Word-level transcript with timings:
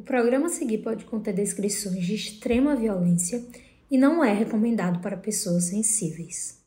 O 0.00 0.02
programa 0.02 0.46
a 0.46 0.48
seguir 0.48 0.78
pode 0.78 1.04
conter 1.04 1.34
descrições 1.34 2.06
de 2.06 2.14
extrema 2.14 2.74
violência 2.74 3.44
e 3.90 3.98
não 3.98 4.24
é 4.24 4.32
recomendado 4.32 4.98
para 5.02 5.14
pessoas 5.14 5.64
sensíveis. 5.64 6.58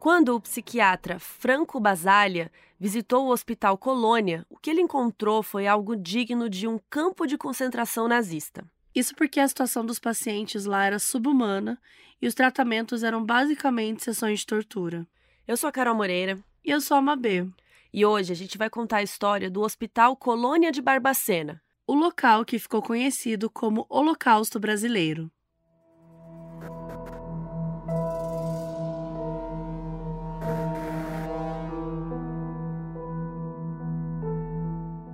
Quando 0.00 0.34
o 0.34 0.40
psiquiatra 0.40 1.18
Franco 1.18 1.78
Basaglia 1.78 2.50
visitou 2.80 3.26
o 3.26 3.30
Hospital 3.30 3.76
Colônia, 3.76 4.46
o 4.48 4.56
que 4.56 4.70
ele 4.70 4.80
encontrou 4.80 5.42
foi 5.42 5.66
algo 5.66 5.94
digno 5.94 6.48
de 6.48 6.66
um 6.66 6.80
campo 6.88 7.26
de 7.26 7.36
concentração 7.36 8.08
nazista. 8.08 8.64
Isso 8.98 9.14
porque 9.14 9.38
a 9.38 9.46
situação 9.46 9.86
dos 9.86 10.00
pacientes 10.00 10.64
lá 10.64 10.84
era 10.84 10.98
subhumana 10.98 11.80
e 12.20 12.26
os 12.26 12.34
tratamentos 12.34 13.04
eram 13.04 13.24
basicamente 13.24 14.02
sessões 14.02 14.40
de 14.40 14.46
tortura. 14.46 15.06
Eu 15.46 15.56
sou 15.56 15.68
a 15.68 15.72
Carol 15.72 15.94
Moreira. 15.94 16.36
E 16.64 16.70
eu 16.72 16.80
sou 16.80 16.96
a 16.96 17.00
Mabê. 17.00 17.46
E 17.94 18.04
hoje 18.04 18.32
a 18.32 18.34
gente 18.34 18.58
vai 18.58 18.68
contar 18.68 18.96
a 18.96 19.02
história 19.04 19.48
do 19.48 19.60
Hospital 19.60 20.16
Colônia 20.16 20.72
de 20.72 20.82
Barbacena, 20.82 21.62
o 21.86 21.94
local 21.94 22.44
que 22.44 22.58
ficou 22.58 22.82
conhecido 22.82 23.48
como 23.48 23.86
Holocausto 23.88 24.58
Brasileiro. 24.58 25.30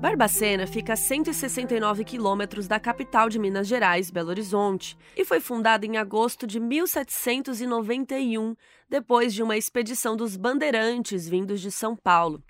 Barbacena 0.04 0.66
fica 0.66 0.92
a 0.92 0.96
169 0.96 2.04
quilômetros 2.04 2.68
da 2.68 2.78
capital 2.78 3.30
de 3.30 3.38
Minas 3.38 3.66
Gerais, 3.66 4.10
Belo 4.10 4.28
Horizonte, 4.28 4.98
e 5.16 5.24
foi 5.24 5.40
fundada 5.40 5.86
em 5.86 5.96
agosto 5.96 6.46
de 6.46 6.60
1791, 6.60 8.54
depois 8.86 9.32
de 9.32 9.42
uma 9.42 9.56
expedição 9.56 10.14
dos 10.14 10.36
bandeirantes 10.36 11.26
vindos 11.26 11.58
de 11.58 11.70
São 11.70 11.96
Paulo. 11.96 12.42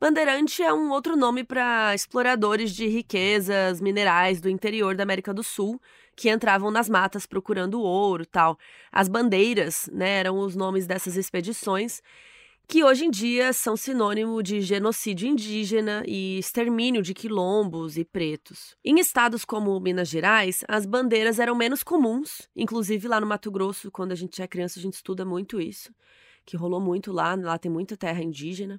Bandeirante 0.00 0.62
é 0.62 0.72
um 0.72 0.90
outro 0.90 1.14
nome 1.14 1.44
para 1.44 1.94
exploradores 1.94 2.70
de 2.74 2.86
riquezas 2.86 3.82
minerais 3.82 4.40
do 4.40 4.48
interior 4.48 4.96
da 4.96 5.02
América 5.02 5.34
do 5.34 5.42
Sul, 5.42 5.78
que 6.16 6.30
entravam 6.30 6.70
nas 6.70 6.88
matas 6.88 7.26
procurando 7.26 7.82
ouro, 7.82 8.24
tal. 8.24 8.58
As 8.90 9.08
bandeiras, 9.08 9.90
né, 9.92 10.20
eram 10.20 10.38
os 10.38 10.56
nomes 10.56 10.86
dessas 10.86 11.18
expedições 11.18 12.00
que 12.68 12.84
hoje 12.84 13.06
em 13.06 13.10
dia 13.10 13.50
são 13.54 13.78
sinônimo 13.78 14.42
de 14.42 14.60
genocídio 14.60 15.26
indígena 15.26 16.02
e 16.06 16.38
extermínio 16.38 17.00
de 17.00 17.14
quilombos 17.14 17.96
e 17.96 18.04
pretos. 18.04 18.76
Em 18.84 19.00
estados 19.00 19.42
como 19.42 19.80
Minas 19.80 20.10
Gerais, 20.10 20.62
as 20.68 20.84
bandeiras 20.84 21.38
eram 21.38 21.54
menos 21.54 21.82
comuns, 21.82 22.46
inclusive 22.54 23.08
lá 23.08 23.18
no 23.18 23.26
Mato 23.26 23.50
Grosso, 23.50 23.90
quando 23.90 24.12
a 24.12 24.14
gente 24.14 24.42
é 24.42 24.46
criança, 24.46 24.78
a 24.78 24.82
gente 24.82 24.92
estuda 24.92 25.24
muito 25.24 25.58
isso, 25.58 25.94
que 26.44 26.58
rolou 26.58 26.78
muito 26.78 27.10
lá, 27.10 27.34
lá 27.36 27.56
tem 27.56 27.72
muita 27.72 27.96
terra 27.96 28.22
indígena. 28.22 28.78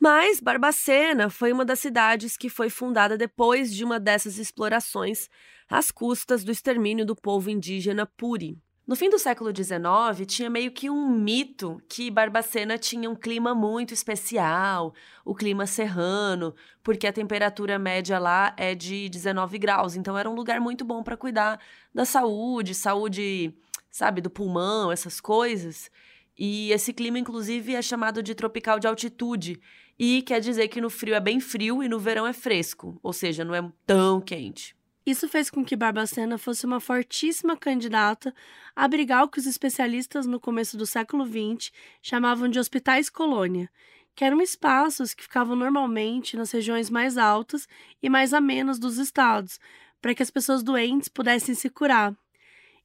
Mas 0.00 0.40
Barbacena 0.40 1.28
foi 1.28 1.52
uma 1.52 1.64
das 1.64 1.80
cidades 1.80 2.38
que 2.38 2.48
foi 2.48 2.70
fundada 2.70 3.18
depois 3.18 3.74
de 3.74 3.84
uma 3.84 4.00
dessas 4.00 4.38
explorações 4.38 5.28
às 5.68 5.90
custas 5.90 6.42
do 6.42 6.50
extermínio 6.50 7.04
do 7.04 7.14
povo 7.14 7.50
indígena 7.50 8.06
Puri. 8.06 8.58
No 8.86 8.94
fim 8.94 9.08
do 9.08 9.18
século 9.18 9.50
XIX, 9.50 10.26
tinha 10.26 10.50
meio 10.50 10.70
que 10.70 10.90
um 10.90 11.08
mito 11.08 11.80
que 11.88 12.10
Barbacena 12.10 12.76
tinha 12.76 13.08
um 13.08 13.14
clima 13.14 13.54
muito 13.54 13.94
especial, 13.94 14.92
o 15.24 15.34
clima 15.34 15.66
serrano, 15.66 16.54
porque 16.82 17.06
a 17.06 17.12
temperatura 17.12 17.78
média 17.78 18.18
lá 18.18 18.52
é 18.58 18.74
de 18.74 19.08
19 19.08 19.56
graus. 19.58 19.96
Então 19.96 20.18
era 20.18 20.28
um 20.28 20.34
lugar 20.34 20.60
muito 20.60 20.84
bom 20.84 21.02
para 21.02 21.16
cuidar 21.16 21.58
da 21.94 22.04
saúde, 22.04 22.74
saúde, 22.74 23.54
sabe, 23.90 24.20
do 24.20 24.28
pulmão, 24.28 24.92
essas 24.92 25.18
coisas. 25.18 25.90
E 26.38 26.70
esse 26.70 26.92
clima, 26.92 27.18
inclusive, 27.18 27.74
é 27.74 27.80
chamado 27.80 28.22
de 28.22 28.34
tropical 28.34 28.78
de 28.78 28.86
altitude. 28.86 29.58
E 29.98 30.20
quer 30.20 30.40
dizer 30.40 30.68
que 30.68 30.80
no 30.82 30.90
frio 30.90 31.14
é 31.14 31.20
bem 31.20 31.40
frio 31.40 31.82
e 31.82 31.88
no 31.88 31.98
verão 31.98 32.26
é 32.26 32.34
fresco, 32.34 33.00
ou 33.02 33.14
seja, 33.14 33.46
não 33.46 33.54
é 33.54 33.66
tão 33.86 34.20
quente. 34.20 34.76
Isso 35.06 35.28
fez 35.28 35.50
com 35.50 35.62
que 35.62 35.76
Barbacena 35.76 36.38
fosse 36.38 36.64
uma 36.64 36.80
fortíssima 36.80 37.56
candidata 37.56 38.34
a 38.74 38.84
abrigar 38.84 39.24
o 39.24 39.28
que 39.28 39.38
os 39.38 39.46
especialistas 39.46 40.26
no 40.26 40.40
começo 40.40 40.78
do 40.78 40.86
século 40.86 41.26
XX 41.26 41.70
chamavam 42.02 42.48
de 42.48 42.58
hospitais 42.58 43.10
colônia, 43.10 43.70
que 44.14 44.24
eram 44.24 44.40
espaços 44.40 45.12
que 45.12 45.22
ficavam 45.22 45.56
normalmente 45.56 46.36
nas 46.36 46.50
regiões 46.50 46.88
mais 46.88 47.18
altas 47.18 47.68
e 48.02 48.08
mais 48.08 48.32
amenas 48.32 48.78
dos 48.78 48.96
estados, 48.96 49.60
para 50.00 50.14
que 50.14 50.22
as 50.22 50.30
pessoas 50.30 50.62
doentes 50.62 51.08
pudessem 51.08 51.54
se 51.54 51.68
curar. 51.68 52.16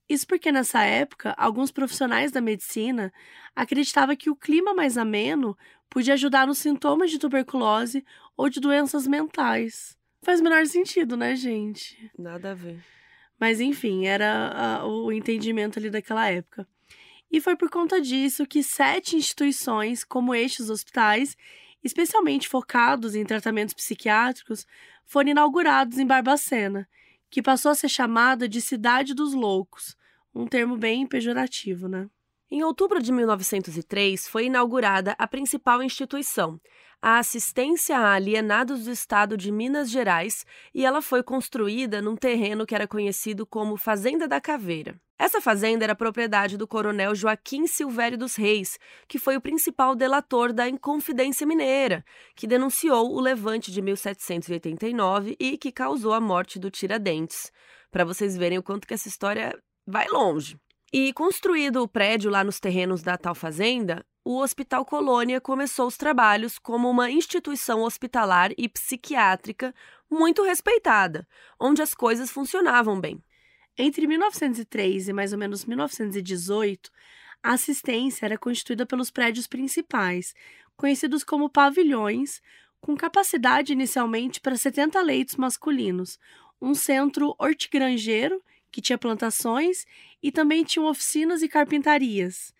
Isso 0.10 0.26
porque 0.28 0.52
nessa 0.52 0.84
época, 0.84 1.36
alguns 1.38 1.72
profissionais 1.72 2.32
da 2.32 2.42
medicina 2.42 3.14
acreditavam 3.56 4.16
que 4.16 4.30
o 4.30 4.36
clima 4.36 4.74
mais 4.74 4.98
ameno 4.98 5.58
podia 5.90 6.16
ajudar 6.16 6.48
nos 6.48 6.58
sintomas 6.58 7.12
de 7.12 7.20
tuberculose 7.20 8.04
ou 8.36 8.50
de 8.50 8.60
doenças 8.60 9.06
mentais. 9.08 9.99
Faz 10.22 10.40
o 10.40 10.44
menor 10.44 10.66
sentido, 10.66 11.16
né, 11.16 11.36
gente? 11.36 12.12
Nada 12.18 12.52
a 12.52 12.54
ver. 12.54 12.84
Mas 13.40 13.62
enfim, 13.62 14.06
era 14.06 14.80
a, 14.80 14.86
o 14.86 15.12
entendimento 15.12 15.80
ali 15.80 15.90
daquela 15.90 16.30
época. 16.30 16.68
E 17.32 17.40
foi 17.40 17.56
por 17.56 17.70
conta 17.70 18.02
disso 18.02 18.46
que 18.46 18.62
sete 18.62 19.16
instituições, 19.16 20.04
como 20.04 20.36
estes 20.36 20.70
hospitais, 20.70 21.38
especialmente 21.84 22.50
focados 22.50 23.16
em 23.16 23.24
tratamentos 23.24 23.74
psiquiátricos, 23.74 24.66
foram 25.06 25.30
inaugurados 25.30 25.98
em 25.98 26.06
Barbacena, 26.06 26.88
que 27.30 27.42
passou 27.42 27.72
a 27.72 27.76
ser 27.76 27.90
chamada 27.90 28.50
de 28.50 28.60
Cidade 28.60 29.14
dos 29.14 29.34
Loucos, 29.34 29.96
um 30.34 30.46
termo 30.46 30.76
bem 30.76 31.06
pejorativo, 31.06 31.88
né? 31.88 32.10
Em 32.52 32.64
outubro 32.64 33.02
de 33.02 33.12
1903, 33.12 34.28
foi 34.28 34.46
inaugurada 34.46 35.16
a 35.20 35.28
principal 35.28 35.84
instituição, 35.84 36.60
a 37.02 37.18
Assistência 37.18 37.98
a 37.98 38.14
Alienados 38.14 38.86
do 38.86 38.92
Estado 38.92 39.38
de 39.38 39.52
Minas 39.52 39.90
Gerais, 39.90 40.46
e 40.74 40.86
ela 40.86 41.02
foi 41.02 41.24
construída 41.24 42.02
num 42.02 42.16
terreno 42.16 42.66
que 42.66 42.76
era 42.76 42.88
conhecido 42.88 43.46
como 43.46 43.78
Fazenda 43.78 44.28
da 44.28 44.42
Caveira. 44.42 45.00
Essa 45.18 45.42
fazenda 45.42 45.84
era 45.84 45.96
propriedade 45.96 46.58
do 46.58 46.66
coronel 46.68 47.14
Joaquim 47.14 47.68
Silvério 47.68 48.18
dos 48.18 48.36
Reis, 48.36 48.80
que 49.08 49.20
foi 49.20 49.36
o 49.36 49.42
principal 49.42 49.94
delator 49.94 50.54
da 50.54 50.68
Inconfidência 50.68 51.46
Mineira, 51.46 52.06
que 52.36 52.48
denunciou 52.48 53.14
o 53.14 53.20
levante 53.20 53.70
de 53.70 53.82
1789 53.82 55.36
e 55.38 55.58
que 55.58 55.74
causou 55.74 56.14
a 56.14 56.22
morte 56.22 56.58
do 56.58 56.72
Tiradentes. 56.72 57.52
Para 57.92 58.06
vocês 58.06 58.38
verem 58.38 58.60
o 58.60 58.64
quanto 58.64 58.88
que 58.88 58.94
essa 58.94 59.10
história 59.10 59.58
vai 59.86 60.08
longe. 60.08 60.58
E 60.92 61.14
construído 61.14 61.84
o 61.84 61.88
prédio 61.88 62.32
lá 62.32 62.44
nos 62.44 62.60
terrenos 62.60 63.04
da 63.04 63.16
tal 63.16 63.36
fazenda, 63.36 64.04
o 64.26 64.40
Hospital 64.40 64.84
Colônia 64.84 65.40
começou 65.40 65.86
os 65.86 65.96
trabalhos 65.96 66.58
como 66.58 66.90
uma 66.90 67.12
instituição 67.12 67.84
hospitalar 67.84 68.52
e 68.58 68.68
psiquiátrica 68.68 69.74
muito 70.10 70.44
respeitada, 70.44 71.28
onde 71.60 71.84
as 71.84 71.94
coisas 71.94 72.32
funcionavam 72.32 73.00
bem. 73.00 73.24
Entre 73.78 74.08
1903 74.08 75.10
e 75.10 75.14
mais 75.14 75.32
ou 75.32 75.38
menos 75.38 75.64
1918, 75.64 76.92
a 77.44 77.54
assistência 77.54 78.26
era 78.26 78.38
constituída 78.38 78.84
pelos 78.84 79.12
prédios 79.12 79.46
principais, 79.46 80.34
conhecidos 80.76 81.24
como 81.24 81.52
pavilhões, 81.52 82.42
com 82.82 82.98
capacidade 82.98 83.74
inicialmente 83.74 84.42
para 84.42 84.58
70 84.58 85.00
leitos 85.02 85.36
masculinos, 85.36 86.18
um 86.60 86.74
centro 86.74 87.36
hortigranjeiro 87.38 88.42
que 88.72 88.82
tinha 88.82 88.98
plantações 88.98 89.86
e 90.22 90.32
também 90.32 90.64
tinham 90.64 90.88
oficinas 90.88 91.42
e 91.42 91.48
carpintarias. 91.48 92.54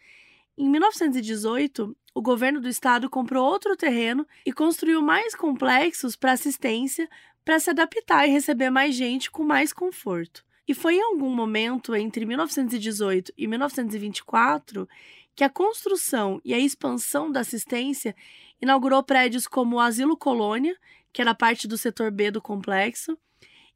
Em 0.58 0.70
1918, 0.70 1.96
o 2.14 2.22
governo 2.22 2.60
do 2.60 2.68
estado 2.68 3.10
comprou 3.10 3.46
outro 3.46 3.78
terreno 3.78 4.28
e 4.46 4.52
construiu 4.52 5.02
mais 5.02 5.34
complexos 5.34 6.16
para 6.16 6.34
assistência 6.34 7.10
para 7.46 7.60
se 7.60 7.70
adaptar 7.70 8.28
e 8.28 8.32
receber 8.32 8.70
mais 8.70 8.94
gente 8.94 9.32
com 9.32 9.44
mais 9.44 9.72
conforto. 9.72 10.44
E 10.68 10.74
foi 10.74 10.96
em 10.96 11.02
algum 11.02 11.34
momento 11.34 11.96
entre 11.96 12.26
1918 12.26 13.34
e 13.38 13.48
1924 13.48 14.88
que 15.36 15.44
a 15.44 15.50
construção 15.50 16.42
e 16.44 16.54
a 16.54 16.60
expansão 16.60 17.32
da 17.32 17.40
assistência 17.40 18.16
inaugurou 18.62 19.02
prédios 19.02 19.48
como 19.48 19.78
o 19.78 19.80
Asilo 19.80 20.18
Colônia, 20.18 20.78
que 21.14 21.22
era 21.22 21.34
parte 21.34 21.68
do 21.68 21.78
setor 21.78 22.12
B 22.12 22.30
do 22.30 22.42
complexo, 22.42 23.18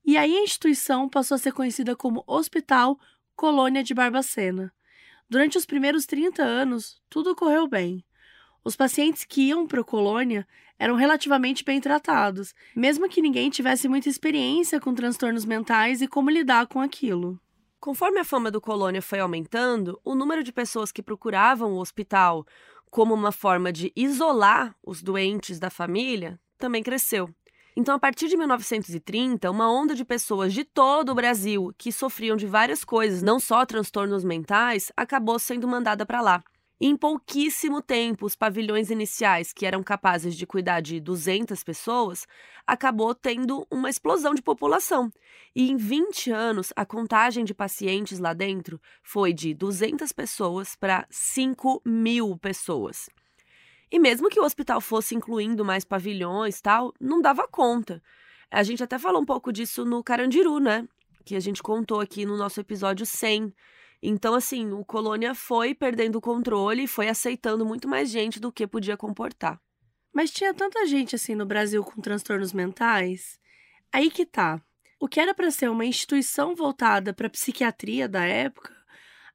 e 0.05 0.17
aí 0.17 0.35
a 0.35 0.43
instituição 0.43 1.07
passou 1.07 1.35
a 1.35 1.37
ser 1.37 1.53
conhecida 1.53 1.95
como 1.95 2.23
Hospital 2.27 2.99
Colônia 3.35 3.83
de 3.83 3.93
Barbacena. 3.93 4.73
Durante 5.29 5.57
os 5.57 5.65
primeiros 5.65 6.05
30 6.05 6.43
anos, 6.43 7.01
tudo 7.09 7.35
correu 7.35 7.67
bem. 7.67 8.03
Os 8.63 8.75
pacientes 8.75 9.25
que 9.25 9.49
iam 9.49 9.67
para 9.67 9.81
a 9.81 9.83
colônia 9.83 10.47
eram 10.77 10.95
relativamente 10.95 11.63
bem 11.63 11.79
tratados, 11.79 12.53
mesmo 12.75 13.09
que 13.09 13.21
ninguém 13.21 13.49
tivesse 13.49 13.87
muita 13.87 14.09
experiência 14.09 14.79
com 14.79 14.93
transtornos 14.93 15.45
mentais 15.45 16.01
e 16.01 16.07
como 16.07 16.29
lidar 16.29 16.67
com 16.67 16.79
aquilo. 16.79 17.39
Conforme 17.79 18.19
a 18.19 18.25
fama 18.25 18.49
do 18.49 18.61
colônia 18.61 19.01
foi 19.01 19.19
aumentando, 19.19 19.99
o 20.03 20.15
número 20.15 20.43
de 20.43 20.53
pessoas 20.53 20.91
que 20.91 21.03
procuravam 21.03 21.73
o 21.73 21.79
hospital 21.79 22.45
como 22.89 23.13
uma 23.13 23.31
forma 23.31 23.73
de 23.73 23.91
isolar 23.95 24.75
os 24.81 25.01
doentes 25.01 25.59
da 25.59 25.69
família 25.69 26.39
também 26.57 26.83
cresceu. 26.83 27.29
Então, 27.75 27.95
a 27.95 27.99
partir 27.99 28.27
de 28.27 28.37
1930, 28.37 29.49
uma 29.49 29.71
onda 29.71 29.95
de 29.95 30.05
pessoas 30.05 30.53
de 30.53 30.63
todo 30.63 31.09
o 31.09 31.15
Brasil 31.15 31.73
que 31.75 31.91
sofriam 31.91 32.37
de 32.37 32.45
várias 32.45 32.83
coisas, 32.83 33.23
não 33.23 33.39
só 33.39 33.65
transtornos 33.65 34.23
mentais, 34.23 34.91
acabou 34.95 35.39
sendo 35.39 35.67
mandada 35.67 36.05
para 36.05 36.21
lá. 36.21 36.43
Em 36.79 36.95
pouquíssimo 36.95 37.81
tempo, 37.81 38.25
os 38.25 38.35
pavilhões 38.35 38.91
iniciais, 38.91 39.53
que 39.53 39.65
eram 39.65 39.81
capazes 39.81 40.35
de 40.35 40.45
cuidar 40.45 40.81
de 40.81 40.99
200 40.99 41.63
pessoas, 41.63 42.27
acabou 42.67 43.15
tendo 43.15 43.65
uma 43.71 43.89
explosão 43.89 44.35
de 44.35 44.41
população. 44.41 45.11
E 45.55 45.71
em 45.71 45.77
20 45.77 46.29
anos, 46.29 46.73
a 46.75 46.85
contagem 46.85 47.45
de 47.45 47.53
pacientes 47.53 48.19
lá 48.19 48.33
dentro 48.33 48.81
foi 49.01 49.33
de 49.33 49.53
200 49.53 50.11
pessoas 50.11 50.75
para 50.75 51.07
5 51.09 51.81
mil 51.85 52.37
pessoas. 52.37 53.09
E 53.93 53.99
mesmo 53.99 54.27
que 54.27 54.39
o 54.39 54.43
hospital 54.43 54.81
fosse 54.81 55.13
incluindo 55.13 55.63
mais 55.63 55.85
pavilhões 55.85 56.59
tal, 56.59 56.91
não 56.99 57.21
dava 57.21 57.47
conta. 57.47 58.01
A 58.49 58.63
gente 58.63 58.83
até 58.83 58.97
falou 58.97 59.21
um 59.21 59.25
pouco 59.25 59.53
disso 59.53 59.85
no 59.85 60.03
Carandiru, 60.03 60.59
né? 60.59 60.87
Que 61.23 61.35
a 61.35 61.39
gente 61.39 61.61
contou 61.61 62.01
aqui 62.01 62.25
no 62.25 62.35
nosso 62.35 62.59
episódio 62.59 63.05
100 63.05 63.53
então, 64.05 64.33
assim, 64.33 64.73
o 64.73 64.83
Colônia 64.83 65.33
foi 65.33 65.73
perdendo 65.73 66.17
o 66.17 66.21
controle 66.21 66.83
e 66.83 66.87
foi 66.87 67.07
aceitando 67.07 67.65
muito 67.65 67.87
mais 67.87 68.09
gente 68.09 68.37
do 68.37 68.51
que 68.51 68.67
podia 68.67 68.97
comportar. 68.97 69.61
Mas 70.13 70.29
tinha 70.29 70.53
tanta 70.53 70.85
gente 70.85 71.15
assim 71.15 71.35
no 71.35 71.45
Brasil 71.45 71.81
com 71.85 72.01
transtornos 72.01 72.51
mentais? 72.51 73.39
Aí 73.93 74.11
que 74.11 74.25
tá. 74.25 74.61
O 74.99 75.07
que 75.07 75.21
era 75.21 75.33
para 75.33 75.49
ser 75.49 75.69
uma 75.69 75.85
instituição 75.85 76.53
voltada 76.53 77.13
para 77.13 77.29
psiquiatria 77.29 78.09
da 78.09 78.25
época, 78.25 78.75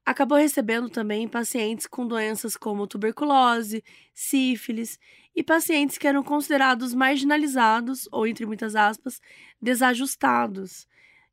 acabou 0.09 0.39
recebendo 0.39 0.89
também 0.89 1.27
pacientes 1.27 1.85
com 1.85 2.07
doenças 2.07 2.57
como 2.57 2.87
tuberculose, 2.87 3.83
sífilis 4.11 4.97
e 5.35 5.43
pacientes 5.43 5.99
que 5.99 6.07
eram 6.07 6.23
considerados 6.23 6.95
marginalizados 6.95 8.09
ou 8.11 8.25
entre 8.25 8.43
muitas 8.43 8.75
aspas, 8.75 9.21
desajustados. 9.61 10.87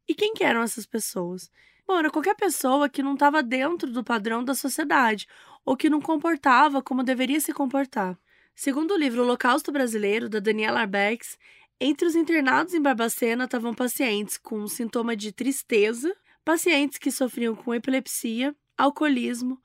E 0.07 0.15
quem 0.15 0.35
que 0.35 0.45
eram 0.45 0.61
essas 0.61 0.85
pessoas? 0.85 1.51
Bom, 1.87 1.99
era 1.99 2.11
qualquer 2.11 2.37
pessoa 2.37 2.87
que 2.87 3.03
não 3.03 3.15
estava 3.15 3.43
dentro 3.43 3.91
do 3.91 4.05
padrão 4.05 4.45
da 4.45 4.55
sociedade 4.55 5.27
ou 5.65 5.75
que 5.75 5.89
não 5.89 6.01
comportava 6.01 6.83
como 6.83 7.03
deveria 7.03 7.41
se 7.41 7.55
comportar. 7.55 8.19
Segundo 8.55 8.93
o 8.93 8.99
livro 8.99 9.23
Holocausto 9.23 9.73
Brasileiro, 9.73 10.29
da 10.29 10.39
Daniela 10.39 10.81
Arbex, 10.81 11.39
entre 11.81 12.07
os 12.07 12.15
internados 12.15 12.75
em 12.75 12.83
Barbacena 12.83 13.45
estavam 13.45 13.73
pacientes 13.73 14.37
com 14.37 14.67
sintoma 14.69 15.17
de 15.17 15.33
tristeza, 15.33 16.15
pacientes 16.45 16.99
que 16.99 17.11
sofriam 17.11 17.57
com 17.57 17.75
epilepsia, 17.75 18.55
alcoolismo, 18.77 19.61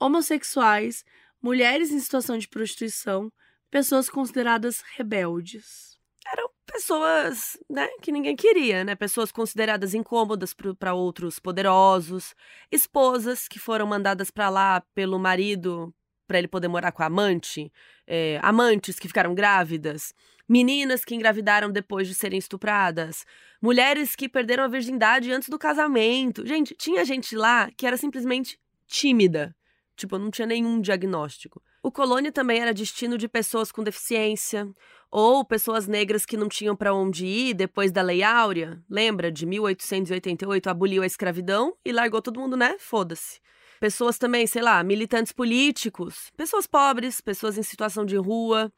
homossexuais, 0.00 1.04
mulheres 1.42 1.90
em 1.90 2.00
situação 2.00 2.38
de 2.38 2.48
prostituição, 2.48 3.32
pessoas 3.70 4.08
consideradas 4.08 4.82
rebeldes 4.96 5.96
eram 6.32 6.50
pessoas, 6.66 7.56
né, 7.70 7.86
que 8.02 8.10
ninguém 8.10 8.34
queria, 8.34 8.84
né? 8.84 8.94
Pessoas 8.94 9.30
consideradas 9.30 9.94
incômodas 9.94 10.54
para 10.78 10.94
outros 10.94 11.38
poderosos, 11.38 12.34
esposas 12.70 13.48
que 13.48 13.58
foram 13.58 13.86
mandadas 13.86 14.30
para 14.30 14.48
lá 14.48 14.82
pelo 14.94 15.18
marido 15.18 15.94
para 16.26 16.38
ele 16.38 16.48
poder 16.48 16.68
morar 16.68 16.92
com 16.92 17.02
a 17.02 17.06
amante, 17.06 17.72
é, 18.06 18.38
amantes 18.42 18.98
que 18.98 19.08
ficaram 19.08 19.34
grávidas, 19.34 20.14
meninas 20.48 21.04
que 21.04 21.14
engravidaram 21.14 21.70
depois 21.70 22.06
de 22.08 22.14
serem 22.14 22.38
estupradas, 22.38 23.24
mulheres 23.60 24.14
que 24.14 24.28
perderam 24.28 24.64
a 24.64 24.68
virgindade 24.68 25.32
antes 25.32 25.48
do 25.48 25.58
casamento. 25.58 26.46
Gente, 26.46 26.74
tinha 26.74 27.04
gente 27.04 27.36
lá 27.36 27.70
que 27.76 27.86
era 27.86 27.96
simplesmente 27.96 28.58
tímida. 28.86 29.54
Tipo, 29.96 30.18
não 30.18 30.30
tinha 30.30 30.46
nenhum 30.46 30.80
diagnóstico. 30.80 31.62
O 31.82 31.90
colônia 31.90 32.30
também 32.30 32.60
era 32.60 32.74
destino 32.74 33.16
de 33.16 33.28
pessoas 33.28 33.72
com 33.72 33.82
deficiência, 33.82 34.68
ou 35.10 35.44
pessoas 35.44 35.86
negras 35.86 36.26
que 36.26 36.36
não 36.36 36.48
tinham 36.48 36.76
para 36.76 36.92
onde 36.92 37.24
ir 37.24 37.54
depois 37.54 37.90
da 37.90 38.02
Lei 38.02 38.22
Áurea. 38.22 38.82
Lembra? 38.90 39.32
De 39.32 39.46
1888 39.46 40.68
aboliu 40.68 41.02
a 41.02 41.06
escravidão 41.06 41.74
e 41.84 41.92
largou 41.92 42.20
todo 42.20 42.40
mundo, 42.40 42.56
né? 42.56 42.76
Foda-se. 42.78 43.40
Pessoas 43.80 44.18
também, 44.18 44.46
sei 44.46 44.62
lá, 44.62 44.82
militantes 44.82 45.32
políticos, 45.32 46.30
pessoas 46.36 46.66
pobres, 46.66 47.20
pessoas 47.20 47.58
em 47.58 47.62
situação 47.62 48.04
de 48.04 48.16
rua. 48.16 48.72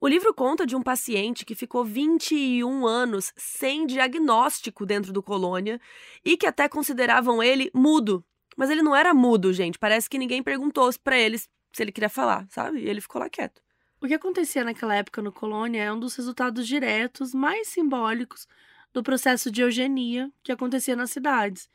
O 0.00 0.08
livro 0.08 0.32
conta 0.32 0.66
de 0.66 0.74
um 0.74 0.82
paciente 0.82 1.44
que 1.44 1.54
ficou 1.54 1.84
21 1.84 2.86
anos 2.86 3.32
sem 3.36 3.86
diagnóstico 3.86 4.86
dentro 4.86 5.12
do 5.12 5.22
colônia 5.22 5.80
e 6.24 6.36
que 6.36 6.46
até 6.46 6.68
consideravam 6.68 7.42
ele 7.42 7.70
mudo. 7.74 8.24
Mas 8.56 8.70
ele 8.70 8.82
não 8.82 8.96
era 8.96 9.12
mudo, 9.12 9.52
gente. 9.52 9.78
Parece 9.78 10.08
que 10.08 10.18
ninguém 10.18 10.42
perguntou 10.42 10.90
para 11.04 11.18
ele 11.18 11.38
se 11.38 11.48
ele 11.78 11.92
queria 11.92 12.08
falar, 12.08 12.46
sabe? 12.48 12.80
E 12.80 12.88
ele 12.88 13.00
ficou 13.00 13.20
lá 13.20 13.28
quieto. 13.28 13.62
O 14.00 14.06
que 14.06 14.14
acontecia 14.14 14.64
naquela 14.64 14.94
época 14.94 15.20
no 15.20 15.30
Colônia 15.30 15.82
é 15.82 15.92
um 15.92 16.00
dos 16.00 16.16
resultados 16.16 16.66
diretos 16.66 17.34
mais 17.34 17.68
simbólicos 17.68 18.48
do 18.92 19.02
processo 19.02 19.50
de 19.50 19.60
eugenia 19.60 20.32
que 20.42 20.50
acontecia 20.50 20.96
nas 20.96 21.10
cidades, 21.10 21.68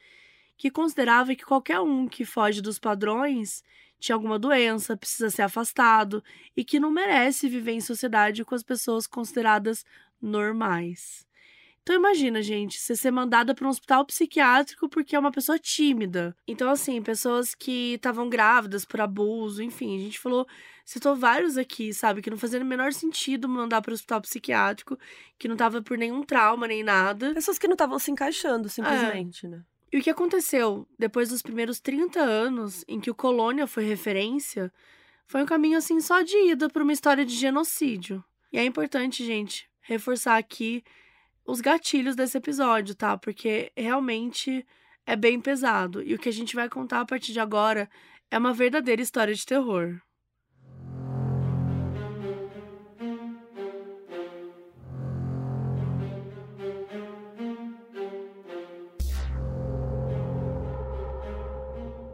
que 0.58 0.72
considerava 0.72 1.36
que 1.36 1.46
qualquer 1.46 1.80
um 1.80 2.08
que 2.08 2.26
foge 2.26 2.62
dos 2.62 2.80
padrões 2.80 3.64
tinha 4.00 4.16
alguma 4.16 4.38
doença, 4.38 4.98
precisa 4.98 5.30
ser 5.30 5.42
afastado 5.42 6.24
e 6.56 6.64
que 6.64 6.80
não 6.80 6.92
merece 6.92 7.50
viver 7.50 7.72
em 7.72 7.82
sociedade 7.82 8.44
com 8.46 8.54
as 8.54 8.64
pessoas 8.64 9.08
consideradas 9.08 9.84
normais. 10.22 11.26
Então 11.82 11.96
imagina, 11.96 12.42
gente, 12.42 12.80
você 12.80 12.96
ser 12.96 13.12
mandada 13.12 13.54
para 13.54 13.68
um 13.68 13.70
hospital 13.70 14.04
psiquiátrico 14.06 14.90
porque 14.90 15.16
é 15.16 15.20
uma 15.20 15.32
pessoa 15.32 15.60
tímida. 15.60 16.36
Então 16.48 16.70
assim, 16.70 17.00
pessoas 17.02 17.54
que 17.54 17.94
estavam 17.94 18.28
grávidas 18.28 18.84
por 18.84 19.00
abuso, 19.00 19.62
enfim, 19.62 19.96
a 19.96 20.00
gente 20.00 20.20
falou, 20.20 20.48
citou 20.84 21.16
vários 21.16 21.58
aqui, 21.58 21.94
sabe, 21.94 22.24
que 22.24 22.30
não 22.30 22.40
fazia 22.40 22.60
o 22.60 22.66
menor 22.66 22.92
sentido 22.92 23.48
mandar 23.48 23.84
para 23.84 23.92
o 23.92 23.94
hospital 23.94 24.20
psiquiátrico, 24.22 24.98
que 25.38 25.48
não 25.48 25.56
tava 25.56 25.80
por 25.80 25.96
nenhum 25.96 26.24
trauma 26.24 26.68
nem 26.68 26.84
nada. 26.84 27.36
Pessoas 27.36 27.60
que 27.60 27.68
não 27.68 27.76
estavam 27.76 28.00
se 28.00 28.10
encaixando 28.10 28.68
simplesmente, 28.68 29.46
é. 29.46 29.50
né? 29.50 29.64
E 29.96 30.00
o 30.00 30.02
que 30.02 30.10
aconteceu 30.10 30.86
depois 31.00 31.30
dos 31.30 31.42
primeiros 31.42 31.80
30 31.80 32.20
anos 32.20 32.84
em 32.86 33.00
que 33.00 33.10
o 33.10 33.16
Colônia 33.16 33.66
foi 33.66 33.86
referência, 33.86 34.70
foi 35.26 35.42
um 35.42 35.46
caminho 35.46 35.78
assim 35.78 36.02
só 36.02 36.22
de 36.22 36.36
ida 36.52 36.68
para 36.70 36.84
uma 36.84 36.92
história 36.92 37.26
de 37.26 37.34
genocídio. 37.34 38.22
E 38.52 38.58
é 38.58 38.66
importante, 38.66 39.26
gente, 39.26 39.70
reforçar 39.80 40.36
aqui 40.36 40.84
os 41.46 41.62
gatilhos 41.62 42.14
desse 42.14 42.38
episódio, 42.38 42.94
tá? 42.94 43.18
Porque 43.18 43.72
realmente 43.74 44.68
é 45.06 45.16
bem 45.16 45.40
pesado. 45.40 46.04
E 46.04 46.14
o 46.14 46.20
que 46.20 46.28
a 46.28 46.34
gente 46.34 46.58
vai 46.58 46.68
contar 46.68 47.00
a 47.00 47.06
partir 47.06 47.32
de 47.32 47.40
agora 47.40 47.90
é 48.30 48.38
uma 48.38 48.52
verdadeira 48.52 49.02
história 49.02 49.34
de 49.34 49.46
terror. 49.46 50.02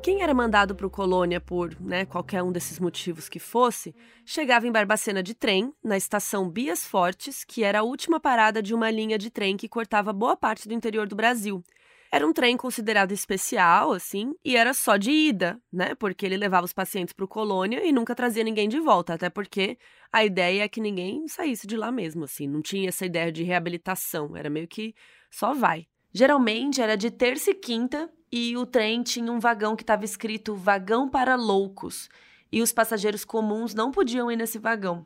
Quem 0.03 0.24
era 0.24 0.34
mandado 0.34 0.74
para 0.74 0.88
o 0.88 0.89
Colônia 0.89 1.39
por 1.39 1.79
né, 1.79 2.05
qualquer 2.05 2.41
um 2.41 2.51
desses 2.51 2.79
motivos 2.79 3.29
que 3.29 3.38
fosse, 3.38 3.93
chegava 4.25 4.65
em 4.65 4.72
Barbacena 4.72 5.22
de 5.22 5.36
trem, 5.36 5.72
na 5.84 5.96
estação 5.96 6.50
Bias 6.50 6.84
Fortes, 6.84 7.43
que 7.43 7.63
era 7.63 7.81
a 7.81 7.84
última 7.84 8.20
parada 8.20 8.63
de 8.63 8.74
uma 8.74 8.89
linha 8.89 9.15
de 9.15 9.29
trem 9.29 9.55
que 9.55 9.70
cortava 9.70 10.12
boa 10.12 10.36
parte 10.36 10.67
do 10.67 10.74
interior 10.74 11.08
do 11.08 11.15
Brasil. 11.15 11.63
Era 12.12 12.25
um 12.25 12.34
trem 12.34 12.58
considerado 12.58 13.12
especial, 13.12 13.91
assim, 13.91 14.34
e 14.43 14.58
era 14.58 14.74
só 14.74 14.98
de 14.98 15.12
ida, 15.12 15.62
né? 15.72 15.93
Porque 15.93 16.25
ele 16.25 16.36
levava 16.36 16.65
os 16.65 16.74
pacientes 16.74 17.13
para 17.13 17.24
o 17.24 17.27
Colônia 17.27 17.86
e 17.86 17.91
nunca 17.91 18.15
trazia 18.15 18.43
ninguém 18.43 18.67
de 18.67 18.79
volta, 18.79 19.13
até 19.13 19.29
porque 19.29 19.77
a 20.12 20.25
ideia 20.25 20.63
é 20.63 20.67
que 20.67 20.81
ninguém 20.81 21.27
saísse 21.27 21.67
de 21.67 21.77
lá 21.77 21.91
mesmo, 21.91 22.24
assim. 22.24 22.48
Não 22.48 22.62
tinha 22.62 22.89
essa 22.89 23.05
ideia 23.05 23.31
de 23.31 23.43
reabilitação, 23.43 24.36
era 24.36 24.50
meio 24.50 24.67
que 24.67 24.96
só 25.29 25.53
vai. 25.53 25.86
Geralmente 26.12 26.81
era 26.81 26.98
de 26.98 27.12
terça 27.12 27.51
e 27.51 27.53
quinta 27.53 28.10
e 28.31 28.55
o 28.55 28.65
trem 28.65 29.03
tinha 29.03 29.31
um 29.31 29.39
vagão 29.39 29.75
que 29.75 29.83
estava 29.83 30.05
escrito 30.05 30.55
vagão 30.55 31.09
para 31.09 31.35
loucos, 31.35 32.09
e 32.51 32.61
os 32.61 32.71
passageiros 32.71 33.25
comuns 33.25 33.73
não 33.73 33.91
podiam 33.91 34.31
ir 34.31 34.35
nesse 34.35 34.57
vagão. 34.57 35.05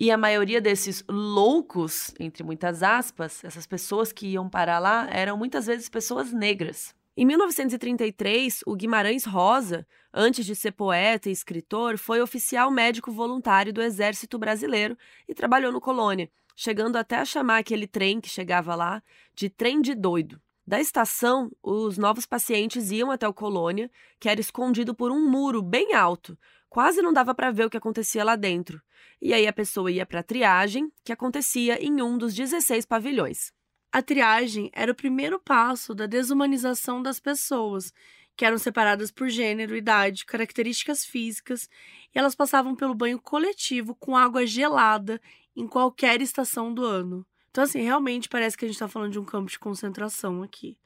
E 0.00 0.10
a 0.10 0.16
maioria 0.16 0.60
desses 0.60 1.02
loucos, 1.08 2.14
entre 2.20 2.44
muitas 2.44 2.82
aspas, 2.82 3.42
essas 3.42 3.66
pessoas 3.66 4.12
que 4.12 4.28
iam 4.28 4.48
parar 4.48 4.78
lá, 4.78 5.08
eram 5.10 5.36
muitas 5.36 5.66
vezes 5.66 5.88
pessoas 5.88 6.32
negras. 6.32 6.94
Em 7.16 7.26
1933, 7.26 8.60
o 8.64 8.76
Guimarães 8.76 9.24
Rosa, 9.24 9.84
antes 10.14 10.46
de 10.46 10.54
ser 10.54 10.70
poeta 10.70 11.28
e 11.28 11.32
escritor, 11.32 11.98
foi 11.98 12.20
oficial 12.20 12.70
médico 12.70 13.10
voluntário 13.10 13.72
do 13.72 13.82
Exército 13.82 14.38
Brasileiro 14.38 14.96
e 15.26 15.34
trabalhou 15.34 15.72
no 15.72 15.80
Colônia, 15.80 16.30
chegando 16.54 16.94
até 16.94 17.16
a 17.16 17.24
chamar 17.24 17.58
aquele 17.58 17.88
trem 17.88 18.20
que 18.20 18.28
chegava 18.28 18.76
lá 18.76 19.02
de 19.34 19.50
trem 19.50 19.80
de 19.80 19.96
doido. 19.96 20.40
Da 20.68 20.78
estação, 20.78 21.50
os 21.62 21.96
novos 21.96 22.26
pacientes 22.26 22.90
iam 22.90 23.10
até 23.10 23.26
o 23.26 23.32
colônia, 23.32 23.90
que 24.20 24.28
era 24.28 24.38
escondido 24.38 24.94
por 24.94 25.10
um 25.10 25.26
muro 25.26 25.62
bem 25.62 25.94
alto. 25.94 26.38
Quase 26.68 27.00
não 27.00 27.10
dava 27.10 27.34
para 27.34 27.50
ver 27.50 27.64
o 27.64 27.70
que 27.70 27.78
acontecia 27.78 28.22
lá 28.22 28.36
dentro. 28.36 28.78
E 29.18 29.32
aí 29.32 29.46
a 29.46 29.52
pessoa 29.54 29.90
ia 29.90 30.04
para 30.04 30.20
a 30.20 30.22
triagem, 30.22 30.92
que 31.02 31.10
acontecia 31.10 31.82
em 31.82 32.02
um 32.02 32.18
dos 32.18 32.34
16 32.34 32.84
pavilhões. 32.84 33.50
A 33.90 34.02
triagem 34.02 34.70
era 34.74 34.92
o 34.92 34.94
primeiro 34.94 35.40
passo 35.40 35.94
da 35.94 36.04
desumanização 36.04 37.02
das 37.02 37.18
pessoas, 37.18 37.90
que 38.36 38.44
eram 38.44 38.58
separadas 38.58 39.10
por 39.10 39.30
gênero, 39.30 39.74
idade, 39.74 40.26
características 40.26 41.02
físicas, 41.02 41.66
e 42.14 42.18
elas 42.18 42.34
passavam 42.34 42.76
pelo 42.76 42.94
banho 42.94 43.18
coletivo 43.18 43.94
com 43.94 44.14
água 44.14 44.46
gelada 44.46 45.18
em 45.56 45.66
qualquer 45.66 46.20
estação 46.20 46.74
do 46.74 46.84
ano. 46.84 47.26
Então, 47.58 47.64
assim, 47.64 47.82
realmente 47.82 48.28
parece 48.28 48.56
que 48.56 48.64
a 48.64 48.68
gente 48.68 48.76
está 48.76 48.86
falando 48.86 49.10
de 49.10 49.18
um 49.18 49.24
campo 49.24 49.50
de 49.50 49.58
concentração 49.58 50.44
aqui. 50.44 50.78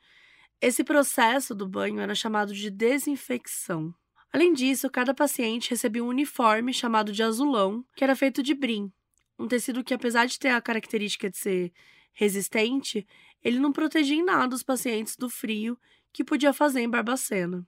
Esse 0.58 0.82
processo 0.82 1.54
do 1.54 1.68
banho 1.68 2.00
era 2.00 2.14
chamado 2.14 2.54
de 2.54 2.70
desinfecção. 2.70 3.94
Além 4.32 4.54
disso, 4.54 4.88
cada 4.88 5.12
paciente 5.12 5.68
recebia 5.68 6.02
um 6.02 6.08
uniforme 6.08 6.72
chamado 6.72 7.12
de 7.12 7.22
azulão, 7.22 7.84
que 7.94 8.02
era 8.02 8.16
feito 8.16 8.42
de 8.42 8.54
brim, 8.54 8.90
um 9.38 9.46
tecido 9.46 9.84
que, 9.84 9.92
apesar 9.92 10.24
de 10.24 10.38
ter 10.38 10.48
a 10.48 10.62
característica 10.62 11.28
de 11.28 11.36
ser 11.36 11.74
resistente, 12.14 13.06
ele 13.44 13.58
não 13.58 13.70
protegia 13.70 14.16
em 14.16 14.24
nada 14.24 14.56
os 14.56 14.62
pacientes 14.62 15.14
do 15.14 15.28
frio 15.28 15.78
que 16.10 16.24
podia 16.24 16.54
fazer 16.54 16.80
em 16.80 16.88
Barbacena. 16.88 17.66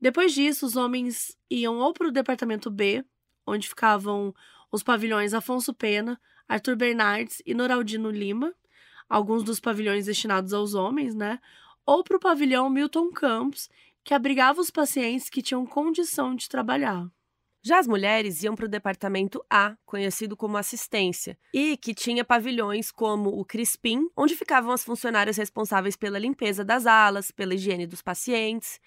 Depois 0.00 0.34
disso, 0.34 0.66
os 0.66 0.74
homens 0.74 1.38
iam 1.48 1.78
ou 1.78 1.92
para 1.92 2.08
o 2.08 2.12
departamento 2.12 2.72
B, 2.72 3.04
onde 3.46 3.68
ficavam 3.68 4.34
os 4.72 4.82
pavilhões 4.82 5.32
Afonso 5.32 5.72
Pena, 5.72 6.20
Arthur 6.50 6.74
Bernardes 6.74 7.40
e 7.46 7.54
Noraldino 7.54 8.10
Lima, 8.10 8.52
alguns 9.08 9.44
dos 9.44 9.60
pavilhões 9.60 10.06
destinados 10.06 10.52
aos 10.52 10.74
homens, 10.74 11.14
né? 11.14 11.38
Ou 11.86 12.02
para 12.02 12.16
o 12.16 12.20
pavilhão 12.20 12.68
Milton 12.68 13.12
Campos, 13.12 13.70
que 14.02 14.12
abrigava 14.12 14.60
os 14.60 14.68
pacientes 14.68 15.30
que 15.30 15.42
tinham 15.42 15.64
condição 15.64 16.34
de 16.34 16.48
trabalhar. 16.48 17.08
Já 17.62 17.78
as 17.78 17.86
mulheres 17.86 18.42
iam 18.42 18.56
para 18.56 18.64
o 18.64 18.68
departamento 18.68 19.40
A, 19.48 19.76
conhecido 19.86 20.36
como 20.36 20.56
assistência, 20.56 21.38
e 21.54 21.76
que 21.76 21.94
tinha 21.94 22.24
pavilhões 22.24 22.90
como 22.90 23.30
o 23.38 23.44
Crispim, 23.44 24.10
onde 24.16 24.34
ficavam 24.34 24.72
as 24.72 24.82
funcionárias 24.82 25.36
responsáveis 25.36 25.94
pela 25.94 26.18
limpeza 26.18 26.64
das 26.64 26.84
alas, 26.84 27.30
pela 27.30 27.54
higiene 27.54 27.86
dos 27.86 28.02
pacientes, 28.02 28.80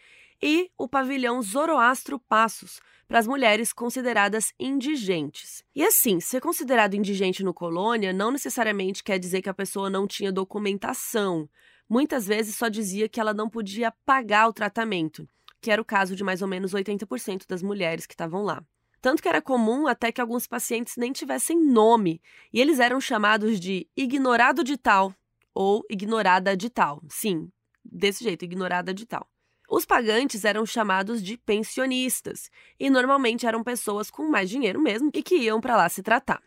e 0.44 0.70
o 0.78 0.90
pavilhão 0.90 1.42
Zoroastro 1.42 2.20
Passos, 2.20 2.82
para 3.08 3.20
as 3.20 3.26
mulheres 3.26 3.72
consideradas 3.72 4.52
indigentes. 4.60 5.64
E 5.74 5.82
assim, 5.82 6.20
ser 6.20 6.42
considerado 6.42 6.96
indigente 6.96 7.44
no 7.44 7.54
colônia 7.54 8.12
não 8.12 8.32
necessariamente 8.32 9.04
quer 9.04 9.18
dizer 9.18 9.42
que 9.42 9.50
a 9.50 9.54
pessoa 9.54 9.90
não 9.90 10.06
tinha 10.06 10.34
documentação. 10.34 11.50
Muitas 11.88 12.28
vezes 12.28 12.58
só 12.58 12.68
dizia 12.68 13.08
que 13.08 13.22
ela 13.22 13.34
não 13.34 13.50
podia 13.50 13.94
pagar 14.06 14.50
o 14.50 14.54
tratamento 14.54 15.26
que 15.64 15.72
era 15.72 15.82
o 15.82 15.86
caso 15.86 16.14
de 16.14 16.26
mais 16.26 16.42
ou 16.42 16.48
menos 16.48 16.74
80% 16.74 17.48
das 17.48 17.64
mulheres 17.64 18.06
que 18.06 18.14
estavam 18.14 18.44
lá. 18.44 18.62
Tanto 19.02 19.24
que 19.24 19.30
era 19.30 19.42
comum 19.42 19.88
até 19.88 20.12
que 20.12 20.20
alguns 20.20 20.46
pacientes 20.46 20.98
nem 20.98 21.14
tivessem 21.14 21.58
nome, 21.58 22.22
e 22.52 22.60
eles 22.60 22.80
eram 22.80 23.00
chamados 23.00 23.60
de 23.60 23.88
ignorado 23.96 24.62
de 24.62 24.78
tal 24.78 25.16
ou 25.54 25.86
ignorada 25.90 26.56
de 26.58 26.70
tal. 26.70 27.02
Sim, 27.10 27.50
desse 27.84 28.26
jeito, 28.26 28.44
ignorada 28.44 28.94
de 28.94 29.06
tal. 29.06 29.26
Os 29.70 29.86
pagantes 29.86 30.46
eram 30.46 30.66
chamados 30.66 31.22
de 31.24 31.38
pensionistas, 31.38 32.50
e 32.80 32.90
normalmente 32.90 33.46
eram 33.46 33.64
pessoas 33.64 34.12
com 34.12 34.30
mais 34.30 34.50
dinheiro 34.50 34.82
mesmo 34.82 35.10
e 35.14 35.24
que 35.24 35.36
iam 35.36 35.62
para 35.62 35.78
lá 35.78 35.90
se 35.90 36.04
tratar. 36.04 36.42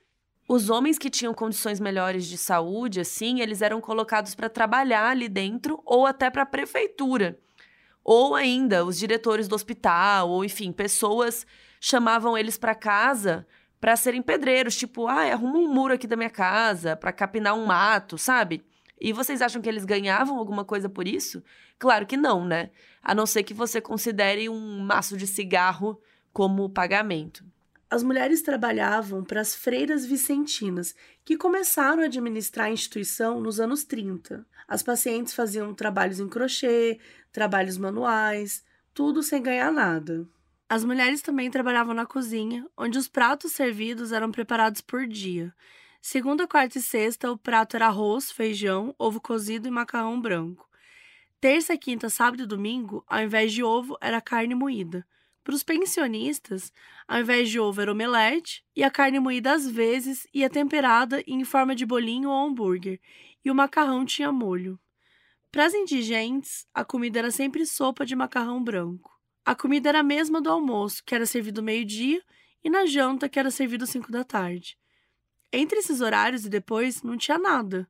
Os 0.48 0.70
homens 0.70 0.96
que 0.96 1.10
tinham 1.10 1.34
condições 1.34 1.80
melhores 1.80 2.26
de 2.26 2.38
saúde, 2.38 3.00
assim, 3.00 3.40
eles 3.40 3.62
eram 3.62 3.80
colocados 3.80 4.34
para 4.34 4.48
trabalhar 4.48 5.10
ali 5.10 5.28
dentro 5.28 5.82
ou 5.84 6.06
até 6.06 6.30
para 6.30 6.42
a 6.42 6.46
prefeitura. 6.46 7.36
Ou 8.04 8.36
ainda, 8.36 8.84
os 8.84 8.96
diretores 8.96 9.48
do 9.48 9.56
hospital, 9.56 10.30
ou 10.30 10.44
enfim, 10.44 10.70
pessoas 10.70 11.44
chamavam 11.80 12.38
eles 12.38 12.56
para 12.56 12.76
casa 12.76 13.44
para 13.80 13.96
serem 13.96 14.22
pedreiros, 14.22 14.76
tipo, 14.76 15.06
ah, 15.06 15.32
arruma 15.32 15.58
um 15.58 15.72
muro 15.72 15.94
aqui 15.94 16.06
da 16.06 16.16
minha 16.16 16.30
casa, 16.30 16.96
para 16.96 17.12
capinar 17.12 17.54
um 17.54 17.66
mato, 17.66 18.16
sabe? 18.16 18.64
E 19.00 19.12
vocês 19.12 19.42
acham 19.42 19.60
que 19.60 19.68
eles 19.68 19.84
ganhavam 19.84 20.38
alguma 20.38 20.64
coisa 20.64 20.88
por 20.88 21.06
isso? 21.06 21.42
Claro 21.78 22.06
que 22.06 22.16
não, 22.16 22.44
né? 22.44 22.70
A 23.02 23.14
não 23.14 23.26
ser 23.26 23.42
que 23.42 23.54
você 23.54 23.80
considere 23.80 24.48
um 24.48 24.80
maço 24.80 25.16
de 25.16 25.26
cigarro 25.26 26.00
como 26.32 26.70
pagamento. 26.70 27.44
As 27.88 28.02
mulheres 28.02 28.42
trabalhavam 28.42 29.22
para 29.22 29.40
as 29.40 29.54
freiras 29.54 30.04
vicentinas, 30.04 30.94
que 31.24 31.36
começaram 31.36 32.02
a 32.02 32.06
administrar 32.06 32.66
a 32.66 32.72
instituição 32.72 33.40
nos 33.40 33.60
anos 33.60 33.84
30. 33.84 34.44
As 34.66 34.82
pacientes 34.82 35.32
faziam 35.32 35.72
trabalhos 35.72 36.18
em 36.18 36.28
crochê, 36.28 36.98
trabalhos 37.30 37.78
manuais, 37.78 38.64
tudo 38.92 39.22
sem 39.22 39.40
ganhar 39.40 39.70
nada. 39.70 40.26
As 40.68 40.84
mulheres 40.84 41.22
também 41.22 41.48
trabalhavam 41.48 41.94
na 41.94 42.04
cozinha, 42.04 42.66
onde 42.76 42.98
os 42.98 43.06
pratos 43.06 43.52
servidos 43.52 44.10
eram 44.10 44.32
preparados 44.32 44.80
por 44.80 45.06
dia. 45.06 45.54
Segunda, 46.08 46.46
quarta 46.46 46.78
e 46.78 46.80
sexta, 46.80 47.32
o 47.32 47.36
prato 47.36 47.74
era 47.74 47.88
arroz, 47.88 48.30
feijão, 48.30 48.94
ovo 48.96 49.20
cozido 49.20 49.66
e 49.66 49.72
macarrão 49.72 50.20
branco. 50.20 50.64
Terça, 51.40 51.76
quinta, 51.76 52.08
sábado 52.08 52.44
e 52.44 52.46
domingo, 52.46 53.04
ao 53.08 53.22
invés 53.22 53.52
de 53.52 53.64
ovo, 53.64 53.98
era 54.00 54.20
carne 54.20 54.54
moída. 54.54 55.04
Para 55.42 55.56
os 55.56 55.64
pensionistas, 55.64 56.72
ao 57.08 57.18
invés 57.18 57.50
de 57.50 57.58
ovo 57.58 57.80
era 57.80 57.90
omelete, 57.90 58.64
e 58.76 58.84
a 58.84 58.90
carne 58.90 59.18
moída 59.18 59.52
às 59.52 59.68
vezes 59.68 60.28
ia 60.32 60.48
temperada 60.48 61.24
em 61.26 61.42
forma 61.42 61.74
de 61.74 61.84
bolinho 61.84 62.30
ou 62.30 62.46
hambúrguer, 62.46 63.00
e 63.44 63.50
o 63.50 63.54
macarrão 63.54 64.04
tinha 64.04 64.30
molho. 64.30 64.78
Para 65.50 65.64
as 65.64 65.74
indigentes, 65.74 66.68
a 66.72 66.84
comida 66.84 67.18
era 67.18 67.32
sempre 67.32 67.66
sopa 67.66 68.06
de 68.06 68.14
macarrão 68.14 68.62
branco. 68.62 69.10
A 69.44 69.56
comida 69.56 69.88
era 69.88 69.98
a 69.98 70.04
mesma 70.04 70.40
do 70.40 70.50
almoço, 70.50 71.02
que 71.04 71.16
era 71.16 71.26
servido 71.26 71.64
meio-dia, 71.64 72.22
e 72.62 72.70
na 72.70 72.86
janta, 72.86 73.28
que 73.28 73.40
era 73.40 73.50
servido 73.50 73.88
cinco 73.88 74.12
da 74.12 74.22
tarde. 74.22 74.78
Entre 75.52 75.78
esses 75.78 76.00
horários 76.00 76.44
e 76.44 76.48
depois, 76.48 77.02
não 77.02 77.16
tinha 77.16 77.38
nada. 77.38 77.88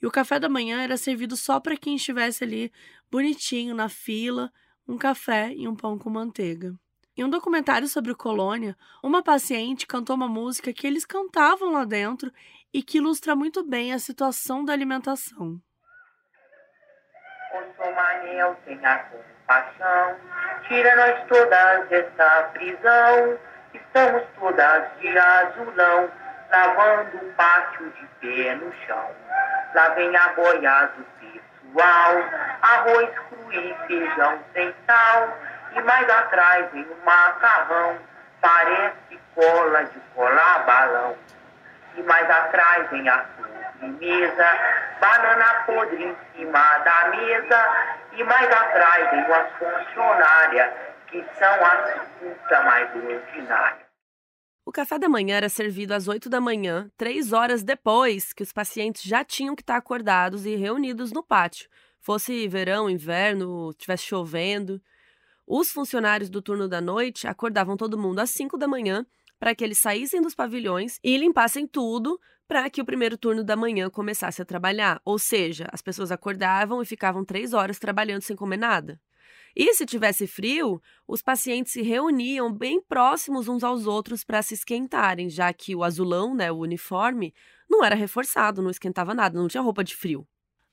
E 0.00 0.06
o 0.06 0.10
café 0.10 0.38
da 0.38 0.48
manhã 0.48 0.80
era 0.80 0.96
servido 0.96 1.36
só 1.36 1.58
para 1.58 1.76
quem 1.76 1.96
estivesse 1.96 2.44
ali 2.44 2.72
bonitinho 3.10 3.74
na 3.74 3.88
fila, 3.88 4.52
um 4.86 4.96
café 4.96 5.52
e 5.52 5.66
um 5.66 5.74
pão 5.74 5.98
com 5.98 6.10
manteiga. 6.10 6.74
Em 7.16 7.24
um 7.24 7.30
documentário 7.30 7.88
sobre 7.88 8.12
o 8.12 8.16
Colônia, 8.16 8.76
uma 9.02 9.22
paciente 9.24 9.88
cantou 9.88 10.14
uma 10.14 10.28
música 10.28 10.72
que 10.72 10.86
eles 10.86 11.04
cantavam 11.04 11.72
lá 11.72 11.84
dentro 11.84 12.32
e 12.72 12.80
que 12.80 12.98
ilustra 12.98 13.34
muito 13.34 13.64
bem 13.64 13.92
a 13.92 13.98
situação 13.98 14.64
da 14.64 14.72
alimentação. 14.72 15.60
O 17.52 17.76
Somanel 17.76 18.56
tenha 18.64 18.98
compaixão, 18.98 20.16
tira 20.68 20.94
nós 20.94 21.26
todas 21.28 21.88
dessa 21.88 22.42
prisão, 22.52 23.38
estamos 23.74 24.22
todas 24.38 25.00
de 25.00 25.08
azulão, 25.18 26.10
lavando 26.50 27.16
o 27.16 27.32
pátio 27.34 27.90
de 27.90 28.06
pé 28.20 28.54
no 28.54 28.72
chão. 28.86 29.10
Lá 29.74 29.88
vem 29.90 30.16
a 30.16 30.28
boia 30.30 30.90
do 30.96 31.04
pessoal, 31.20 32.14
arroz 32.62 33.10
cru 33.28 33.52
e 33.52 33.76
feijão 33.86 34.38
sem 34.52 34.74
sal, 34.86 35.36
e 35.76 35.82
mais 35.82 36.08
atrás 36.08 36.70
vem 36.72 36.86
um 36.86 37.04
macarrão, 37.04 37.98
parece 38.40 39.20
cola 39.34 39.84
de 39.84 40.00
colar 40.14 40.64
balão. 40.64 41.16
E 41.96 42.02
mais 42.02 42.30
atrás 42.30 42.88
vem 42.90 43.08
a 43.08 43.24
sobremesa, 43.36 44.46
banana 45.00 45.64
podre 45.66 46.04
em 46.04 46.16
cima 46.34 46.78
da 46.78 47.08
mesa. 47.08 47.68
E 48.12 48.24
mais 48.24 48.50
atrás 48.50 49.10
vem 49.10 49.32
as 49.32 49.50
funcionárias, 49.52 50.72
que 51.08 51.24
são 51.38 51.54
as 51.64 51.94
putas 52.18 52.64
mais 52.64 52.88
ordinárias. 52.94 53.87
O 54.68 54.70
café 54.70 54.98
da 54.98 55.08
manhã 55.08 55.36
era 55.36 55.48
servido 55.48 55.94
às 55.94 56.08
8 56.08 56.28
da 56.28 56.42
manhã, 56.42 56.90
três 56.94 57.32
horas 57.32 57.62
depois 57.62 58.34
que 58.34 58.42
os 58.42 58.52
pacientes 58.52 59.02
já 59.02 59.24
tinham 59.24 59.56
que 59.56 59.62
estar 59.62 59.78
acordados 59.78 60.44
e 60.44 60.56
reunidos 60.56 61.10
no 61.10 61.22
pátio. 61.22 61.70
Fosse 61.98 62.46
verão, 62.48 62.90
inverno, 62.90 63.72
tivesse 63.78 64.04
chovendo. 64.04 64.78
Os 65.46 65.70
funcionários 65.70 66.28
do 66.28 66.42
turno 66.42 66.68
da 66.68 66.82
noite 66.82 67.26
acordavam 67.26 67.78
todo 67.78 67.96
mundo 67.96 68.18
às 68.18 68.28
5 68.28 68.58
da 68.58 68.68
manhã 68.68 69.06
para 69.40 69.54
que 69.54 69.64
eles 69.64 69.78
saíssem 69.78 70.20
dos 70.20 70.34
pavilhões 70.34 71.00
e 71.02 71.16
limpassem 71.16 71.66
tudo 71.66 72.20
para 72.46 72.68
que 72.68 72.82
o 72.82 72.84
primeiro 72.84 73.16
turno 73.16 73.42
da 73.42 73.56
manhã 73.56 73.88
começasse 73.88 74.42
a 74.42 74.44
trabalhar. 74.44 75.00
Ou 75.02 75.18
seja, 75.18 75.66
as 75.72 75.80
pessoas 75.80 76.12
acordavam 76.12 76.82
e 76.82 76.86
ficavam 76.86 77.24
três 77.24 77.54
horas 77.54 77.78
trabalhando 77.78 78.20
sem 78.20 78.36
comer 78.36 78.58
nada. 78.58 79.00
E 79.56 79.74
se 79.74 79.86
tivesse 79.86 80.26
frio, 80.26 80.80
os 81.06 81.22
pacientes 81.22 81.72
se 81.72 81.82
reuniam 81.82 82.52
bem 82.52 82.80
próximos 82.82 83.48
uns 83.48 83.64
aos 83.64 83.86
outros 83.86 84.24
para 84.24 84.42
se 84.42 84.54
esquentarem, 84.54 85.28
já 85.28 85.52
que 85.52 85.74
o 85.74 85.82
azulão, 85.82 86.34
né, 86.34 86.50
o 86.52 86.58
uniforme, 86.58 87.34
não 87.68 87.84
era 87.84 87.94
reforçado, 87.94 88.62
não 88.62 88.70
esquentava 88.70 89.14
nada, 89.14 89.38
não 89.38 89.48
tinha 89.48 89.62
roupa 89.62 89.84
de 89.84 89.94
frio. 89.96 90.26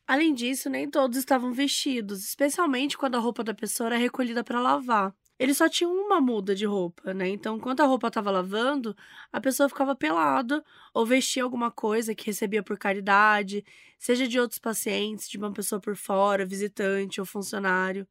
Além 0.08 0.34
disso, 0.34 0.70
nem 0.70 0.90
todos 0.90 1.18
estavam 1.18 1.52
vestidos, 1.52 2.24
especialmente 2.24 2.98
quando 2.98 3.16
a 3.16 3.20
roupa 3.20 3.44
da 3.44 3.54
pessoa 3.56 3.88
era 3.88 3.98
recolhida 3.98 4.44
para 4.44 4.62
lavar. 4.62 5.14
Eles 5.38 5.58
só 5.58 5.68
tinham 5.68 5.92
uma 5.92 6.22
muda 6.22 6.56
de 6.56 6.66
roupa, 6.66 7.14
né? 7.14 7.28
Então, 7.28 7.58
enquanto 7.58 7.82
a 7.82 7.86
roupa 7.86 8.08
estava 8.08 8.32
lavando, 8.32 8.96
a 9.34 9.42
pessoa 9.42 9.68
ficava 9.68 9.96
pelada 9.96 10.64
ou 10.94 11.06
vestia 11.06 11.44
alguma 11.44 11.70
coisa 11.72 12.16
que 12.16 12.26
recebia 12.28 12.64
por 12.64 12.78
caridade, 12.78 13.66
seja 13.98 14.28
de 14.28 14.40
outros 14.40 14.60
pacientes, 14.60 15.28
de 15.28 15.38
uma 15.38 15.52
pessoa 15.52 15.82
por 15.82 15.96
fora, 15.96 16.46
visitante 16.46 17.20
ou 17.20 17.26
funcionário. 17.26 18.08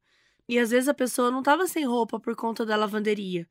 E 0.47 0.59
às 0.59 0.71
vezes 0.71 0.87
a 0.89 0.93
pessoa 0.93 1.31
não 1.31 1.39
estava 1.39 1.67
sem 1.67 1.85
roupa 1.85 2.19
por 2.19 2.35
conta 2.35 2.65
da 2.65 2.75
lavanderia, 2.75 3.47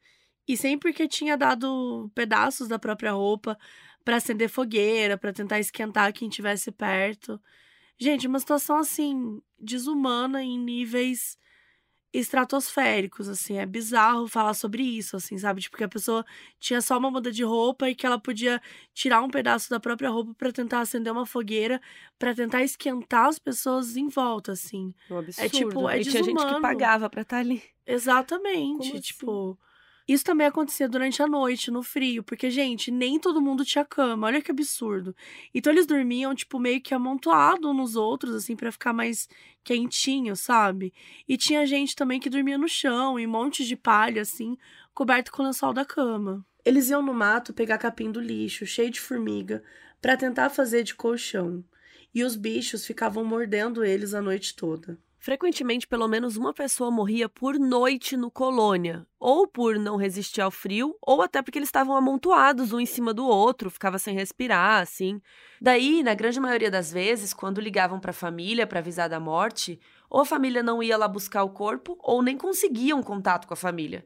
e 0.47 0.57
sim 0.57 0.79
porque 0.79 1.09
tinha 1.09 1.37
dado 1.37 2.11
pedaços 2.15 2.69
da 2.69 2.79
própria 2.79 3.13
roupa 3.13 3.59
para 4.05 4.17
acender 4.17 4.49
fogueira, 4.49 5.17
para 5.19 5.33
tentar 5.33 5.59
esquentar 5.59 6.13
quem 6.13 6.29
estivesse 6.29 6.71
perto. 6.71 7.41
Gente, 7.99 8.27
uma 8.27 8.39
situação 8.41 8.77
assim, 8.79 9.41
desumana 9.59 10.43
em 10.43 10.59
níveis 10.59 11.39
estratosféricos, 12.14 13.28
assim. 13.28 13.59
É 13.59 13.66
bizarro 13.66 14.28
falar 14.28 14.54
sobre 14.54 14.83
isso, 14.83 15.16
assim, 15.16 15.37
sabe? 15.37 15.61
Tipo, 15.61 15.76
que 15.76 15.85
a 15.85 15.88
pessoa 15.88 16.25
tinha 16.61 16.80
só 16.80 16.97
uma 16.99 17.11
muda 17.11 17.30
de 17.33 17.42
roupa 17.42 17.90
e 17.90 17.94
que 17.94 18.06
ela 18.06 18.18
podia 18.18 18.61
tirar 18.94 19.21
um 19.23 19.28
pedaço 19.28 19.68
da 19.68 19.80
própria 19.80 20.09
roupa 20.11 20.35
para 20.35 20.52
tentar 20.52 20.80
acender 20.80 21.12
uma 21.12 21.26
fogueira, 21.26 21.80
para 22.18 22.35
tentar 22.35 22.62
esquentar 22.62 23.26
as 23.26 23.38
pessoas 23.38 23.97
em 23.97 24.09
volta, 24.09 24.52
assim. 24.52 24.94
Um 25.11 25.16
É 25.16 25.18
absurdo. 25.18 25.50
tipo, 25.50 25.88
é 25.88 26.00
e 26.00 26.04
tinha 26.04 26.23
gente 26.23 26.44
que 26.47 26.61
pagava 26.61 27.11
pra 27.11 27.23
estar 27.23 27.38
ali. 27.38 27.62
Exatamente, 27.87 28.88
Como 28.90 29.00
tipo... 29.00 29.59
Isso 30.06 30.25
também 30.25 30.46
acontecia 30.46 30.87
durante 30.87 31.23
a 31.23 31.26
noite, 31.26 31.70
no 31.70 31.82
frio, 31.82 32.23
porque, 32.23 32.50
gente, 32.50 32.90
nem 32.90 33.18
todo 33.18 33.40
mundo 33.40 33.64
tinha 33.64 33.84
cama, 33.84 34.26
olha 34.26 34.42
que 34.42 34.50
absurdo. 34.50 35.16
Então 35.54 35.73
eles 35.73 35.87
dormiam, 35.87 36.34
tipo, 36.34 36.58
meio 36.58 36.80
que 36.80 36.92
amontoado 36.92 37.70
uns 37.70 37.76
nos 37.76 37.96
outros, 37.96 38.34
assim, 38.34 38.54
pra 38.54 38.70
ficar 38.70 38.92
mais 38.92 39.28
quentinho, 39.64 40.37
sabe? 40.37 40.92
E 41.26 41.38
tinha 41.38 41.66
gente 41.66 41.96
também 41.96 42.20
que 42.20 42.28
dormia 42.28 42.58
no 42.58 42.68
chão, 42.68 43.18
em 43.18 43.26
montes 43.26 43.66
de 43.66 43.76
palha, 43.76 44.20
assim, 44.23 44.58
coberto 44.92 45.32
com 45.32 45.42
o 45.42 45.46
lençol 45.46 45.73
da 45.73 45.84
cama. 45.87 46.44
Eles 46.64 46.90
iam 46.90 47.02
no 47.02 47.14
mato 47.14 47.54
pegar 47.54 47.78
capim 47.78 48.11
do 48.11 48.20
lixo, 48.20 48.66
cheio 48.66 48.90
de 48.90 49.00
formiga, 49.00 49.62
pra 50.02 50.16
tentar 50.16 50.50
fazer 50.50 50.82
de 50.82 50.94
colchão. 50.94 51.64
E 52.14 52.23
os 52.23 52.37
bichos 52.37 52.87
ficavam 52.87 53.25
mordendo 53.25 53.84
eles 53.84 54.14
a 54.14 54.20
noite 54.20 54.54
toda. 54.54 54.99
Frequentemente, 55.25 55.87
pelo 55.87 56.07
menos 56.07 56.37
uma 56.37 56.52
pessoa 56.52 56.90
morria 56.90 57.31
por 57.31 57.59
noite 57.59 58.14
no 58.14 58.31
colônia, 58.31 59.07
ou 59.19 59.49
por 59.49 59.78
não 59.78 59.97
resistir 59.97 60.43
ao 60.43 60.50
frio, 60.50 60.99
ou 61.00 61.23
até 61.23 61.40
porque 61.40 61.59
eles 61.59 61.69
estavam 61.69 61.97
amontoados 61.97 62.75
um 62.75 62.78
em 62.78 62.85
cima 62.85 63.14
do 63.14 63.26
outro, 63.26 63.71
ficava 63.71 63.99
sem 63.99 64.14
respirar, 64.14 64.83
assim. 64.83 65.23
Daí, 65.59 66.02
na 66.02 66.12
grande 66.12 66.38
maioria 66.38 66.71
das 66.71 66.93
vezes, 66.93 67.33
quando 67.33 67.59
ligavam 67.59 67.99
para 67.99 68.11
a 68.11 68.12
família 68.12 68.66
para 68.66 68.81
avisar 68.81 69.09
da 69.09 69.19
morte, 69.19 69.81
ou 70.11 70.21
a 70.21 70.26
família 70.26 70.62
não 70.62 70.83
ia 70.83 70.99
lá 70.99 71.09
buscar 71.09 71.43
o 71.43 71.49
corpo, 71.49 71.97
ou 72.00 72.23
nem 72.23 72.37
conseguiam 72.37 73.02
contato 73.02 73.49
com 73.49 73.54
a 73.54 73.57
família. 73.57 74.04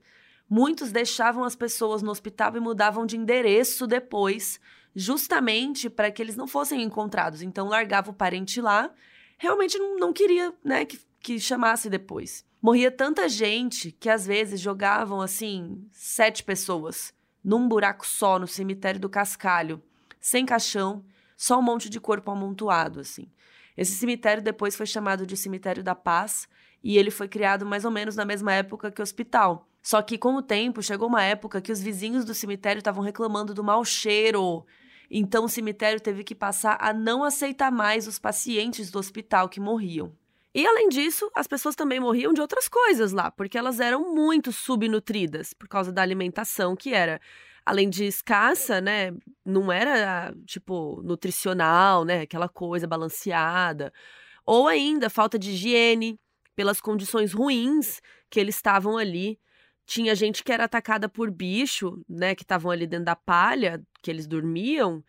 Muitos 0.48 0.92
deixavam 0.92 1.42
as 1.42 1.56
pessoas 1.56 2.00
no 2.00 2.12
hospital 2.12 2.54
e 2.54 2.60
mudavam 2.60 3.04
de 3.04 3.16
endereço 3.16 3.88
depois, 3.88 4.60
justamente 4.94 5.90
para 5.90 6.12
que 6.12 6.22
eles 6.22 6.36
não 6.36 6.46
fossem 6.46 6.80
encontrados. 6.80 7.42
Então, 7.42 7.66
largava 7.66 8.12
o 8.12 8.14
parente 8.14 8.60
lá 8.60 8.92
realmente 9.38 9.78
não, 9.78 10.12
queria, 10.12 10.52
né, 10.64 10.84
que, 10.84 10.98
que 11.28 11.38
chamasse 11.38 11.90
depois. 11.90 12.42
Morria 12.60 12.90
tanta 12.90 13.28
gente 13.28 13.92
que 13.92 14.08
às 14.08 14.26
vezes 14.26 14.58
jogavam 14.58 15.20
assim 15.20 15.86
sete 15.92 16.42
pessoas 16.42 17.12
num 17.44 17.68
buraco 17.68 18.06
só 18.06 18.38
no 18.38 18.46
cemitério 18.46 18.98
do 18.98 19.10
Cascalho, 19.10 19.82
sem 20.18 20.46
caixão, 20.46 21.04
só 21.36 21.58
um 21.58 21.62
monte 21.62 21.90
de 21.90 22.00
corpo 22.00 22.30
amontoado 22.30 23.00
assim. 23.00 23.30
Esse 23.76 23.92
cemitério 23.92 24.42
depois 24.42 24.74
foi 24.74 24.86
chamado 24.86 25.26
de 25.26 25.36
Cemitério 25.36 25.84
da 25.84 25.94
Paz 25.94 26.48
e 26.82 26.96
ele 26.96 27.10
foi 27.10 27.28
criado 27.28 27.66
mais 27.66 27.84
ou 27.84 27.90
menos 27.90 28.16
na 28.16 28.24
mesma 28.24 28.54
época 28.54 28.90
que 28.90 29.02
o 29.02 29.04
hospital. 29.04 29.68
Só 29.82 30.00
que 30.00 30.16
com 30.16 30.34
o 30.34 30.42
tempo 30.42 30.82
chegou 30.82 31.08
uma 31.08 31.22
época 31.22 31.60
que 31.60 31.70
os 31.70 31.80
vizinhos 31.80 32.24
do 32.24 32.32
cemitério 32.32 32.80
estavam 32.80 33.04
reclamando 33.04 33.52
do 33.52 33.62
mau 33.62 33.84
cheiro. 33.84 34.64
Então 35.10 35.44
o 35.44 35.48
cemitério 35.48 36.00
teve 36.00 36.24
que 36.24 36.34
passar 36.34 36.78
a 36.80 36.90
não 36.90 37.22
aceitar 37.22 37.70
mais 37.70 38.06
os 38.06 38.18
pacientes 38.18 38.90
do 38.90 38.98
hospital 38.98 39.46
que 39.46 39.60
morriam. 39.60 40.16
E 40.58 40.66
além 40.66 40.88
disso, 40.88 41.30
as 41.36 41.46
pessoas 41.46 41.76
também 41.76 42.00
morriam 42.00 42.32
de 42.32 42.40
outras 42.40 42.66
coisas 42.66 43.12
lá, 43.12 43.30
porque 43.30 43.56
elas 43.56 43.78
eram 43.78 44.12
muito 44.12 44.50
subnutridas 44.50 45.52
por 45.52 45.68
causa 45.68 45.92
da 45.92 46.02
alimentação 46.02 46.74
que 46.74 46.92
era, 46.92 47.20
além 47.64 47.88
de 47.88 48.06
escassa, 48.06 48.80
né, 48.80 49.12
não 49.46 49.70
era 49.70 50.34
tipo 50.44 51.00
nutricional, 51.04 52.04
né, 52.04 52.22
aquela 52.22 52.48
coisa 52.48 52.88
balanceada, 52.88 53.92
ou 54.44 54.66
ainda 54.66 55.08
falta 55.08 55.38
de 55.38 55.52
higiene 55.52 56.18
pelas 56.56 56.80
condições 56.80 57.32
ruins 57.32 58.00
que 58.28 58.40
eles 58.40 58.56
estavam 58.56 58.98
ali. 58.98 59.38
Tinha 59.86 60.12
gente 60.16 60.42
que 60.42 60.50
era 60.50 60.64
atacada 60.64 61.08
por 61.08 61.30
bicho, 61.30 62.02
né, 62.08 62.34
que 62.34 62.42
estavam 62.42 62.72
ali 62.72 62.84
dentro 62.84 63.04
da 63.04 63.14
palha, 63.14 63.80
que 64.02 64.10
eles 64.10 64.26
dormiam, 64.26 65.04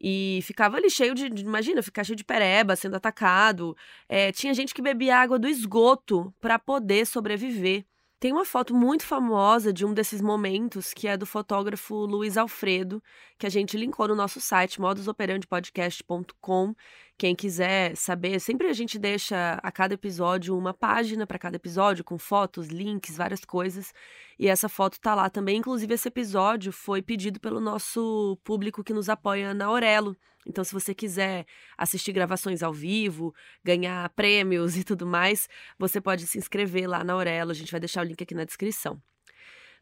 e 0.00 0.40
ficava 0.42 0.76
ali 0.78 0.88
cheio 0.90 1.14
de, 1.14 1.26
imagina, 1.26 1.82
ficar 1.82 2.04
cheio 2.04 2.16
de 2.16 2.24
pereba, 2.24 2.74
sendo 2.76 2.96
atacado. 2.96 3.76
É, 4.08 4.32
tinha 4.32 4.54
gente 4.54 4.72
que 4.72 4.80
bebia 4.80 5.18
água 5.18 5.38
do 5.38 5.46
esgoto 5.48 6.32
para 6.40 6.58
poder 6.58 7.06
sobreviver. 7.06 7.84
Tem 8.18 8.32
uma 8.32 8.44
foto 8.44 8.74
muito 8.74 9.04
famosa 9.06 9.72
de 9.72 9.84
um 9.86 9.94
desses 9.94 10.20
momentos, 10.20 10.92
que 10.92 11.08
é 11.08 11.16
do 11.16 11.24
fotógrafo 11.24 11.94
Luiz 12.04 12.36
Alfredo, 12.36 13.02
que 13.38 13.46
a 13.46 13.50
gente 13.50 13.78
linkou 13.78 14.06
no 14.08 14.14
nosso 14.14 14.40
site, 14.40 14.80
modusoperandepodcast.com. 14.80 16.74
Quem 17.20 17.36
quiser 17.36 17.94
saber, 17.98 18.40
sempre 18.40 18.68
a 18.68 18.72
gente 18.72 18.98
deixa 18.98 19.60
a 19.62 19.70
cada 19.70 19.92
episódio 19.92 20.56
uma 20.56 20.72
página 20.72 21.26
para 21.26 21.38
cada 21.38 21.56
episódio, 21.56 22.02
com 22.02 22.16
fotos, 22.16 22.68
links, 22.68 23.14
várias 23.14 23.44
coisas. 23.44 23.92
E 24.38 24.48
essa 24.48 24.70
foto 24.70 24.98
tá 24.98 25.14
lá 25.14 25.28
também. 25.28 25.58
Inclusive, 25.58 25.92
esse 25.92 26.08
episódio 26.08 26.72
foi 26.72 27.02
pedido 27.02 27.38
pelo 27.38 27.60
nosso 27.60 28.38
público 28.42 28.82
que 28.82 28.94
nos 28.94 29.10
apoia 29.10 29.52
na 29.52 29.66
Aurelo. 29.66 30.16
Então, 30.46 30.64
se 30.64 30.72
você 30.72 30.94
quiser 30.94 31.44
assistir 31.76 32.12
gravações 32.12 32.62
ao 32.62 32.72
vivo, 32.72 33.34
ganhar 33.62 34.08
prêmios 34.16 34.74
e 34.80 34.82
tudo 34.82 35.06
mais, 35.06 35.46
você 35.78 36.00
pode 36.00 36.26
se 36.26 36.38
inscrever 36.38 36.88
lá 36.88 37.04
na 37.04 37.12
Aurelo. 37.12 37.50
A 37.50 37.54
gente 37.54 37.70
vai 37.70 37.80
deixar 37.80 38.00
o 38.00 38.08
link 38.08 38.22
aqui 38.22 38.34
na 38.34 38.44
descrição. 38.44 38.98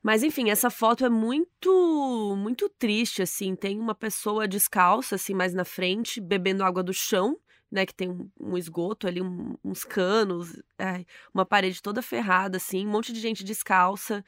Mas 0.02 0.22
enfim, 0.22 0.50
essa 0.50 0.70
foto 0.70 1.04
é 1.04 1.08
muito, 1.08 2.36
muito 2.38 2.68
triste, 2.68 3.22
assim. 3.22 3.54
Tem 3.54 3.78
uma 3.78 3.94
pessoa 3.94 4.46
descalça, 4.46 5.16
assim, 5.16 5.34
mais 5.34 5.52
na 5.52 5.64
frente, 5.64 6.20
bebendo 6.20 6.64
água 6.64 6.82
do 6.82 6.94
chão, 6.94 7.36
né? 7.70 7.84
Que 7.84 7.94
tem 7.94 8.10
um, 8.10 8.30
um 8.40 8.56
esgoto 8.56 9.06
ali, 9.06 9.20
um, 9.20 9.56
uns 9.64 9.84
canos, 9.84 10.62
ai, 10.78 11.04
uma 11.34 11.44
parede 11.44 11.82
toda 11.82 12.00
ferrada, 12.00 12.56
assim, 12.58 12.86
um 12.86 12.90
monte 12.90 13.12
de 13.12 13.20
gente 13.20 13.44
descalça. 13.44 14.24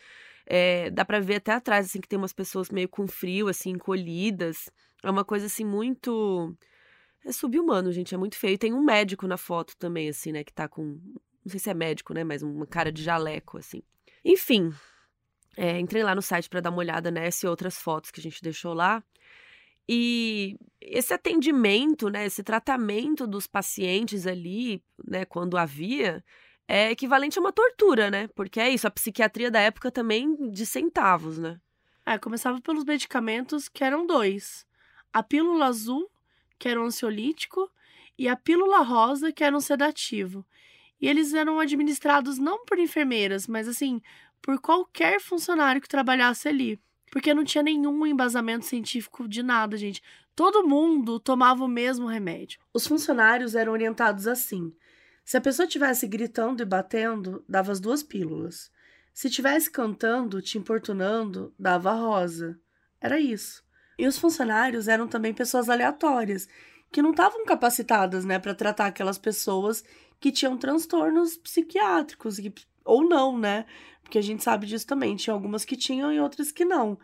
É, 0.47 0.91
dá 0.91 1.05
pra 1.05 1.21
ver 1.21 1.37
até 1.37 1.53
atrás, 1.53 1.87
assim, 1.87 2.01
que 2.01 2.09
tem 2.09 2.19
umas 2.19 2.33
pessoas 2.33 2.71
meio 2.71 2.89
com 2.89 3.07
frio, 3.07 3.47
assim, 3.47 3.71
encolhidas. 3.71 4.69
É 5.03 5.11
uma 5.11 5.25
coisa, 5.25 5.47
assim, 5.47 5.65
muito... 5.65 6.55
É 7.25 7.33
subhumano, 7.33 7.93
gente, 7.93 8.15
é 8.15 8.19
muito 8.19 8.37
feio. 8.37 8.55
E 8.55 8.59
tem 8.59 8.73
um 8.73 8.83
médico 8.83 9.27
na 9.29 9.37
foto 9.37 9.77
também, 9.77 10.09
assim, 10.09 10.33
né? 10.33 10.43
Que 10.43 10.53
tá 10.53 10.67
com... 10.67 10.99
Não 11.45 11.51
sei 11.51 11.61
se 11.61 11.71
é 11.71 11.75
médico, 11.75 12.13
né? 12.13 12.25
Mas 12.25 12.43
uma 12.43 12.67
cara 12.67 12.91
de 12.91 13.03
jaleco, 13.03 13.59
assim. 13.59 13.83
Enfim, 14.25 14.73
é, 15.63 15.79
entrei 15.79 16.03
lá 16.03 16.15
no 16.15 16.23
site 16.23 16.49
para 16.49 16.63
dar 16.63 16.71
uma 16.71 16.79
olhada 16.79 17.11
nessa 17.11 17.45
e 17.45 17.49
outras 17.49 17.77
fotos 17.77 18.11
que 18.11 18.19
a 18.19 18.23
gente 18.23 18.43
deixou 18.43 18.73
lá. 18.73 19.05
E 19.87 20.57
esse 20.81 21.13
atendimento, 21.13 22.09
né, 22.09 22.25
esse 22.25 22.43
tratamento 22.43 23.27
dos 23.27 23.47
pacientes 23.47 24.27
ali, 24.27 24.83
né, 25.07 25.27
quando 25.27 25.59
havia, 25.59 26.25
é 26.67 26.91
equivalente 26.91 27.39
a 27.39 27.43
uma 27.43 27.53
tortura, 27.53 28.11
né? 28.11 28.27
Porque 28.29 28.59
é 28.59 28.71
isso, 28.71 28.87
a 28.87 28.91
psiquiatria 28.91 29.51
da 29.51 29.61
época 29.61 29.91
também 29.91 30.51
de 30.51 30.65
centavos, 30.65 31.37
né? 31.37 31.61
É, 32.07 32.17
começava 32.17 32.59
pelos 32.63 32.85
medicamentos, 32.85 33.69
que 33.69 33.85
eram 33.85 34.07
dois. 34.07 34.67
A 35.13 35.23
pílula 35.23 35.67
azul, 35.67 36.11
que 36.59 36.71
era 36.71 36.81
um 36.81 36.87
ansiolítico, 36.87 37.71
e 38.17 38.29
a 38.29 38.37
pílula 38.37 38.79
rosa, 38.79 39.31
que 39.31 39.45
era 39.45 39.55
um 39.55 39.61
sedativo. 39.61 40.43
E 40.99 41.07
eles 41.07 41.35
eram 41.35 41.61
administrados 41.61 42.39
não 42.39 42.65
por 42.65 42.79
enfermeiras, 42.79 43.47
mas 43.47 43.69
assim, 43.69 44.01
por 44.41 44.61
qualquer 44.61 45.21
funcionário 45.21 45.81
que 45.81 45.89
trabalhasse 45.89 46.49
ali. 46.49 46.81
Porque 47.11 47.35
não 47.35 47.45
tinha 47.45 47.63
nenhum 47.63 48.07
embasamento 48.07 48.65
científico 48.65 49.29
de 49.29 49.43
nada, 49.43 49.77
gente. 49.77 50.03
Todo 50.35 50.67
mundo 50.67 51.19
tomava 51.19 51.65
o 51.65 51.69
mesmo 51.69 52.07
remédio. 52.07 52.61
Os 52.73 52.87
funcionários 52.87 53.55
eram 53.55 53.73
orientados 53.73 54.27
assim: 54.27 54.73
se 55.25 55.37
a 55.37 55.41
pessoa 55.41 55.67
estivesse 55.67 56.07
gritando 56.07 56.63
e 56.63 56.67
batendo, 56.67 57.45
dava 57.49 57.73
as 57.73 57.81
duas 57.81 58.03
pílulas. 58.03 58.71
Se 59.13 59.29
estivesse 59.29 59.71
cantando, 59.71 60.41
te 60.41 60.57
importunando, 60.57 61.53
dava 61.59 61.91
a 61.91 61.95
rosa. 61.95 62.59
Era 63.01 63.19
isso. 63.19 63.63
E 63.99 64.07
os 64.07 64.19
funcionários 64.19 64.89
eram 64.89 65.07
também 65.07 65.35
pessoas 65.35 65.69
aleatórias, 65.69 66.49
que 66.91 67.03
não 67.03 67.11
estavam 67.11 67.45
capacitadas, 67.45 68.25
né, 68.25 68.39
para 68.39 68.55
tratar 68.55 68.87
aquelas 68.87 69.19
pessoas 69.19 69.85
que 70.19 70.33
tinham 70.33 70.57
transtornos 70.57 71.37
psiquiátricos, 71.37 72.39
ou 72.85 73.09
não, 73.09 73.39
né? 73.39 73.67
Porque 74.11 74.19
a 74.19 74.23
gente 74.23 74.43
sabe 74.43 74.67
disso 74.67 74.89
também. 74.89 75.15
Tinha 75.15 75.33
algumas 75.33 75.65
que 75.65 75.77
tinham 75.77 76.13
e 76.13 76.19
outras 76.19 76.51
que 76.51 76.65
não. 76.65 76.99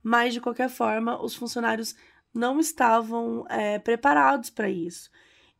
Mas, 0.00 0.32
de 0.32 0.40
qualquer 0.40 0.70
forma, 0.70 1.20
os 1.20 1.34
funcionários 1.34 1.96
não 2.32 2.60
estavam 2.60 3.44
é, 3.48 3.80
preparados 3.80 4.48
para 4.48 4.70
isso. 4.70 5.10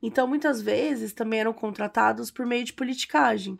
Então, 0.00 0.28
muitas 0.28 0.62
vezes, 0.62 1.12
também 1.12 1.40
eram 1.40 1.52
contratados 1.52 2.30
por 2.30 2.46
meio 2.46 2.64
de 2.64 2.72
politicagem. 2.72 3.58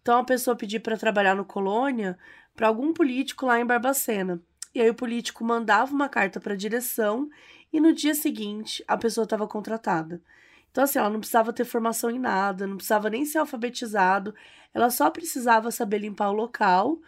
Então, 0.00 0.20
a 0.20 0.24
pessoa 0.24 0.54
pedia 0.54 0.78
para 0.78 0.96
trabalhar 0.96 1.34
no 1.34 1.44
Colônia 1.44 2.16
para 2.54 2.68
algum 2.68 2.92
político 2.92 3.44
lá 3.44 3.58
em 3.58 3.66
Barbacena. 3.66 4.40
E 4.72 4.80
aí, 4.80 4.88
o 4.88 4.94
político 4.94 5.42
mandava 5.44 5.92
uma 5.92 6.08
carta 6.08 6.38
para 6.38 6.52
a 6.52 6.56
direção 6.56 7.28
e 7.72 7.80
no 7.80 7.92
dia 7.92 8.14
seguinte 8.14 8.84
a 8.86 8.96
pessoa 8.96 9.24
estava 9.24 9.48
contratada. 9.48 10.22
Então, 10.74 10.82
assim, 10.82 10.98
ela 10.98 11.08
não 11.08 11.20
precisava 11.20 11.52
ter 11.52 11.64
formação 11.64 12.10
em 12.10 12.18
nada, 12.18 12.66
não 12.66 12.74
precisava 12.74 13.08
nem 13.08 13.24
ser 13.24 13.38
alfabetizado, 13.38 14.34
ela 14.74 14.90
só 14.90 15.08
precisava 15.08 15.70
saber 15.70 15.98
limpar 15.98 16.30
o 16.30 16.32
local, 16.32 16.98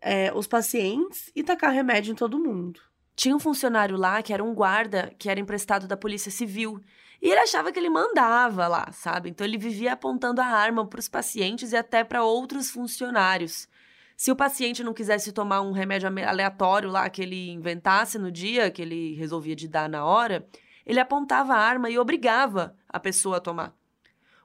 é, 0.00 0.32
os 0.32 0.46
pacientes 0.46 1.28
e 1.34 1.42
tacar 1.42 1.72
remédio 1.72 2.12
em 2.12 2.14
todo 2.14 2.38
mundo. 2.38 2.80
Tinha 3.16 3.34
um 3.34 3.40
funcionário 3.40 3.96
lá 3.96 4.22
que 4.22 4.32
era 4.32 4.44
um 4.44 4.54
guarda 4.54 5.12
que 5.18 5.28
era 5.28 5.40
emprestado 5.40 5.88
da 5.88 5.96
Polícia 5.96 6.30
Civil. 6.30 6.80
E 7.20 7.28
ele 7.28 7.40
achava 7.40 7.72
que 7.72 7.80
ele 7.80 7.90
mandava 7.90 8.68
lá, 8.68 8.88
sabe? 8.92 9.30
Então 9.30 9.44
ele 9.44 9.58
vivia 9.58 9.94
apontando 9.94 10.40
a 10.40 10.46
arma 10.46 10.86
para 10.86 11.00
os 11.00 11.08
pacientes 11.08 11.72
e 11.72 11.76
até 11.76 12.04
para 12.04 12.22
outros 12.22 12.70
funcionários. 12.70 13.68
Se 14.16 14.30
o 14.30 14.36
paciente 14.36 14.84
não 14.84 14.94
quisesse 14.94 15.32
tomar 15.32 15.60
um 15.62 15.72
remédio 15.72 16.08
aleatório 16.08 16.88
lá 16.88 17.10
que 17.10 17.20
ele 17.20 17.50
inventasse 17.50 18.16
no 18.16 18.30
dia, 18.30 18.70
que 18.70 18.82
ele 18.82 19.16
resolvia 19.16 19.56
de 19.56 19.66
dar 19.66 19.88
na 19.88 20.04
hora, 20.04 20.46
ele 20.88 20.98
apontava 20.98 21.54
a 21.54 21.58
arma 21.58 21.90
e 21.90 21.98
obrigava 21.98 22.74
a 22.88 22.98
pessoa 22.98 23.36
a 23.36 23.40
tomar. 23.40 23.76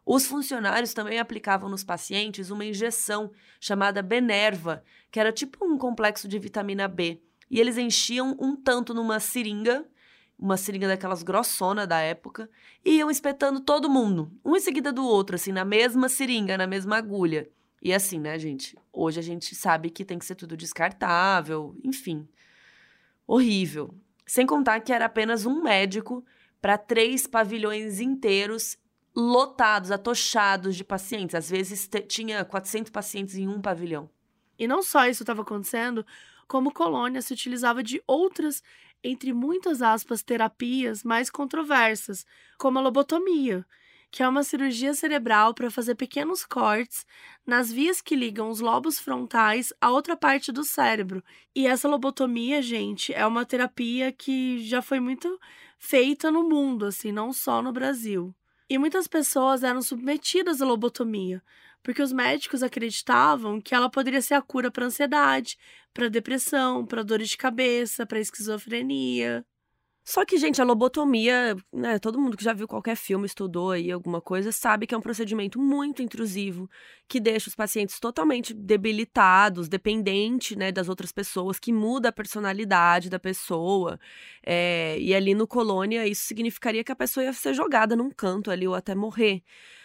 Os 0.06 0.25
funcionários 0.25 0.93
também 0.93 1.17
aplicavam 1.17 1.69
nos 1.69 1.86
pacientes 1.86 2.49
uma 2.49 2.65
injeção 2.65 3.32
chamada 3.60 4.03
Benerva, 4.03 4.84
que 5.10 5.19
era 5.19 5.32
tipo 5.32 5.65
um 5.65 5.77
complexo 5.77 6.27
de 6.27 6.38
vitamina 6.38 6.86
B. 6.86 7.21
E 7.49 7.62
eles 7.62 7.77
enchiam 7.77 8.36
um 8.38 8.58
tanto 8.58 8.93
numa 8.93 9.21
seringa, 9.21 9.86
uma 10.38 10.58
seringa 10.58 10.89
daquelas 10.89 11.23
grossona 11.23 11.88
da 11.88 11.99
época, 11.99 12.49
e 12.84 12.97
iam 12.97 13.10
espetando 13.10 13.62
todo 13.62 13.89
mundo, 13.89 14.29
um 14.43 14.58
em 14.58 14.60
seguida 14.60 14.91
do 14.91 15.06
outro, 15.06 15.38
assim, 15.38 15.53
na 15.53 15.63
mesma 15.63 16.10
seringa, 16.10 16.58
na 16.58 16.67
mesma 16.67 16.97
agulha. 16.97 17.49
E 17.82 17.93
assim, 17.93 18.19
né, 18.19 18.38
gente? 18.38 18.77
Hoje 18.91 19.19
a 19.19 19.23
gente 19.23 19.56
sabe 19.56 19.89
que 19.89 20.03
tem 20.03 20.19
que 20.19 20.25
ser 20.25 20.36
tudo 20.36 20.58
descartável, 20.58 21.73
enfim. 21.84 22.27
Horrível. 23.25 23.93
Sem 24.25 24.45
contar 24.45 24.82
que 24.82 24.91
era 24.91 25.06
apenas 25.06 25.45
um 25.45 25.62
médico 25.62 26.25
para 26.63 26.78
três 26.78 27.28
pavilhões 27.28 27.99
inteiros 27.99 28.78
lotados, 29.13 29.91
atochados 29.91 30.78
de 30.78 30.84
pacientes. 30.86 31.36
Às 31.36 31.49
vezes 31.49 31.89
tinha 32.08 32.45
400 32.45 32.89
pacientes 32.89 33.36
em 33.36 33.49
um 33.49 33.60
pavilhão. 33.62 34.10
E 34.58 34.65
não 34.65 34.82
só 34.82 35.06
isso 35.06 35.23
estava 35.23 35.41
acontecendo, 35.41 36.06
como 36.47 36.71
Colônia 36.71 37.21
se 37.21 37.34
utilizava 37.34 37.84
de 37.84 38.02
outras, 38.08 38.63
entre 39.04 39.34
muitas 39.34 39.82
aspas, 39.82 40.23
terapias 40.23 41.04
mais 41.04 41.30
controversas, 41.30 42.26
como 42.58 42.80
a 42.80 42.82
lobotomia, 42.82 43.65
que 44.10 44.23
é 44.23 44.30
uma 44.30 44.41
cirurgia 44.41 44.93
cerebral 44.93 45.54
para 45.54 45.69
fazer 45.69 45.95
pequenos 45.95 46.45
cortes 46.45 47.06
nas 47.45 47.73
vias 47.73 48.02
que 48.02 48.15
ligam 48.15 48.49
os 48.49 48.62
lobos 48.62 48.97
frontais 48.97 49.73
a 49.82 49.91
outra 49.91 50.15
parte 50.15 50.49
do 50.49 50.63
cérebro. 50.63 51.21
E 51.54 51.67
essa 51.67 51.89
lobotomia, 51.89 52.62
gente, 52.62 53.13
é 53.13 53.28
uma 53.28 53.45
terapia 53.45 54.13
que 54.13 54.65
já 54.65 54.82
foi 54.82 55.02
muito 55.02 55.38
feita 55.86 56.32
no 56.32 56.48
mundo, 56.48 56.86
assim, 56.86 57.12
não 57.12 57.34
só 57.34 57.62
no 57.62 57.74
Brasil. 57.74 58.34
E 58.69 58.78
muitas 58.78 59.06
pessoas 59.06 59.63
eram 59.63 59.82
submetidas 59.82 60.62
à 60.62 60.65
lobotomia, 60.65 61.43
porque 61.84 62.02
os 62.02 62.13
médicos 62.13 62.63
acreditavam 62.63 63.60
que 63.60 63.76
ela 63.76 63.89
poderia 63.89 64.22
ser 64.22 64.36
a 64.36 64.41
cura 64.41 64.72
para 64.72 64.86
ansiedade, 64.86 65.58
para 65.93 66.08
depressão, 66.08 66.86
para 66.86 67.04
dores 67.04 67.30
de 67.30 67.38
cabeça, 67.38 68.06
para 68.06 68.19
esquizofrenia. 68.19 69.46
Só 70.06 70.26
que, 70.26 70.38
gente, 70.38 70.62
a 70.62 70.66
lobotomia, 70.66 71.56
né, 71.72 71.98
todo 71.98 72.20
mundo 72.20 72.36
que 72.36 72.44
já 72.44 72.52
viu 72.52 72.68
qualquer 72.68 72.96
filme, 72.98 73.26
estudou 73.26 73.72
aí 73.72 73.89
alguma 73.89 74.20
coisa, 74.20 74.52
sabe 74.52 74.86
que 74.86 74.94
é 74.94 74.98
um 74.98 75.02
procedimento 75.02 75.58
muito 75.58 76.02
intrusivo, 76.02 76.70
que 77.08 77.22
deixa 77.22 77.48
os 77.48 77.56
pacientes 77.56 78.00
totalmente 78.02 78.54
debilitados, 78.54 79.70
dependente, 79.70 80.58
né, 80.58 80.74
das 80.74 80.89
outras 80.89 81.13
pessoas, 81.13 81.58
que 81.58 81.72
muda 81.72 82.10
a 82.10 82.12
personalidade 82.12 83.10
da 83.10 83.18
pessoa. 83.18 83.98
É, 84.46 84.98
e 85.00 85.16
ali 85.16 85.34
no 85.34 85.48
Colônia, 85.48 86.06
isso 86.06 86.26
significaria 86.26 86.84
que 86.84 86.92
a 86.92 86.96
pessoa 86.96 87.24
ia 87.24 87.32
ser 87.32 87.54
jogada 87.54 87.96
num 87.96 88.12
canto 88.12 88.52
ali 88.52 88.68
ou 88.68 88.76
até 88.76 88.94
morrer. 88.94 89.42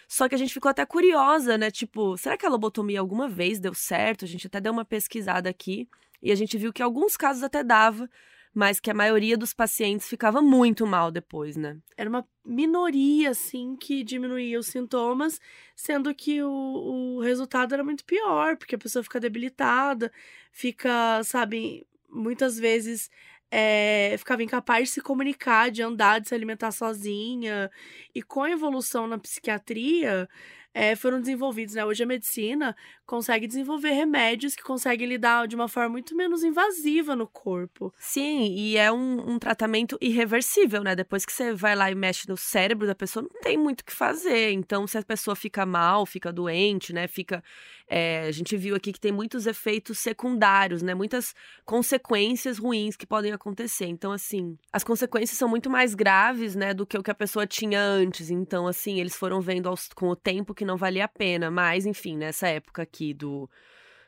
Só 0.09 0.29
que 0.29 0.35
a 0.35 0.39
gente 0.39 0.55
ficou 0.55 0.71
até 0.71 0.87
curiosa, 0.87 1.59
né? 1.59 1.71
Tipo, 1.71 2.17
será 2.17 2.37
que 2.37 2.47
a 2.47 2.49
lobotomia 2.49 2.99
alguma 2.99 3.29
vez 3.29 3.61
deu 3.61 3.75
certo? 3.75 4.25
A 4.25 4.29
gente 4.29 4.47
até 4.47 4.61
deu 4.61 4.73
uma 4.73 4.85
pesquisada 4.85 5.51
aqui 5.51 5.87
e 6.23 6.33
a 6.33 6.35
gente 6.35 6.57
viu 6.57 6.73
que 6.73 6.83
alguns 6.83 7.17
casos 7.17 7.43
até 7.43 7.63
dava, 7.63 8.09
mas 8.59 8.81
que 8.81 8.91
a 8.91 8.95
maioria 8.95 9.39
dos 9.39 9.55
pacientes 9.55 10.09
ficava 10.09 10.43
muito 10.43 10.85
mal 10.85 11.13
depois, 11.13 11.57
né? 11.57 11.79
Era 11.97 12.11
uma 12.11 12.27
minoria, 12.45 13.31
assim, 13.31 13.77
que 13.77 14.03
diminuía 14.03 14.59
os 14.59 14.67
sintomas, 14.67 15.41
sendo 15.77 16.13
que 16.13 16.43
o, 16.43 16.51
o 16.51 17.21
resultado 17.21 17.73
era 17.73 17.85
muito 17.85 18.05
pior, 18.05 18.57
porque 18.57 18.75
a 18.75 18.79
pessoa 18.79 19.05
fica 19.05 19.21
debilitada, 19.21 20.11
fica, 20.51 21.23
sabe, 21.23 21.87
muitas 22.11 22.59
vezes 22.59 23.09
é, 23.49 24.17
ficava 24.19 24.43
incapaz 24.43 24.89
de 24.89 24.95
se 24.95 25.01
comunicar, 25.01 25.71
de 25.71 25.81
andar, 25.81 26.21
de 26.21 26.29
se 26.29 26.35
alimentar 26.35 26.73
sozinha. 26.73 27.71
E 28.13 28.25
com 28.25 28.43
a 28.43 28.51
evolução 28.51 29.07
na 29.07 29.19
psiquiatria, 29.19 30.29
é, 30.75 30.97
foram 30.97 31.21
desenvolvidos, 31.21 31.77
né? 31.77 31.85
Hoje 31.85 32.03
a 32.03 32.07
medicina 32.07 32.77
consegue 33.09 33.47
desenvolver 33.47 33.93
remédios 33.93 34.55
que 34.55 34.63
conseguem 34.63 35.09
lidar 35.09 35.49
de 35.49 35.57
uma 35.57 35.67
forma 35.67 35.89
muito 35.89 36.15
menos 36.15 36.45
invasiva 36.45 37.17
no 37.17 37.27
corpo. 37.27 37.91
Sim, 37.99 38.55
e 38.55 38.77
é 38.77 38.93
um, 38.93 39.33
um 39.33 39.39
tratamento 39.39 39.97
irreversível, 39.99 40.83
né? 40.83 40.95
Depois 40.95 41.25
que 41.25 41.33
você 41.33 41.55
vai 41.55 41.75
lá 41.75 41.91
e 41.91 41.95
mexe 41.95 42.29
no 42.29 42.37
cérebro 42.37 42.87
da 42.87 42.95
pessoa, 42.95 43.23
não 43.23 43.41
tem 43.41 43.57
muito 43.57 43.81
o 43.81 43.85
que 43.85 43.95
fazer. 43.95 44.53
Então, 44.53 44.87
se 44.87 44.99
a 44.99 45.03
pessoa 45.03 45.35
fica 45.35 45.65
mal, 45.65 46.05
fica 46.05 46.31
doente, 46.31 46.93
né? 46.93 47.09
Fica. 47.09 47.43
É, 47.91 48.27
a 48.27 48.31
gente 48.31 48.55
viu 48.55 48.77
aqui 48.77 48.93
que 48.93 49.01
tem 49.01 49.11
muitos 49.11 49.47
efeitos 49.47 49.99
secundários, 49.99 50.83
né? 50.83 50.95
Muitas 50.95 51.35
consequências 51.65 52.59
ruins 52.59 52.95
que 52.95 53.07
podem 53.07 53.33
acontecer. 53.33 53.87
Então, 53.87 54.13
assim, 54.13 54.59
as 54.71 54.85
consequências 54.85 55.39
são 55.39 55.49
muito 55.49 55.71
mais 55.71 55.95
graves, 55.95 56.55
né? 56.55 56.75
Do 56.75 56.87
que 56.87 56.99
o 56.99 57.03
que 57.03 57.11
a 57.11 57.15
pessoa 57.15 57.47
tinha 57.47 57.81
antes. 57.81 58.29
Então, 58.29 58.67
assim, 58.67 59.01
eles 59.01 59.17
foram 59.17 59.41
vendo 59.41 59.67
aos, 59.67 59.89
com 59.89 60.11
o 60.11 60.17
tempo 60.17 60.55
que 60.55 60.67
não 60.67 60.77
valia 60.77 61.07
a 61.07 61.09
pena. 61.09 61.51
Mas, 61.51 61.87
enfim, 61.87 62.15
nessa 62.15 62.47
época 62.49 62.83
aqui 62.83 62.98
do, 63.15 63.49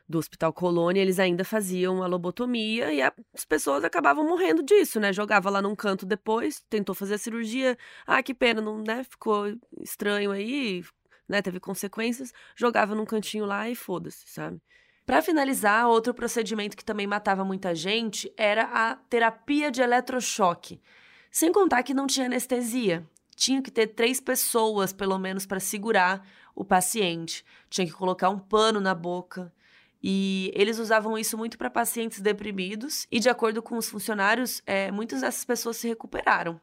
do 0.08 0.18
Hospital 0.18 0.52
Colônia, 0.52 1.00
eles 1.00 1.18
ainda 1.18 1.44
faziam 1.44 2.02
a 2.02 2.06
lobotomia 2.06 2.92
e 2.92 3.00
as 3.00 3.44
pessoas 3.48 3.84
acabavam 3.84 4.26
morrendo 4.26 4.62
disso, 4.62 4.98
né? 4.98 5.12
Jogava 5.12 5.48
lá 5.48 5.62
num 5.62 5.76
canto 5.76 6.04
depois, 6.04 6.60
tentou 6.68 6.94
fazer 6.94 7.14
a 7.14 7.18
cirurgia, 7.18 7.78
ah, 8.06 8.22
que 8.22 8.34
pena, 8.34 8.60
não, 8.60 8.82
né? 8.82 9.04
Ficou 9.04 9.46
estranho 9.80 10.32
aí, 10.32 10.84
né? 11.28 11.40
Teve 11.40 11.60
consequências, 11.60 12.32
jogava 12.56 12.94
num 12.94 13.04
cantinho 13.04 13.46
lá 13.46 13.70
e 13.70 13.74
foda-se, 13.74 14.24
sabe? 14.26 14.60
Para 15.06 15.22
finalizar, 15.22 15.88
outro 15.88 16.14
procedimento 16.14 16.76
que 16.76 16.84
também 16.84 17.06
matava 17.06 17.44
muita 17.44 17.74
gente 17.74 18.32
era 18.36 18.64
a 18.64 18.94
terapia 18.94 19.70
de 19.70 19.80
eletrochoque. 19.80 20.80
Sem 21.30 21.52
contar 21.52 21.82
que 21.82 21.94
não 21.94 22.06
tinha 22.06 22.26
anestesia. 22.26 23.04
Tinha 23.40 23.62
que 23.62 23.70
ter 23.70 23.86
três 23.86 24.20
pessoas, 24.20 24.92
pelo 24.92 25.18
menos, 25.18 25.46
para 25.46 25.58
segurar 25.58 26.28
o 26.54 26.62
paciente. 26.62 27.42
Tinha 27.70 27.86
que 27.86 27.92
colocar 27.94 28.28
um 28.28 28.38
pano 28.38 28.82
na 28.82 28.94
boca. 28.94 29.50
E 30.02 30.52
eles 30.54 30.78
usavam 30.78 31.16
isso 31.16 31.38
muito 31.38 31.56
para 31.56 31.70
pacientes 31.70 32.20
deprimidos, 32.20 33.06
e 33.10 33.18
de 33.18 33.30
acordo 33.30 33.62
com 33.62 33.78
os 33.78 33.88
funcionários, 33.88 34.60
é, 34.66 34.90
muitas 34.90 35.22
dessas 35.22 35.42
pessoas 35.42 35.78
se 35.78 35.88
recuperaram. 35.88 36.60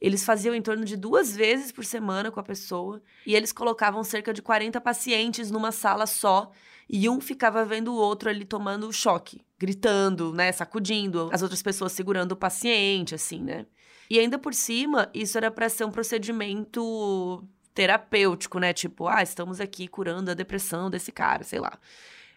Eles 0.00 0.24
faziam 0.24 0.54
em 0.54 0.62
torno 0.62 0.84
de 0.84 0.96
duas 0.96 1.34
vezes 1.34 1.72
por 1.72 1.84
semana 1.84 2.30
com 2.30 2.38
a 2.38 2.44
pessoa, 2.44 3.02
e 3.26 3.34
eles 3.34 3.50
colocavam 3.50 4.04
cerca 4.04 4.32
de 4.32 4.40
40 4.40 4.80
pacientes 4.80 5.50
numa 5.50 5.72
sala 5.72 6.06
só, 6.06 6.52
e 6.88 7.08
um 7.08 7.20
ficava 7.20 7.64
vendo 7.64 7.92
o 7.92 7.96
outro 7.96 8.28
ali 8.28 8.44
tomando 8.44 8.86
o 8.86 8.92
choque, 8.92 9.44
gritando, 9.58 10.32
né, 10.32 10.52
sacudindo, 10.52 11.28
as 11.32 11.42
outras 11.42 11.60
pessoas 11.60 11.90
segurando 11.90 12.32
o 12.32 12.36
paciente, 12.36 13.16
assim, 13.16 13.42
né? 13.42 13.66
E 14.08 14.18
ainda 14.18 14.38
por 14.38 14.54
cima, 14.54 15.10
isso 15.14 15.36
era 15.38 15.50
para 15.50 15.68
ser 15.68 15.84
um 15.84 15.90
procedimento 15.90 17.42
terapêutico, 17.74 18.58
né? 18.58 18.72
Tipo, 18.72 19.08
ah, 19.08 19.22
estamos 19.22 19.60
aqui 19.60 19.88
curando 19.88 20.30
a 20.30 20.34
depressão 20.34 20.88
desse 20.88 21.10
cara, 21.10 21.42
sei 21.42 21.58
lá. 21.58 21.78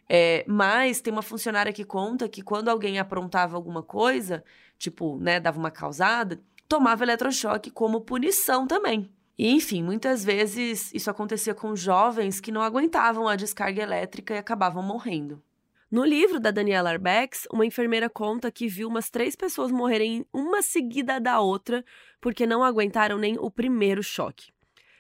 É, 0.10 0.46
mas 0.48 1.02
tem 1.02 1.12
uma 1.12 1.22
funcionária 1.22 1.74
que 1.74 1.84
conta 1.84 2.30
que 2.30 2.42
quando 2.42 2.70
alguém 2.70 2.98
aprontava 2.98 3.56
alguma 3.56 3.84
coisa, 3.84 4.44
tipo, 4.80 5.18
né, 5.20 5.40
dava 5.40 5.60
uma 5.60 5.70
causada, 5.70 6.40
tomava 6.68 7.04
eletrochoque 7.04 7.70
como 7.70 8.02
punição 8.02 8.66
também. 8.66 9.12
E, 9.38 9.52
enfim, 9.52 9.84
muitas 9.84 10.24
vezes 10.26 10.92
isso 10.94 11.12
acontecia 11.12 11.54
com 11.54 11.76
jovens 11.76 12.40
que 12.40 12.52
não 12.52 12.62
aguentavam 12.62 13.28
a 13.28 13.36
descarga 13.36 13.84
elétrica 13.84 14.34
e 14.34 14.38
acabavam 14.38 14.82
morrendo. 14.82 15.44
No 15.90 16.04
livro 16.04 16.38
da 16.38 16.52
Daniela 16.52 16.90
Arbex, 16.90 17.48
uma 17.50 17.66
enfermeira 17.66 18.10
conta 18.10 18.52
que 18.52 18.68
viu 18.68 18.90
umas 18.90 19.10
três 19.10 19.38
pessoas 19.38 19.72
morrerem 19.72 20.26
uma 20.34 20.62
seguida 20.62 21.18
da 21.18 21.40
outra 21.40 21.82
porque 22.20 22.46
não 22.46 22.62
aguentaram 22.62 23.18
nem 23.18 23.38
o 23.40 23.50
primeiro 23.50 24.04
choque. 24.04 24.52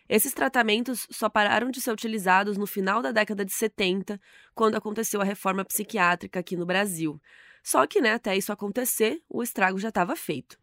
Esses 0.07 0.33
tratamentos 0.33 1.05
só 1.11 1.27
pararam 1.27 1.69
de 1.69 1.81
ser 1.81 1.91
utilizados 1.91 2.55
no 2.55 2.65
final 2.65 3.01
da 3.01 3.11
década 3.11 3.43
de 3.43 3.51
70, 3.51 4.17
quando 4.55 4.75
aconteceu 4.75 5.19
a 5.19 5.25
reforma 5.25 5.65
psiquiátrica 5.65 6.39
aqui 6.39 6.55
no 6.55 6.65
Brasil. 6.65 7.21
Só 7.61 7.85
que, 7.85 7.99
né, 7.99 8.13
até 8.13 8.37
isso 8.37 8.53
acontecer, 8.53 9.21
o 9.27 9.43
estrago 9.43 9.77
já 9.77 9.89
estava 9.89 10.15
feito. 10.15 10.57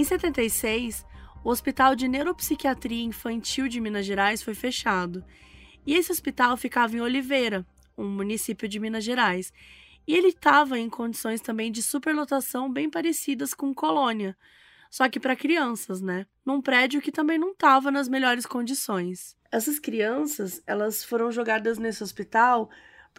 Em 0.00 0.04
76, 0.04 1.04
o 1.44 1.50
Hospital 1.50 1.94
de 1.94 2.08
Neuropsiquiatria 2.08 3.04
Infantil 3.04 3.68
de 3.68 3.82
Minas 3.82 4.06
Gerais 4.06 4.42
foi 4.42 4.54
fechado. 4.54 5.22
E 5.86 5.94
esse 5.94 6.10
hospital 6.10 6.56
ficava 6.56 6.96
em 6.96 7.02
Oliveira, 7.02 7.66
um 7.98 8.08
município 8.08 8.66
de 8.66 8.80
Minas 8.80 9.04
Gerais. 9.04 9.52
E 10.08 10.14
ele 10.14 10.28
estava 10.28 10.78
em 10.78 10.88
condições 10.88 11.42
também 11.42 11.70
de 11.70 11.82
superlotação 11.82 12.72
bem 12.72 12.88
parecidas 12.88 13.52
com 13.52 13.74
Colônia, 13.74 14.34
só 14.90 15.06
que 15.06 15.20
para 15.20 15.36
crianças, 15.36 16.00
né? 16.00 16.24
Num 16.46 16.62
prédio 16.62 17.02
que 17.02 17.12
também 17.12 17.36
não 17.36 17.50
estava 17.50 17.90
nas 17.90 18.08
melhores 18.08 18.46
condições. 18.46 19.36
Essas 19.52 19.78
crianças, 19.78 20.62
elas 20.66 21.04
foram 21.04 21.30
jogadas 21.30 21.76
nesse 21.76 22.02
hospital 22.02 22.70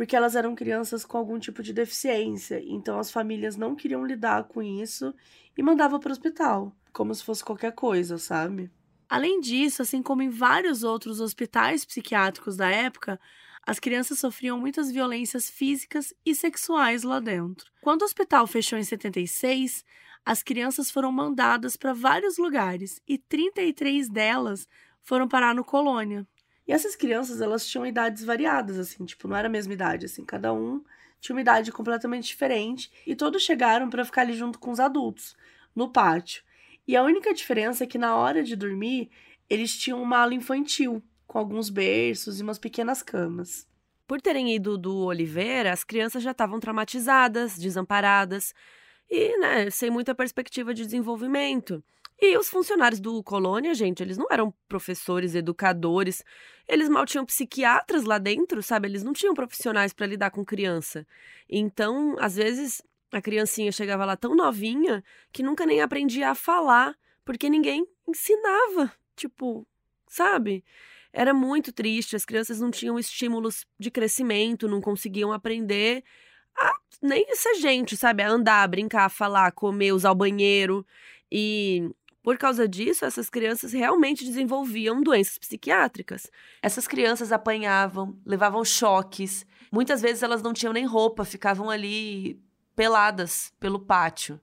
porque 0.01 0.15
elas 0.15 0.35
eram 0.35 0.55
crianças 0.55 1.05
com 1.05 1.15
algum 1.15 1.37
tipo 1.37 1.61
de 1.61 1.71
deficiência, 1.71 2.59
então 2.65 2.97
as 2.97 3.11
famílias 3.11 3.55
não 3.55 3.75
queriam 3.75 4.03
lidar 4.03 4.45
com 4.45 4.59
isso 4.59 5.13
e 5.55 5.61
mandavam 5.61 5.99
para 5.99 6.09
o 6.09 6.11
hospital, 6.11 6.75
como 6.91 7.13
se 7.13 7.23
fosse 7.23 7.45
qualquer 7.45 7.73
coisa, 7.73 8.17
sabe? 8.17 8.71
Além 9.07 9.39
disso, 9.39 9.83
assim 9.83 10.01
como 10.01 10.23
em 10.23 10.29
vários 10.31 10.81
outros 10.81 11.19
hospitais 11.19 11.85
psiquiátricos 11.85 12.57
da 12.57 12.67
época, 12.67 13.19
as 13.61 13.79
crianças 13.79 14.17
sofriam 14.17 14.59
muitas 14.59 14.91
violências 14.91 15.51
físicas 15.51 16.11
e 16.25 16.33
sexuais 16.33 17.03
lá 17.03 17.19
dentro. 17.19 17.71
Quando 17.79 18.01
o 18.01 18.05
hospital 18.05 18.47
fechou 18.47 18.79
em 18.79 18.83
76, 18.83 19.85
as 20.25 20.41
crianças 20.41 20.89
foram 20.89 21.11
mandadas 21.11 21.77
para 21.77 21.93
vários 21.93 22.39
lugares 22.39 22.99
e 23.07 23.19
33 23.19 24.09
delas 24.09 24.67
foram 25.03 25.27
parar 25.27 25.53
no 25.53 25.63
Colônia. 25.63 26.25
E 26.67 26.71
essas 26.73 26.95
crianças, 26.95 27.41
elas 27.41 27.65
tinham 27.65 27.85
idades 27.85 28.23
variadas, 28.23 28.77
assim, 28.77 29.05
tipo, 29.05 29.27
não 29.27 29.35
era 29.35 29.47
a 29.47 29.51
mesma 29.51 29.73
idade, 29.73 30.05
assim, 30.05 30.23
cada 30.23 30.53
um 30.53 30.83
tinha 31.19 31.35
uma 31.35 31.41
idade 31.41 31.71
completamente 31.71 32.27
diferente 32.27 32.91
e 33.05 33.15
todos 33.15 33.43
chegaram 33.43 33.89
para 33.89 34.03
ficar 34.03 34.21
ali 34.21 34.33
junto 34.33 34.57
com 34.57 34.71
os 34.71 34.79
adultos, 34.79 35.37
no 35.75 35.91
pátio. 35.91 36.43
E 36.87 36.95
a 36.95 37.03
única 37.03 37.33
diferença 37.33 37.83
é 37.83 37.87
que 37.87 37.97
na 37.97 38.15
hora 38.15 38.43
de 38.43 38.55
dormir, 38.55 39.09
eles 39.49 39.77
tinham 39.77 40.01
uma 40.01 40.17
ala 40.17 40.33
infantil, 40.33 41.01
com 41.27 41.37
alguns 41.37 41.69
berços 41.69 42.39
e 42.39 42.43
umas 42.43 42.57
pequenas 42.57 43.03
camas. 43.03 43.67
Por 44.07 44.19
terem 44.19 44.53
ido 44.53 44.77
do 44.77 45.05
Oliveira, 45.05 45.71
as 45.71 45.83
crianças 45.83 46.23
já 46.23 46.31
estavam 46.31 46.59
traumatizadas, 46.59 47.57
desamparadas 47.57 48.53
e, 49.09 49.37
né, 49.37 49.69
sem 49.69 49.89
muita 49.89 50.15
perspectiva 50.15 50.73
de 50.73 50.83
desenvolvimento. 50.83 51.83
E 52.23 52.37
os 52.37 52.47
funcionários 52.49 52.99
do 52.99 53.23
Colônia, 53.23 53.73
gente, 53.73 54.03
eles 54.03 54.15
não 54.15 54.27
eram 54.29 54.53
professores, 54.69 55.33
educadores, 55.33 56.23
eles 56.67 56.87
mal 56.87 57.03
tinham 57.03 57.25
psiquiatras 57.25 58.03
lá 58.03 58.19
dentro, 58.19 58.61
sabe? 58.61 58.87
Eles 58.87 59.03
não 59.03 59.11
tinham 59.11 59.33
profissionais 59.33 59.91
para 59.91 60.05
lidar 60.05 60.29
com 60.29 60.45
criança. 60.45 61.05
Então, 61.49 62.15
às 62.19 62.35
vezes, 62.35 62.79
a 63.11 63.19
criancinha 63.19 63.71
chegava 63.71 64.05
lá 64.05 64.15
tão 64.15 64.35
novinha 64.35 65.03
que 65.33 65.41
nunca 65.41 65.65
nem 65.65 65.81
aprendia 65.81 66.29
a 66.29 66.35
falar, 66.35 66.95
porque 67.25 67.49
ninguém 67.49 67.87
ensinava, 68.07 68.93
tipo, 69.15 69.67
sabe? 70.07 70.63
Era 71.11 71.33
muito 71.33 71.73
triste, 71.73 72.15
as 72.15 72.23
crianças 72.23 72.61
não 72.61 72.69
tinham 72.69 72.99
estímulos 72.99 73.65
de 73.79 73.89
crescimento, 73.89 74.67
não 74.67 74.79
conseguiam 74.79 75.31
aprender 75.33 76.03
a 76.55 76.71
nem 77.01 77.25
ser 77.35 77.55
gente, 77.55 77.97
sabe? 77.97 78.21
A 78.21 78.29
andar, 78.29 78.67
brincar, 78.67 79.09
falar, 79.09 79.51
comer, 79.53 79.91
usar 79.91 80.11
o 80.11 80.15
banheiro. 80.15 80.85
E 81.31 81.89
por 82.23 82.37
causa 82.37 82.67
disso, 82.67 83.03
essas 83.03 83.29
crianças 83.29 83.73
realmente 83.73 84.23
desenvolviam 84.23 85.01
doenças 85.01 85.37
psiquiátricas. 85.39 86.29
Essas 86.61 86.87
crianças 86.87 87.31
apanhavam, 87.31 88.15
levavam 88.25 88.63
choques. 88.63 89.45
Muitas 89.71 90.01
vezes 90.01 90.21
elas 90.21 90.41
não 90.41 90.53
tinham 90.53 90.73
nem 90.73 90.85
roupa, 90.85 91.25
ficavam 91.25 91.69
ali 91.69 92.39
peladas 92.75 93.51
pelo 93.59 93.79
pátio. 93.79 94.39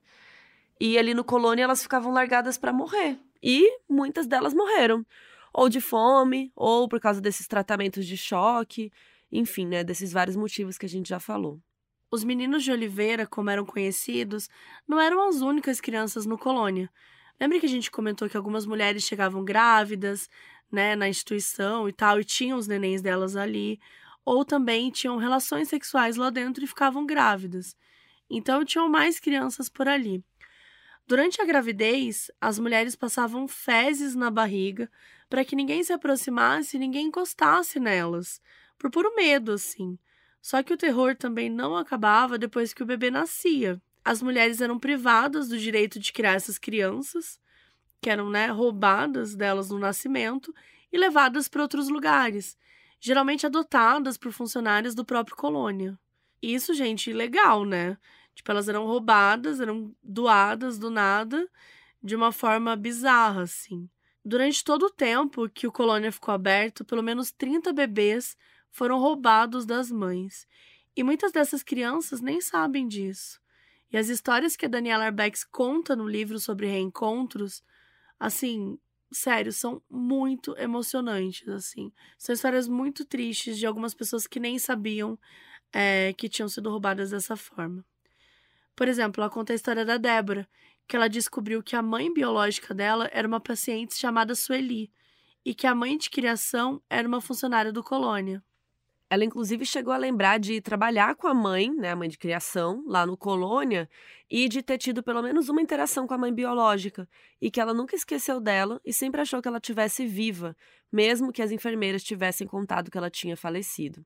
E 0.79 0.97
ali 0.97 1.13
no 1.13 1.23
colônia 1.23 1.63
elas 1.63 1.81
ficavam 1.81 2.11
largadas 2.11 2.57
para 2.57 2.73
morrer. 2.73 3.17
E 3.41 3.79
muitas 3.89 4.27
delas 4.27 4.53
morreram, 4.53 5.05
ou 5.53 5.69
de 5.69 5.79
fome, 5.79 6.51
ou 6.55 6.87
por 6.89 6.99
causa 6.99 7.21
desses 7.21 7.47
tratamentos 7.47 8.05
de 8.05 8.17
choque, 8.17 8.91
enfim, 9.31 9.65
né, 9.65 9.83
desses 9.83 10.11
vários 10.11 10.35
motivos 10.35 10.77
que 10.77 10.85
a 10.85 10.89
gente 10.89 11.07
já 11.07 11.19
falou. 11.19 11.61
Os 12.11 12.23
meninos 12.23 12.63
de 12.63 12.71
Oliveira, 12.71 13.25
como 13.25 13.49
eram 13.49 13.65
conhecidos, 13.65 14.49
não 14.87 14.99
eram 14.99 15.27
as 15.27 15.41
únicas 15.41 15.79
crianças 15.79 16.25
no 16.25 16.37
colônia. 16.37 16.89
Lembra 17.39 17.59
que 17.59 17.65
a 17.65 17.69
gente 17.69 17.89
comentou 17.89 18.29
que 18.29 18.37
algumas 18.37 18.65
mulheres 18.65 19.03
chegavam 19.03 19.43
grávidas, 19.43 20.29
né, 20.71 20.95
na 20.95 21.07
instituição 21.07 21.87
e 21.87 21.93
tal, 21.93 22.19
e 22.19 22.23
tinham 22.23 22.57
os 22.57 22.67
nenéns 22.67 23.01
delas 23.01 23.35
ali, 23.35 23.79
ou 24.25 24.43
também 24.45 24.91
tinham 24.91 25.17
relações 25.17 25.69
sexuais 25.69 26.15
lá 26.17 26.29
dentro 26.29 26.63
e 26.63 26.67
ficavam 26.67 27.05
grávidas. 27.05 27.75
Então 28.29 28.63
tinham 28.63 28.89
mais 28.89 29.19
crianças 29.19 29.69
por 29.69 29.87
ali. 29.87 30.23
Durante 31.07 31.41
a 31.41 31.45
gravidez, 31.45 32.29
as 32.39 32.59
mulheres 32.59 32.95
passavam 32.95 33.47
fezes 33.47 34.13
na 34.13 34.29
barriga 34.29 34.91
para 35.27 35.43
que 35.43 35.55
ninguém 35.55 35.83
se 35.83 35.91
aproximasse 35.91 36.77
e 36.77 36.79
ninguém 36.79 37.07
encostasse 37.07 37.79
nelas, 37.79 38.39
por 38.77 38.91
puro 38.91 39.15
medo, 39.15 39.51
assim. 39.51 39.97
Só 40.41 40.61
que 40.61 40.73
o 40.73 40.77
terror 40.77 41.15
também 41.15 41.49
não 41.49 41.75
acabava 41.75 42.37
depois 42.37 42.73
que 42.73 42.83
o 42.83 42.85
bebê 42.85 43.09
nascia. 43.09 43.81
As 44.09 44.23
mulheres 44.23 44.59
eram 44.59 44.79
privadas 44.79 45.49
do 45.49 45.55
direito 45.59 45.99
de 45.99 46.11
criar 46.11 46.33
essas 46.33 46.57
crianças, 46.57 47.39
que 48.01 48.09
eram 48.09 48.27
né, 48.27 48.47
roubadas 48.47 49.35
delas 49.35 49.69
no 49.69 49.77
nascimento 49.77 50.51
e 50.91 50.97
levadas 50.97 51.47
para 51.47 51.61
outros 51.61 51.89
lugares, 51.89 52.57
geralmente 52.99 53.45
adotadas 53.45 54.17
por 54.17 54.31
funcionários 54.31 54.95
do 54.95 55.05
próprio 55.05 55.37
colônia. 55.37 55.95
Isso, 56.41 56.73
gente, 56.73 57.13
legal, 57.13 57.63
né? 57.63 57.99
Tipo, 58.33 58.49
elas 58.49 58.67
eram 58.67 58.87
roubadas, 58.87 59.61
eram 59.61 59.95
doadas 60.01 60.79
do 60.79 60.89
nada, 60.89 61.47
de 62.01 62.15
uma 62.15 62.31
forma 62.31 62.75
bizarra, 62.75 63.43
assim. 63.43 63.87
Durante 64.25 64.63
todo 64.63 64.87
o 64.87 64.91
tempo 64.91 65.47
que 65.47 65.67
o 65.67 65.71
colônia 65.71 66.11
ficou 66.11 66.33
aberto, 66.33 66.83
pelo 66.83 67.03
menos 67.03 67.31
30 67.31 67.71
bebês 67.71 68.35
foram 68.71 68.97
roubados 68.97 69.67
das 69.67 69.91
mães. 69.91 70.47
E 70.95 71.03
muitas 71.03 71.31
dessas 71.31 71.61
crianças 71.61 72.21
nem 72.21 72.41
sabem 72.41 72.87
disso. 72.87 73.39
E 73.91 73.97
as 73.97 74.09
histórias 74.09 74.55
que 74.55 74.65
a 74.65 74.69
Daniela 74.69 75.05
Arbex 75.05 75.43
conta 75.43 75.95
no 75.95 76.07
livro 76.07 76.39
sobre 76.39 76.67
reencontros, 76.67 77.63
assim, 78.19 78.77
sério, 79.11 79.51
são 79.51 79.81
muito 79.89 80.55
emocionantes, 80.57 81.47
assim. 81.47 81.91
São 82.17 82.33
histórias 82.33 82.67
muito 82.67 83.03
tristes 83.05 83.57
de 83.57 83.65
algumas 83.65 83.93
pessoas 83.93 84.27
que 84.27 84.39
nem 84.39 84.59
sabiam 84.59 85.17
é, 85.73 86.13
que 86.13 86.29
tinham 86.29 86.49
sido 86.49 86.69
roubadas 86.69 87.11
dessa 87.11 87.35
forma. 87.35 87.83
Por 88.75 88.87
exemplo, 88.87 89.21
ela 89.21 89.29
conta 89.29 89.53
a 89.53 89.55
história 89.55 89.83
da 89.83 89.97
Débora, 89.97 90.47
que 90.87 90.95
ela 90.95 91.07
descobriu 91.07 91.61
que 91.61 91.75
a 91.75 91.81
mãe 91.81 92.11
biológica 92.13 92.73
dela 92.73 93.09
era 93.11 93.27
uma 93.27 93.39
paciente 93.39 93.95
chamada 93.95 94.33
Sueli 94.33 94.91
e 95.45 95.53
que 95.53 95.67
a 95.67 95.75
mãe 95.75 95.97
de 95.97 96.09
criação 96.09 96.81
era 96.89 97.07
uma 97.07 97.21
funcionária 97.21 97.71
do 97.71 97.83
colônia. 97.83 98.43
Ela, 99.09 99.25
inclusive, 99.25 99.65
chegou 99.65 99.91
a 99.91 99.97
lembrar 99.97 100.39
de 100.39 100.61
trabalhar 100.61 101.15
com 101.15 101.27
a 101.27 101.33
mãe, 101.33 101.73
né, 101.73 101.89
a 101.91 101.95
mãe 101.95 102.07
de 102.07 102.17
criação, 102.17 102.83
lá 102.85 103.07
no 103.07 103.17
colônia, 103.17 103.89
e 104.29 104.47
de 104.47 104.61
ter 104.61 104.77
tido 104.77 105.01
pelo 105.01 105.23
menos 105.23 105.49
uma 105.49 105.61
interação 105.61 106.05
com 106.05 106.13
a 106.13 106.17
mãe 106.17 106.31
biológica, 106.31 107.09
e 107.41 107.49
que 107.49 107.59
ela 107.59 107.73
nunca 107.73 107.95
esqueceu 107.95 108.39
dela 108.39 108.79
e 108.85 108.93
sempre 108.93 109.19
achou 109.19 109.41
que 109.41 109.47
ela 109.47 109.59
tivesse 109.59 110.05
viva, 110.05 110.55
mesmo 110.91 111.33
que 111.33 111.41
as 111.41 111.51
enfermeiras 111.51 112.03
tivessem 112.03 112.45
contado 112.45 112.91
que 112.91 112.97
ela 112.97 113.09
tinha 113.09 113.35
falecido. 113.35 114.05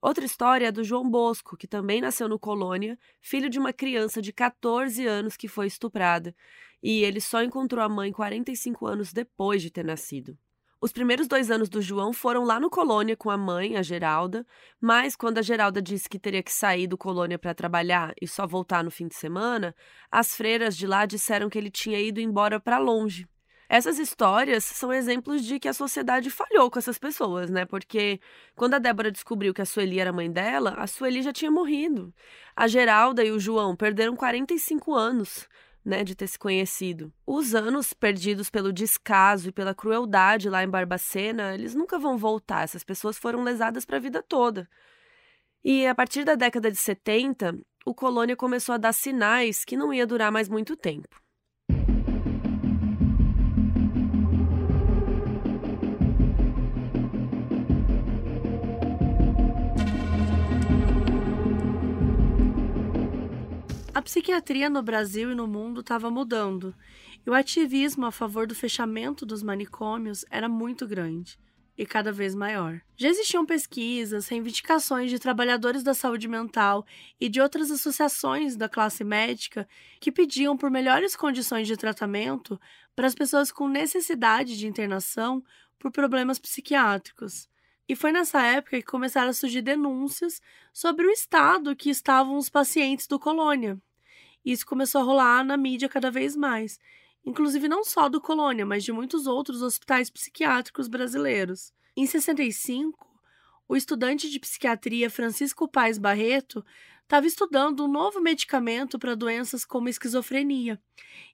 Outra 0.00 0.24
história 0.24 0.68
é 0.68 0.72
do 0.72 0.82
João 0.82 1.10
Bosco, 1.10 1.58
que 1.58 1.66
também 1.66 2.00
nasceu 2.00 2.26
no 2.26 2.38
Colônia, 2.38 2.98
filho 3.20 3.50
de 3.50 3.58
uma 3.58 3.74
criança 3.74 4.22
de 4.22 4.32
14 4.32 5.06
anos 5.06 5.36
que 5.36 5.48
foi 5.48 5.66
estuprada, 5.66 6.34
e 6.82 7.04
ele 7.04 7.20
só 7.20 7.42
encontrou 7.42 7.84
a 7.84 7.88
mãe 7.90 8.10
45 8.10 8.86
anos 8.86 9.12
depois 9.12 9.60
de 9.60 9.70
ter 9.70 9.84
nascido. 9.84 10.38
Os 10.82 10.92
primeiros 10.92 11.28
dois 11.28 11.50
anos 11.50 11.68
do 11.68 11.82
João 11.82 12.10
foram 12.10 12.42
lá 12.42 12.58
no 12.58 12.70
Colônia 12.70 13.14
com 13.14 13.28
a 13.28 13.36
mãe, 13.36 13.76
a 13.76 13.82
Geralda, 13.82 14.46
mas 14.80 15.14
quando 15.14 15.36
a 15.36 15.42
Geralda 15.42 15.82
disse 15.82 16.08
que 16.08 16.18
teria 16.18 16.42
que 16.42 16.50
sair 16.50 16.86
do 16.86 16.96
Colônia 16.96 17.38
para 17.38 17.52
trabalhar 17.52 18.14
e 18.18 18.26
só 18.26 18.46
voltar 18.46 18.82
no 18.82 18.90
fim 18.90 19.06
de 19.06 19.14
semana, 19.14 19.74
as 20.10 20.34
freiras 20.34 20.74
de 20.74 20.86
lá 20.86 21.04
disseram 21.04 21.50
que 21.50 21.58
ele 21.58 21.70
tinha 21.70 22.00
ido 22.00 22.18
embora 22.18 22.58
para 22.58 22.78
longe. 22.78 23.28
Essas 23.68 23.98
histórias 23.98 24.64
são 24.64 24.90
exemplos 24.90 25.44
de 25.44 25.60
que 25.60 25.68
a 25.68 25.74
sociedade 25.74 26.30
falhou 26.30 26.70
com 26.70 26.78
essas 26.78 26.98
pessoas, 26.98 27.50
né? 27.50 27.66
Porque 27.66 28.18
quando 28.56 28.74
a 28.74 28.78
Débora 28.78 29.12
descobriu 29.12 29.52
que 29.52 29.60
a 29.60 29.66
Sueli 29.66 30.00
era 30.00 30.12
mãe 30.14 30.32
dela, 30.32 30.74
a 30.78 30.86
Sueli 30.86 31.22
já 31.22 31.32
tinha 31.32 31.50
morrido. 31.50 32.12
A 32.56 32.66
Geralda 32.66 33.22
e 33.22 33.30
o 33.30 33.38
João 33.38 33.76
perderam 33.76 34.16
45 34.16 34.94
anos. 34.94 35.46
Né, 35.82 36.04
de 36.04 36.14
ter 36.14 36.26
se 36.26 36.38
conhecido. 36.38 37.10
Os 37.26 37.54
anos 37.54 37.94
perdidos 37.94 38.50
pelo 38.50 38.70
descaso 38.70 39.48
e 39.48 39.52
pela 39.52 39.74
crueldade 39.74 40.50
lá 40.50 40.62
em 40.62 40.68
Barbacena, 40.68 41.54
eles 41.54 41.74
nunca 41.74 41.98
vão 41.98 42.18
voltar. 42.18 42.64
Essas 42.64 42.84
pessoas 42.84 43.16
foram 43.16 43.42
lesadas 43.42 43.86
para 43.86 43.96
a 43.96 44.00
vida 44.00 44.22
toda. 44.22 44.68
E 45.64 45.86
a 45.86 45.94
partir 45.94 46.22
da 46.22 46.34
década 46.34 46.70
de 46.70 46.76
70, 46.76 47.58
o 47.86 47.94
Colônia 47.94 48.36
começou 48.36 48.74
a 48.74 48.78
dar 48.78 48.92
sinais 48.92 49.64
que 49.64 49.76
não 49.76 49.92
ia 49.92 50.06
durar 50.06 50.30
mais 50.30 50.50
muito 50.50 50.76
tempo. 50.76 51.20
A 64.00 64.02
psiquiatria 64.02 64.70
no 64.70 64.82
Brasil 64.82 65.30
e 65.30 65.34
no 65.34 65.46
mundo 65.46 65.82
estava 65.82 66.10
mudando, 66.10 66.74
e 67.26 67.28
o 67.28 67.34
ativismo 67.34 68.06
a 68.06 68.10
favor 68.10 68.46
do 68.46 68.54
fechamento 68.54 69.26
dos 69.26 69.42
manicômios 69.42 70.24
era 70.30 70.48
muito 70.48 70.86
grande. 70.86 71.38
e 71.76 71.84
cada 71.84 72.10
vez 72.10 72.34
maior. 72.34 72.80
Já 72.96 73.08
existiam 73.08 73.44
pesquisas, 73.44 74.26
reivindicações 74.28 75.10
de 75.10 75.18
trabalhadores 75.18 75.82
da 75.82 75.92
saúde 75.92 76.28
mental 76.28 76.86
e 77.20 77.28
de 77.28 77.42
outras 77.42 77.70
associações 77.70 78.56
da 78.56 78.70
classe 78.70 79.04
médica 79.04 79.68
que 80.00 80.10
pediam 80.10 80.56
por 80.56 80.70
melhores 80.70 81.14
condições 81.14 81.66
de 81.66 81.76
tratamento 81.76 82.58
para 82.96 83.06
as 83.06 83.14
pessoas 83.14 83.52
com 83.52 83.68
necessidade 83.68 84.58
de 84.58 84.66
internação 84.66 85.44
por 85.78 85.90
problemas 85.90 86.38
psiquiátricos. 86.38 87.50
E 87.86 87.94
foi 87.94 88.12
nessa 88.12 88.40
época 88.42 88.78
que 88.78 88.86
começaram 88.86 89.28
a 89.28 89.34
surgir 89.34 89.60
denúncias 89.60 90.40
sobre 90.72 91.06
o 91.06 91.10
estado 91.10 91.76
que 91.76 91.90
estavam 91.90 92.38
os 92.38 92.48
pacientes 92.48 93.06
do 93.06 93.18
Colônia. 93.18 93.78
Isso 94.44 94.66
começou 94.66 95.00
a 95.00 95.04
rolar 95.04 95.44
na 95.44 95.56
mídia 95.56 95.88
cada 95.88 96.10
vez 96.10 96.36
mais 96.36 96.78
inclusive 97.24 97.68
não 97.68 97.84
só 97.84 98.08
do 98.08 98.20
Colônia, 98.20 98.64
mas 98.64 98.84
de 98.84 98.92
muitos 98.92 99.26
outros 99.26 99.62
hospitais 99.62 100.10
psiquiátricos 100.10 100.88
brasileiros. 100.88 101.72
Em 101.96 102.06
65, 102.06 103.06
o 103.68 103.76
estudante 103.76 104.30
de 104.30 104.40
psiquiatria 104.40 105.10
Francisco 105.10 105.68
Paes 105.68 105.98
Barreto 105.98 106.64
estava 107.02 107.26
estudando 107.26 107.84
um 107.84 107.88
novo 107.88 108.20
medicamento 108.20 108.98
para 108.98 109.16
doenças 109.16 109.64
como 109.64 109.88
esquizofrenia, 109.88 110.80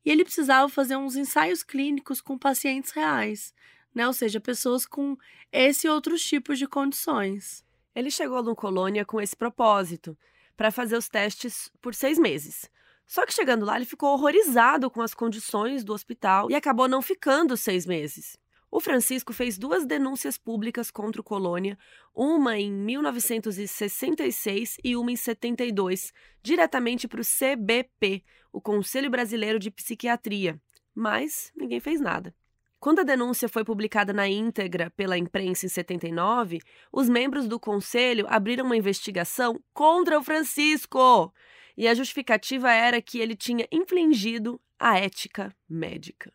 e 0.04 0.10
ele 0.10 0.24
precisava 0.24 0.68
fazer 0.68 0.96
uns 0.96 1.16
ensaios 1.16 1.62
clínicos 1.62 2.20
com 2.20 2.38
pacientes 2.38 2.92
reais, 2.92 3.54
né? 3.94 4.06
ou 4.06 4.12
seja, 4.12 4.40
pessoas 4.40 4.86
com 4.86 5.16
esse 5.52 5.86
e 5.86 5.90
outros 5.90 6.22
tipos 6.22 6.58
de 6.58 6.66
condições. 6.66 7.64
Ele 7.94 8.10
chegou 8.10 8.42
no 8.42 8.56
Colônia 8.56 9.04
com 9.04 9.20
esse 9.20 9.36
propósito, 9.36 10.16
para 10.56 10.70
fazer 10.70 10.96
os 10.96 11.06
testes 11.06 11.70
por 11.82 11.94
seis 11.94 12.18
meses. 12.18 12.70
Só 13.06 13.24
que 13.24 13.32
chegando 13.32 13.64
lá, 13.64 13.76
ele 13.76 13.84
ficou 13.84 14.12
horrorizado 14.12 14.90
com 14.90 15.00
as 15.00 15.14
condições 15.14 15.84
do 15.84 15.92
hospital 15.92 16.50
e 16.50 16.54
acabou 16.54 16.88
não 16.88 17.00
ficando 17.00 17.56
seis 17.56 17.86
meses. 17.86 18.36
O 18.68 18.80
Francisco 18.80 19.32
fez 19.32 19.56
duas 19.56 19.86
denúncias 19.86 20.36
públicas 20.36 20.90
contra 20.90 21.20
o 21.20 21.24
Colônia, 21.24 21.78
uma 22.12 22.58
em 22.58 22.72
1966 22.72 24.78
e 24.82 24.96
uma 24.96 25.12
em 25.12 25.16
72, 25.16 26.12
diretamente 26.42 27.06
para 27.06 27.20
o 27.20 27.24
CBP, 27.24 28.24
o 28.52 28.60
Conselho 28.60 29.08
Brasileiro 29.08 29.60
de 29.60 29.70
Psiquiatria, 29.70 30.60
mas 30.94 31.52
ninguém 31.56 31.78
fez 31.78 32.00
nada. 32.00 32.34
Quando 32.78 33.00
a 33.00 33.04
denúncia 33.04 33.48
foi 33.48 33.64
publicada 33.64 34.12
na 34.12 34.28
íntegra 34.28 34.90
pela 34.90 35.16
imprensa 35.16 35.64
em 35.64 35.68
79, 35.68 36.60
os 36.92 37.08
membros 37.08 37.48
do 37.48 37.58
conselho 37.58 38.26
abriram 38.28 38.66
uma 38.66 38.76
investigação 38.76 39.58
contra 39.72 40.18
o 40.18 40.22
Francisco 40.22 41.32
e 41.76 41.86
a 41.86 41.94
justificativa 41.94 42.70
era 42.72 43.00
que 43.02 43.18
ele 43.18 43.36
tinha 43.36 43.66
infringido 43.70 44.60
a 44.78 44.98
ética 44.98 45.54
médica. 45.68 46.32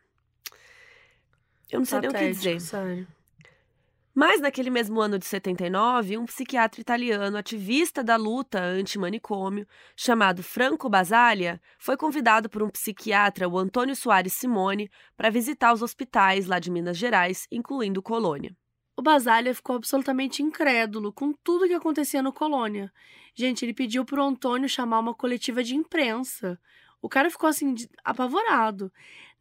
Eu 1.72 1.80
não 1.80 1.86
sei 1.86 2.00
nem 2.02 2.10
o 2.10 2.14
que 2.14 2.32
dizer. 2.32 2.60
Sério. 2.60 3.08
Mas 4.14 4.42
naquele 4.42 4.70
mesmo 4.70 5.00
ano 5.00 5.18
de 5.18 5.26
79, 5.26 6.18
um 6.18 6.26
psiquiatra 6.26 6.82
italiano 6.82 7.38
ativista 7.38 8.04
da 8.04 8.18
luta 8.18 8.62
anti-manicômio, 8.62 9.66
chamado 9.96 10.44
Franco 10.44 10.90
Basaglia, 10.90 11.62
foi 11.80 11.96
convidado 11.96 12.50
por 12.50 12.62
um 12.62 12.70
psiquiatra, 12.70 13.48
o 13.48 13.58
Antônio 13.58 13.96
Soares 13.96 14.34
Simone, 14.34 14.92
para 15.16 15.30
visitar 15.30 15.72
os 15.72 15.82
hospitais 15.82 16.46
lá 16.46 16.60
de 16.60 16.70
Minas 16.70 16.98
Gerais, 16.98 17.48
incluindo 17.50 18.02
Colônia. 18.02 18.54
O 18.96 19.02
Basaglia 19.02 19.56
ficou 19.56 19.78
absolutamente 19.78 20.44
incrédulo 20.44 21.14
com 21.14 21.32
tudo 21.32 21.68
que 21.68 21.74
acontecia 21.74 22.22
no 22.22 22.34
Colônia. 22.34 22.92
Gente, 23.34 23.64
ele 23.64 23.74
pediu 23.74 24.04
pro 24.04 24.24
Antônio 24.24 24.68
chamar 24.68 25.00
uma 25.00 25.14
coletiva 25.14 25.64
de 25.64 25.76
imprensa. 25.76 26.60
O 27.02 27.08
cara 27.08 27.30
ficou 27.30 27.50
assim, 27.50 27.74
apavorado. 28.04 28.92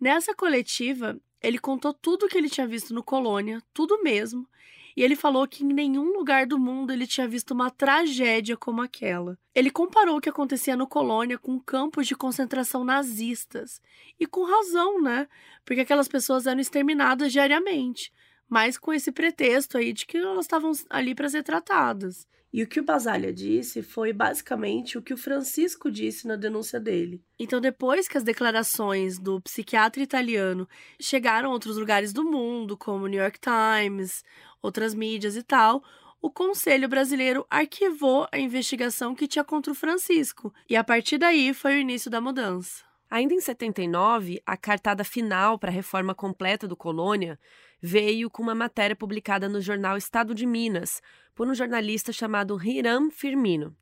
Nessa 0.00 0.34
coletiva, 0.34 1.20
ele 1.42 1.58
contou 1.58 1.92
tudo 1.92 2.28
que 2.28 2.38
ele 2.38 2.48
tinha 2.48 2.66
visto 2.66 2.94
no 2.94 3.02
Colônia, 3.02 3.62
tudo 3.74 4.02
mesmo. 4.02 4.48
E 4.96 5.02
ele 5.02 5.16
falou 5.16 5.46
que 5.46 5.64
em 5.64 5.68
nenhum 5.72 6.12
lugar 6.12 6.46
do 6.46 6.58
mundo 6.58 6.92
ele 6.92 7.06
tinha 7.06 7.26
visto 7.26 7.52
uma 7.52 7.70
tragédia 7.70 8.56
como 8.56 8.82
aquela. 8.82 9.38
Ele 9.54 9.70
comparou 9.70 10.18
o 10.18 10.20
que 10.20 10.28
acontecia 10.28 10.76
no 10.76 10.86
Colônia 10.86 11.38
com 11.38 11.60
campos 11.60 12.06
de 12.06 12.14
concentração 12.14 12.84
nazistas. 12.84 13.80
E 14.18 14.26
com 14.26 14.44
razão, 14.44 15.00
né? 15.00 15.28
Porque 15.64 15.80
aquelas 15.82 16.08
pessoas 16.08 16.46
eram 16.46 16.60
exterminadas 16.60 17.32
diariamente 17.32 18.12
mas 18.50 18.76
com 18.76 18.92
esse 18.92 19.12
pretexto 19.12 19.78
aí 19.78 19.92
de 19.92 20.04
que 20.04 20.18
elas 20.18 20.44
estavam 20.44 20.72
ali 20.90 21.14
para 21.14 21.28
ser 21.28 21.44
tratadas. 21.44 22.28
E 22.52 22.64
o 22.64 22.66
que 22.66 22.80
o 22.80 22.84
Basaglia 22.84 23.32
disse 23.32 23.80
foi 23.80 24.12
basicamente 24.12 24.98
o 24.98 25.02
que 25.02 25.14
o 25.14 25.16
Francisco 25.16 25.88
disse 25.88 26.26
na 26.26 26.34
denúncia 26.34 26.80
dele. 26.80 27.22
Então, 27.38 27.60
depois 27.60 28.08
que 28.08 28.18
as 28.18 28.24
declarações 28.24 29.20
do 29.20 29.40
psiquiatra 29.40 30.02
italiano 30.02 30.68
chegaram 31.00 31.50
a 31.50 31.52
outros 31.52 31.76
lugares 31.76 32.12
do 32.12 32.24
mundo, 32.24 32.76
como 32.76 33.04
o 33.04 33.06
New 33.06 33.20
York 33.20 33.38
Times, 33.38 34.24
outras 34.60 34.94
mídias 34.94 35.36
e 35.36 35.44
tal, 35.44 35.80
o 36.20 36.28
Conselho 36.28 36.88
Brasileiro 36.88 37.46
arquivou 37.48 38.26
a 38.32 38.38
investigação 38.38 39.14
que 39.14 39.28
tinha 39.28 39.44
contra 39.44 39.72
o 39.72 39.76
Francisco. 39.76 40.52
E 40.68 40.74
a 40.74 40.82
partir 40.82 41.18
daí 41.18 41.54
foi 41.54 41.76
o 41.76 41.80
início 41.80 42.10
da 42.10 42.20
mudança. 42.20 42.82
Ainda 43.08 43.32
em 43.32 43.40
79, 43.40 44.42
a 44.44 44.56
cartada 44.56 45.04
final 45.04 45.58
para 45.58 45.70
a 45.70 45.72
reforma 45.72 46.14
completa 46.14 46.68
do 46.68 46.76
Colônia 46.76 47.38
veio 47.80 48.30
com 48.30 48.42
uma 48.42 48.54
matéria 48.54 48.96
publicada 48.96 49.48
no 49.48 49.60
jornal 49.60 49.96
Estado 49.96 50.34
de 50.34 50.46
Minas 50.46 51.00
por 51.34 51.48
um 51.48 51.54
jornalista 51.54 52.12
chamado 52.12 52.60
Hiram 52.62 53.10
Firmino. 53.10 53.76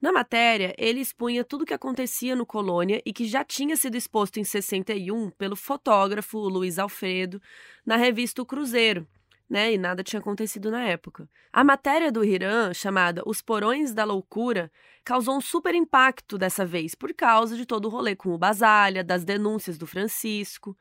Na 0.00 0.12
matéria, 0.12 0.74
ele 0.78 1.00
expunha 1.00 1.44
tudo 1.44 1.62
o 1.62 1.64
que 1.64 1.72
acontecia 1.72 2.34
no 2.34 2.44
Colônia 2.44 3.00
e 3.06 3.12
que 3.12 3.24
já 3.24 3.44
tinha 3.44 3.76
sido 3.76 3.96
exposto 3.96 4.40
em 4.40 4.44
61 4.44 5.30
pelo 5.30 5.54
fotógrafo 5.54 6.38
Luiz 6.38 6.76
Alfredo 6.76 7.40
na 7.86 7.96
revista 7.96 8.42
O 8.42 8.46
Cruzeiro, 8.46 9.06
né? 9.48 9.72
E 9.72 9.78
nada 9.78 10.02
tinha 10.02 10.18
acontecido 10.18 10.72
na 10.72 10.82
época. 10.82 11.28
A 11.52 11.62
matéria 11.62 12.10
do 12.10 12.24
Hiram, 12.24 12.74
chamada 12.74 13.22
Os 13.24 13.40
Porões 13.40 13.94
da 13.94 14.02
Loucura, 14.02 14.72
causou 15.04 15.36
um 15.36 15.40
super 15.40 15.72
impacto 15.72 16.36
dessa 16.36 16.66
vez, 16.66 16.96
por 16.96 17.14
causa 17.14 17.56
de 17.56 17.64
todo 17.64 17.84
o 17.84 17.88
rolê 17.88 18.16
com 18.16 18.30
o 18.30 18.38
Basalha, 18.38 19.04
das 19.04 19.24
denúncias 19.24 19.78
do 19.78 19.86
Francisco. 19.86 20.76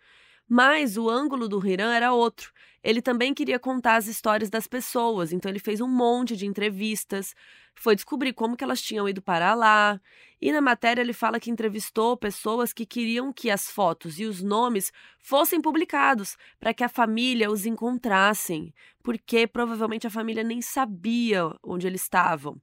Mas 0.54 0.98
o 0.98 1.10
ângulo 1.10 1.48
do 1.48 1.66
Hiram 1.66 1.90
era 1.90 2.12
outro. 2.12 2.52
Ele 2.84 3.02
também 3.02 3.34
queria 3.34 3.58
contar 3.58 3.96
as 3.96 4.08
histórias 4.08 4.50
das 4.50 4.68
pessoas, 4.68 5.32
então 5.32 5.50
ele 5.50 5.60
fez 5.60 5.80
um 5.80 5.88
monte 5.88 6.36
de 6.36 6.46
entrevistas, 6.46 7.34
foi 7.74 7.96
descobrir 7.96 8.34
como 8.34 8.58
que 8.58 8.64
elas 8.66 8.82
tinham 8.82 9.08
ido 9.08 9.22
para 9.22 9.54
lá. 9.54 9.98
E 10.42 10.52
na 10.52 10.60
matéria 10.60 11.02
ele 11.02 11.14
fala 11.14 11.40
que 11.40 11.50
entrevistou 11.50 12.18
pessoas 12.18 12.74
que 12.74 12.86
queriam 12.86 13.32
que 13.32 13.50
as 13.50 13.72
fotos 13.72 14.20
e 14.20 14.26
os 14.26 14.44
nomes 14.44 14.92
fossem 15.20 15.62
publicados 15.62 16.36
para 16.60 16.74
que 16.74 16.84
a 16.84 16.90
família 16.90 17.50
os 17.50 17.66
encontrassem, 17.66 18.74
porque 19.02 19.48
provavelmente 19.48 20.06
a 20.06 20.10
família 20.10 20.44
nem 20.44 20.62
sabia 20.62 21.50
onde 21.64 21.88
eles 21.88 22.02
estavam. 22.02 22.60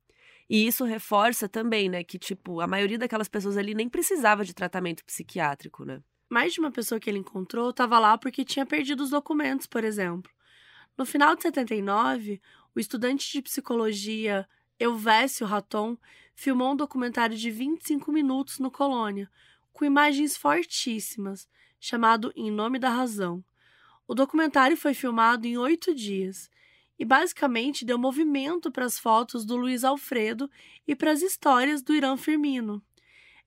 E 0.46 0.66
isso 0.66 0.85
reforça 0.85 1.48
também, 1.48 1.88
né, 1.88 2.05
que 2.05 2.18
tipo, 2.18 2.61
a 2.61 2.66
maioria 2.66 2.98
daquelas 2.98 3.29
pessoas 3.31 3.57
ali 3.57 3.72
nem 3.72 3.88
precisava 3.88 4.44
de 4.44 4.53
tratamento 4.53 5.03
psiquiátrico, 5.07 5.87
né? 5.87 6.03
Mais 6.28 6.52
de 6.52 6.60
uma 6.60 6.70
pessoa 6.70 7.00
que 7.00 7.08
ele 7.08 7.18
encontrou 7.18 7.70
estava 7.70 7.98
lá 7.98 8.18
porque 8.18 8.44
tinha 8.44 8.66
perdido 8.66 9.02
os 9.02 9.10
documentos, 9.10 9.66
por 9.66 9.84
exemplo. 9.84 10.30
No 10.96 11.06
final 11.06 11.34
de 11.36 11.42
79, 11.42 12.40
o 12.74 12.80
estudante 12.80 13.30
de 13.32 13.42
psicologia 13.42 14.48
Elvésio 14.78 15.46
Raton 15.46 15.96
filmou 16.34 16.72
um 16.72 16.76
documentário 16.76 17.36
de 17.36 17.50
25 17.50 18.12
minutos 18.12 18.58
no 18.58 18.70
Colônia, 18.70 19.30
com 19.72 19.84
imagens 19.84 20.36
fortíssimas, 20.36 21.48
chamado 21.80 22.32
Em 22.36 22.50
Nome 22.50 22.78
da 22.78 22.90
Razão. 22.90 23.44
O 24.06 24.14
documentário 24.14 24.76
foi 24.76 24.94
filmado 24.94 25.46
em 25.46 25.56
oito 25.56 25.94
dias 25.94 26.50
e 26.98 27.04
basicamente 27.04 27.84
deu 27.84 27.98
movimento 27.98 28.70
para 28.72 28.84
as 28.84 28.98
fotos 28.98 29.44
do 29.44 29.56
Luiz 29.56 29.84
Alfredo 29.84 30.50
e 30.86 30.96
para 30.96 31.12
as 31.12 31.22
histórias 31.22 31.82
do 31.82 31.94
Irã 31.94 32.16
Firmino. 32.16 32.82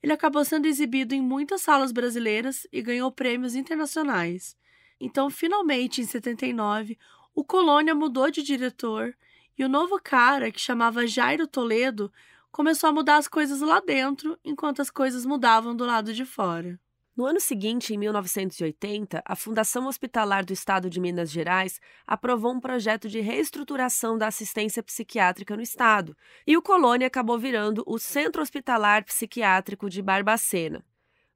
Ele 0.01 0.13
acabou 0.13 0.43
sendo 0.43 0.65
exibido 0.65 1.13
em 1.13 1.21
muitas 1.21 1.61
salas 1.61 1.91
brasileiras 1.91 2.65
e 2.71 2.81
ganhou 2.81 3.11
prêmios 3.11 3.55
internacionais. 3.55 4.55
Então, 4.99 5.29
finalmente, 5.29 6.01
em 6.01 6.05
79, 6.05 6.97
o 7.33 7.43
Colônia 7.43 7.95
mudou 7.95 8.29
de 8.29 8.43
diretor 8.43 9.15
e 9.57 9.63
o 9.63 9.69
novo 9.69 9.99
cara, 10.01 10.51
que 10.51 10.59
chamava 10.59 11.05
Jairo 11.05 11.47
Toledo, 11.47 12.11
começou 12.51 12.89
a 12.89 12.93
mudar 12.93 13.17
as 13.17 13.27
coisas 13.27 13.61
lá 13.61 13.79
dentro, 13.79 14.37
enquanto 14.43 14.81
as 14.81 14.89
coisas 14.89 15.25
mudavam 15.25 15.75
do 15.75 15.85
lado 15.85 16.13
de 16.13 16.25
fora. 16.25 16.79
No 17.21 17.27
ano 17.27 17.39
seguinte, 17.39 17.93
em 17.93 17.99
1980, 17.99 19.21
a 19.23 19.35
Fundação 19.35 19.85
Hospitalar 19.85 20.43
do 20.43 20.53
Estado 20.53 20.89
de 20.89 20.99
Minas 20.99 21.29
Gerais 21.29 21.79
aprovou 22.03 22.51
um 22.51 22.59
projeto 22.59 23.07
de 23.07 23.19
reestruturação 23.19 24.17
da 24.17 24.25
assistência 24.25 24.81
psiquiátrica 24.81 25.55
no 25.55 25.61
estado, 25.61 26.17
e 26.47 26.57
o 26.57 26.63
Colônia 26.63 27.05
acabou 27.05 27.37
virando 27.37 27.83
o 27.85 27.99
Centro 27.99 28.41
Hospitalar 28.41 29.05
Psiquiátrico 29.05 29.87
de 29.87 30.01
Barbacena. 30.01 30.83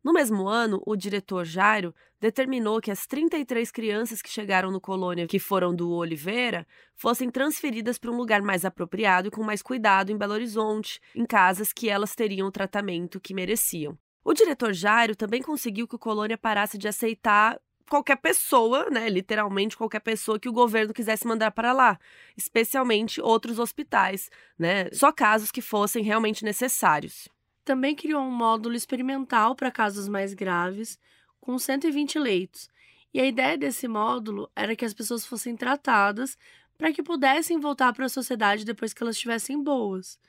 No 0.03 0.11
mesmo 0.11 0.47
ano, 0.47 0.81
o 0.87 0.95
diretor 0.95 1.45
Jairo 1.45 1.93
determinou 2.19 2.81
que 2.81 2.89
as 2.89 3.05
33 3.05 3.69
crianças 3.69 4.23
que 4.23 4.29
chegaram 4.29 4.71
no 4.71 4.81
Colônia, 4.81 5.27
que 5.27 5.37
foram 5.37 5.71
do 5.71 5.91
Oliveira, 5.91 6.65
fossem 6.95 7.29
transferidas 7.29 7.99
para 7.99 8.09
um 8.09 8.17
lugar 8.17 8.41
mais 8.41 8.65
apropriado 8.65 9.27
e 9.27 9.31
com 9.31 9.43
mais 9.43 9.61
cuidado 9.61 10.11
em 10.11 10.17
Belo 10.17 10.33
Horizonte, 10.33 10.99
em 11.15 11.27
casas 11.27 11.71
que 11.71 11.87
elas 11.87 12.15
teriam 12.15 12.47
o 12.47 12.51
tratamento 12.51 13.21
que 13.21 13.35
mereciam. 13.35 13.95
O 14.25 14.33
diretor 14.33 14.73
Jairo 14.73 15.15
também 15.15 15.39
conseguiu 15.39 15.87
que 15.87 15.95
o 15.95 15.99
Colônia 15.99 16.35
parasse 16.35 16.79
de 16.79 16.87
aceitar 16.87 17.61
qualquer 17.87 18.15
pessoa, 18.15 18.89
né, 18.89 19.07
literalmente 19.07 19.77
qualquer 19.77 19.99
pessoa 19.99 20.39
que 20.39 20.49
o 20.49 20.51
governo 20.51 20.91
quisesse 20.91 21.27
mandar 21.27 21.51
para 21.51 21.71
lá, 21.71 21.99
especialmente 22.35 23.21
outros 23.21 23.59
hospitais, 23.59 24.31
né, 24.57 24.89
só 24.91 25.11
casos 25.11 25.51
que 25.51 25.61
fossem 25.61 26.03
realmente 26.03 26.43
necessários. 26.43 27.29
Também 27.63 27.95
criou 27.95 28.23
um 28.23 28.31
módulo 28.31 28.75
experimental 28.75 29.55
para 29.55 29.69
casos 29.69 30.07
mais 30.07 30.33
graves, 30.33 30.97
com 31.39 31.59
120 31.59 32.17
leitos. 32.17 32.67
E 33.13 33.19
a 33.19 33.25
ideia 33.27 33.55
desse 33.55 33.87
módulo 33.87 34.49
era 34.55 34.75
que 34.75 34.85
as 34.85 34.93
pessoas 34.93 35.23
fossem 35.23 35.55
tratadas 35.55 36.35
para 36.79 36.91
que 36.91 37.03
pudessem 37.03 37.59
voltar 37.59 37.93
para 37.93 38.07
a 38.07 38.09
sociedade 38.09 38.65
depois 38.65 38.91
que 38.91 39.03
elas 39.03 39.17
estivessem 39.17 39.61
boas. 39.61 40.19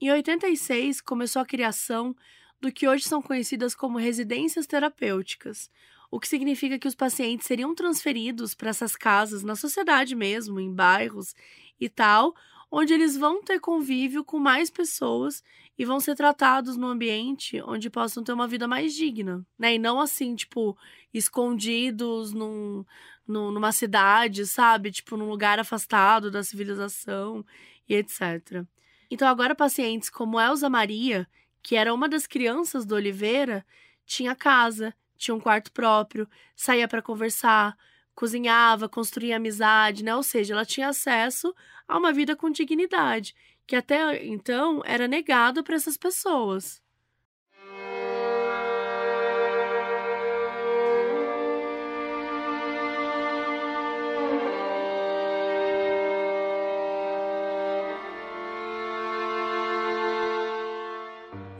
Em 0.00 0.10
86, 0.10 1.00
começou 1.00 1.40
a 1.40 1.46
criação 1.46 2.16
do 2.60 2.72
que 2.72 2.88
hoje 2.88 3.04
são 3.04 3.22
conhecidas 3.22 3.74
como 3.74 3.98
residências 3.98 4.66
terapêuticas, 4.66 5.70
o 6.10 6.18
que 6.18 6.28
significa 6.28 6.78
que 6.78 6.88
os 6.88 6.94
pacientes 6.94 7.46
seriam 7.46 7.74
transferidos 7.74 8.54
para 8.54 8.70
essas 8.70 8.96
casas 8.96 9.42
na 9.42 9.54
sociedade 9.54 10.14
mesmo, 10.14 10.58
em 10.58 10.72
bairros 10.72 11.34
e 11.80 11.88
tal, 11.88 12.34
onde 12.70 12.92
eles 12.92 13.16
vão 13.16 13.42
ter 13.42 13.60
convívio 13.60 14.24
com 14.24 14.38
mais 14.38 14.70
pessoas 14.70 15.42
e 15.78 15.84
vão 15.84 16.00
ser 16.00 16.16
tratados 16.16 16.76
no 16.76 16.88
ambiente 16.88 17.62
onde 17.62 17.88
possam 17.88 18.22
ter 18.24 18.32
uma 18.32 18.48
vida 18.48 18.66
mais 18.66 18.94
digna, 18.94 19.46
né? 19.58 19.74
E 19.74 19.78
não 19.78 20.00
assim, 20.00 20.34
tipo, 20.34 20.76
escondidos 21.14 22.32
num, 22.32 22.84
num, 23.26 23.50
numa 23.50 23.72
cidade, 23.72 24.46
sabe? 24.46 24.90
Tipo, 24.90 25.16
num 25.16 25.28
lugar 25.28 25.58
afastado 25.58 26.30
da 26.30 26.42
civilização 26.42 27.44
e 27.88 27.94
etc. 27.94 28.64
Então, 29.10 29.28
agora 29.28 29.54
pacientes 29.54 30.10
como 30.10 30.40
Elza 30.40 30.68
Maria, 30.68 31.26
que 31.68 31.76
era 31.76 31.92
uma 31.92 32.08
das 32.08 32.26
crianças 32.26 32.86
do 32.86 32.94
Oliveira, 32.94 33.62
tinha 34.06 34.34
casa, 34.34 34.94
tinha 35.18 35.34
um 35.34 35.38
quarto 35.40 35.70
próprio, 35.70 36.26
saía 36.56 36.88
para 36.88 37.02
conversar, 37.02 37.76
cozinhava, 38.14 38.88
construía 38.88 39.36
amizade, 39.36 40.02
né? 40.02 40.16
Ou 40.16 40.22
seja, 40.22 40.54
ela 40.54 40.64
tinha 40.64 40.88
acesso 40.88 41.54
a 41.86 41.98
uma 41.98 42.10
vida 42.10 42.34
com 42.34 42.48
dignidade, 42.50 43.34
que 43.66 43.76
até 43.76 44.24
então 44.24 44.80
era 44.86 45.06
negado 45.06 45.62
para 45.62 45.76
essas 45.76 45.98
pessoas. 45.98 46.80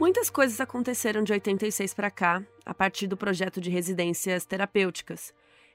Muitas 0.09 0.27
coisas 0.31 0.59
aconteceram 0.59 1.23
de 1.23 1.31
86 1.31 1.93
para 1.93 2.09
cá, 2.09 2.43
a 2.65 2.73
partir 2.73 3.05
do 3.05 3.15
projeto 3.15 3.61
de 3.61 3.69
residências 3.69 4.43
terapêuticas. 4.43 5.31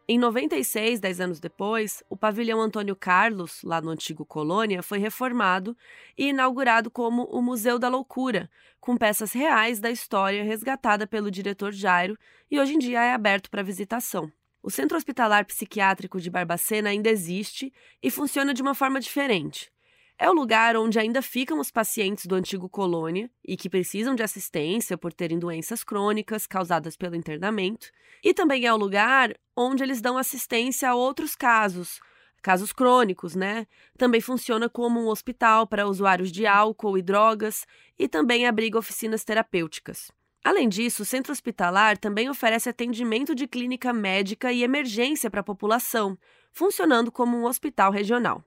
Em 0.09 0.19
96, 0.19 0.99
dez 0.99 1.21
anos 1.21 1.39
depois, 1.39 2.03
o 2.11 2.17
pavilhão 2.17 2.61
Antônio 2.61 2.97
Carlos, 2.97 3.63
lá 3.63 3.81
no 3.81 3.91
antigo 3.91 4.27
Colônia, 4.27 4.83
foi 4.83 4.99
reformado 4.99 5.77
e 6.19 6.31
inaugurado 6.31 6.91
como 6.91 7.23
o 7.27 7.41
Museu 7.41 7.79
da 7.79 7.89
Loucura, 7.89 8.51
com 8.81 8.97
peças 8.97 9.33
reais 9.33 9.79
da 9.79 9.89
história 9.89 10.43
resgatada 10.43 11.07
pelo 11.07 11.31
diretor 11.31 11.71
Jairo 11.71 12.19
e 12.51 12.59
hoje 12.59 12.75
em 12.75 12.79
dia 12.81 13.05
é 13.05 13.13
aberto 13.13 13.49
para 13.49 13.63
visitação. 13.63 14.33
O 14.61 14.69
Centro 14.69 14.97
Hospitalar 14.97 15.47
Psiquiátrico 15.47 16.21
de 16.21 16.29
Barbacena 16.29 16.91
ainda 16.91 17.09
existe 17.09 17.73
e 18.03 18.11
funciona 18.11 18.53
de 18.53 18.63
uma 18.63 18.75
forma 18.75 18.99
diferente. 18.99 19.73
É 20.17 20.31
o 20.31 20.33
lugar 20.33 20.77
onde 20.77 20.99
ainda 20.99 21.21
ficam 21.21 21.59
os 21.59 21.73
pacientes 21.73 22.27
do 22.27 22.37
antigo 22.37 22.69
colônia 22.69 23.29
e 23.45 23.57
que 23.57 23.69
precisam 23.69 24.15
de 24.15 24.23
assistência 24.23 24.97
por 24.97 25.13
terem 25.13 25.39
doenças 25.39 25.83
crônicas 25.83 26.47
causadas 26.47 26.97
pelo 26.97 27.17
internamento, 27.17 27.91
e 28.23 28.33
também 28.33 28.65
é 28.65 28.73
o 28.73 28.77
lugar 28.77 29.35
onde 29.57 29.83
eles 29.83 30.01
dão 30.01 30.17
assistência 30.17 30.89
a 30.89 30.95
outros 30.95 31.35
casos, 31.35 32.01
casos 32.41 32.73
crônicos, 32.73 33.35
né? 33.35 33.67
Também 33.99 34.21
funciona 34.21 34.69
como 34.69 35.01
um 35.01 35.09
hospital 35.09 35.67
para 35.67 35.89
usuários 35.89 36.31
de 36.31 36.47
álcool 36.47 36.97
e 36.97 37.03
drogas 37.03 37.67
e 37.99 38.07
também 38.07 38.47
abriga 38.47 38.79
oficinas 38.79 39.25
terapêuticas. 39.25 40.13
Além 40.45 40.69
disso, 40.69 41.03
o 41.03 41.07
centro 41.07 41.33
hospitalar 41.33 41.99
também 41.99 42.29
oferece 42.31 42.69
atendimento 42.69 43.35
de 43.35 43.49
clínica 43.49 43.93
médica 43.93 44.53
e 44.53 44.63
emergência 44.63 45.29
para 45.29 45.41
a 45.41 45.45
população, 45.45 46.17
funcionando 46.53 47.11
como 47.11 47.37
um 47.37 47.47
hospital 47.47 47.91
regional. 47.91 48.45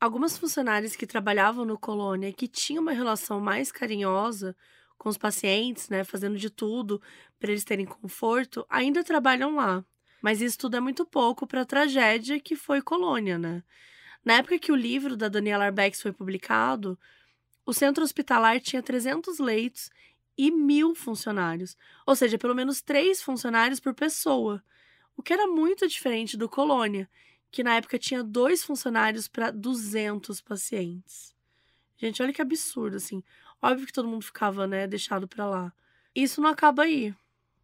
Algumas 0.00 0.38
funcionárias 0.38 0.94
que 0.94 1.06
trabalhavam 1.06 1.64
no 1.64 1.76
colônia 1.76 2.32
que 2.32 2.46
tinham 2.46 2.82
uma 2.82 2.92
relação 2.92 3.40
mais 3.40 3.72
carinhosa 3.72 4.56
com 4.96 5.08
os 5.08 5.18
pacientes, 5.18 5.88
né, 5.88 6.04
fazendo 6.04 6.36
de 6.36 6.50
tudo 6.50 7.02
para 7.38 7.50
eles 7.50 7.64
terem 7.64 7.84
conforto, 7.84 8.64
ainda 8.68 9.02
trabalham 9.02 9.56
lá. 9.56 9.84
Mas 10.22 10.40
isso 10.40 10.58
tudo 10.58 10.76
é 10.76 10.80
muito 10.80 11.04
pouco 11.04 11.46
para 11.46 11.62
a 11.62 11.66
tragédia 11.66 12.38
que 12.38 12.54
foi 12.54 12.80
colônia, 12.80 13.38
né? 13.38 13.62
Na 14.24 14.34
época 14.34 14.58
que 14.58 14.72
o 14.72 14.76
livro 14.76 15.16
da 15.16 15.28
Daniela 15.28 15.66
Arbex 15.66 16.02
foi 16.02 16.12
publicado, 16.12 16.98
o 17.66 17.72
centro 17.72 18.04
hospitalar 18.04 18.60
tinha 18.60 18.82
300 18.82 19.38
leitos 19.38 19.90
e 20.36 20.50
mil 20.50 20.94
funcionários, 20.94 21.76
ou 22.06 22.14
seja, 22.14 22.38
pelo 22.38 22.54
menos 22.54 22.80
três 22.80 23.22
funcionários 23.22 23.80
por 23.80 23.94
pessoa, 23.94 24.62
o 25.16 25.22
que 25.22 25.32
era 25.32 25.46
muito 25.46 25.88
diferente 25.88 26.36
do 26.36 26.48
colônia, 26.48 27.08
que 27.50 27.62
na 27.62 27.76
época 27.76 27.98
tinha 27.98 28.22
dois 28.22 28.64
funcionários 28.64 29.28
para 29.28 29.50
200 29.50 30.40
pacientes. 30.40 31.34
Gente, 31.96 32.22
olha 32.22 32.32
que 32.32 32.42
absurdo, 32.42 32.96
assim. 32.96 33.22
Óbvio 33.60 33.86
que 33.86 33.92
todo 33.92 34.08
mundo 34.08 34.24
ficava, 34.24 34.66
né, 34.66 34.86
deixado 34.86 35.26
para 35.26 35.46
lá. 35.46 35.72
Isso 36.14 36.40
não 36.40 36.48
acaba 36.48 36.84
aí. 36.84 37.14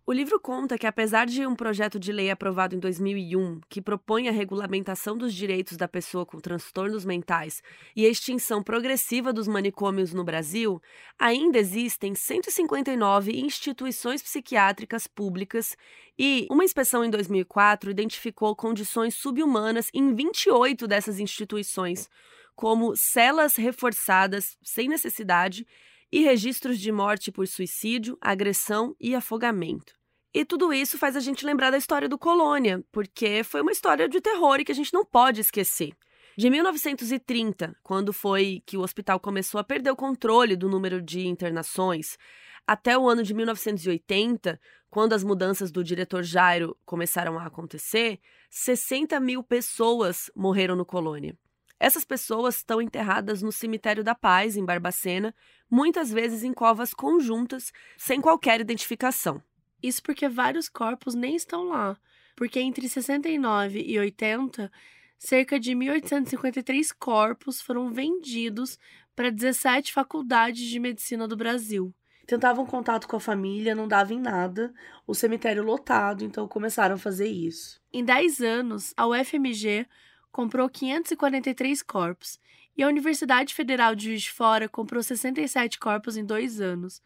O 0.06 0.12
livro 0.12 0.38
conta 0.38 0.76
que, 0.76 0.86
apesar 0.86 1.24
de 1.24 1.46
um 1.46 1.56
projeto 1.56 1.98
de 1.98 2.12
lei 2.12 2.30
aprovado 2.30 2.76
em 2.76 2.78
2001 2.78 3.62
que 3.70 3.80
propõe 3.80 4.28
a 4.28 4.32
regulamentação 4.32 5.16
dos 5.16 5.32
direitos 5.32 5.78
da 5.78 5.88
pessoa 5.88 6.26
com 6.26 6.38
transtornos 6.38 7.06
mentais 7.06 7.62
e 7.96 8.04
a 8.04 8.08
extinção 8.10 8.62
progressiva 8.62 9.32
dos 9.32 9.48
manicômios 9.48 10.12
no 10.12 10.22
Brasil, 10.22 10.78
ainda 11.18 11.58
existem 11.58 12.14
159 12.14 13.32
instituições 13.32 14.22
psiquiátricas 14.22 15.06
públicas 15.06 15.74
e 16.18 16.46
uma 16.50 16.64
inspeção 16.64 17.02
em 17.02 17.08
2004 17.08 17.90
identificou 17.90 18.54
condições 18.54 19.14
subhumanas 19.14 19.88
em 19.94 20.14
28 20.14 20.86
dessas 20.86 21.18
instituições, 21.18 22.10
como 22.54 22.94
celas 22.94 23.56
reforçadas 23.56 24.58
sem 24.62 24.86
necessidade 24.86 25.66
e 26.14 26.22
registros 26.22 26.78
de 26.78 26.92
morte 26.92 27.32
por 27.32 27.48
suicídio, 27.48 28.16
agressão 28.20 28.94
e 29.00 29.16
afogamento. 29.16 29.96
E 30.32 30.44
tudo 30.44 30.72
isso 30.72 30.96
faz 30.96 31.16
a 31.16 31.20
gente 31.20 31.44
lembrar 31.44 31.72
da 31.72 31.76
história 31.76 32.08
do 32.08 32.16
Colônia, 32.16 32.84
porque 32.92 33.42
foi 33.42 33.62
uma 33.62 33.72
história 33.72 34.08
de 34.08 34.20
terror 34.20 34.60
e 34.60 34.64
que 34.64 34.70
a 34.70 34.74
gente 34.76 34.94
não 34.94 35.04
pode 35.04 35.40
esquecer. 35.40 35.92
De 36.38 36.48
1930, 36.48 37.76
quando 37.82 38.12
foi 38.12 38.62
que 38.64 38.76
o 38.76 38.82
hospital 38.82 39.18
começou 39.18 39.58
a 39.58 39.64
perder 39.64 39.90
o 39.90 39.96
controle 39.96 40.54
do 40.54 40.68
número 40.68 41.02
de 41.02 41.26
internações, 41.26 42.16
até 42.64 42.96
o 42.96 43.08
ano 43.08 43.24
de 43.24 43.34
1980, 43.34 44.60
quando 44.88 45.14
as 45.14 45.24
mudanças 45.24 45.72
do 45.72 45.82
diretor 45.82 46.22
Jairo 46.22 46.78
começaram 46.84 47.40
a 47.40 47.46
acontecer, 47.46 48.20
60 48.50 49.18
mil 49.18 49.42
pessoas 49.42 50.30
morreram 50.36 50.76
no 50.76 50.86
Colônia. 50.86 51.36
Essas 51.84 52.02
pessoas 52.02 52.56
estão 52.56 52.80
enterradas 52.80 53.42
no 53.42 53.52
Cemitério 53.52 54.02
da 54.02 54.14
Paz, 54.14 54.56
em 54.56 54.64
Barbacena, 54.64 55.34
muitas 55.70 56.10
vezes 56.10 56.42
em 56.42 56.50
covas 56.50 56.94
conjuntas, 56.94 57.74
sem 57.98 58.22
qualquer 58.22 58.58
identificação. 58.58 59.42
Isso 59.82 60.02
porque 60.02 60.26
vários 60.26 60.66
corpos 60.66 61.14
nem 61.14 61.36
estão 61.36 61.64
lá, 61.64 61.94
porque 62.34 62.58
entre 62.58 62.88
69 62.88 63.84
e 63.86 63.98
80, 63.98 64.72
cerca 65.18 65.60
de 65.60 65.72
1.853 65.72 66.88
corpos 66.98 67.60
foram 67.60 67.92
vendidos 67.92 68.78
para 69.14 69.30
17 69.30 69.92
faculdades 69.92 70.66
de 70.66 70.80
medicina 70.80 71.28
do 71.28 71.36
Brasil. 71.36 71.94
Tentavam 72.26 72.64
contato 72.64 73.06
com 73.06 73.16
a 73.16 73.20
família, 73.20 73.74
não 73.74 73.86
dava 73.86 74.14
em 74.14 74.20
nada, 74.20 74.72
o 75.06 75.14
cemitério 75.14 75.62
lotado, 75.62 76.24
então 76.24 76.48
começaram 76.48 76.94
a 76.94 76.98
fazer 76.98 77.28
isso. 77.28 77.78
Em 77.92 78.02
10 78.02 78.40
anos, 78.40 78.94
a 78.96 79.06
UFMG 79.06 79.86
comprou 80.34 80.68
543 80.68 81.80
corpos 81.84 82.40
e 82.76 82.82
a 82.82 82.88
Universidade 82.88 83.54
Federal 83.54 83.94
de 83.94 84.06
Juiz 84.06 84.22
de 84.22 84.32
Fora 84.32 84.68
comprou 84.68 85.00
67 85.00 85.78
corpos 85.78 86.16
em 86.16 86.24
dois 86.24 86.60
anos. 86.60 87.00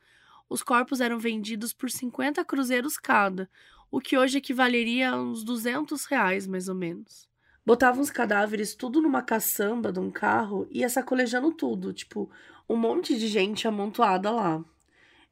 Os 0.49 0.63
corpos 0.63 0.99
eram 0.99 1.19
vendidos 1.19 1.75
por 1.75 1.91
50 1.91 2.43
cruzeiros 2.47 2.97
cada, 2.97 3.47
o 3.91 4.01
que 4.01 4.17
hoje 4.17 4.39
equivaleria 4.39 5.11
a 5.11 5.21
uns 5.21 5.45
200 5.45 6.07
reais, 6.07 6.47
mais 6.47 6.71
ou 6.71 6.75
menos. 6.75 7.29
Botavam 7.67 8.01
os 8.01 8.11
cadáveres 8.11 8.75
tudo 8.75 9.03
numa 9.03 9.21
caçamba 9.21 9.93
de 9.93 10.01
um 10.01 10.11
carro 10.11 10.67
e 10.71 10.79
ia 10.79 10.89
sacolejando 10.89 11.53
tudo, 11.53 11.93
tipo, 11.93 12.31
um 12.67 12.77
monte 12.77 13.19
de 13.19 13.29
gente 13.29 13.69
amontoada 13.69 14.31
lá. 14.31 14.65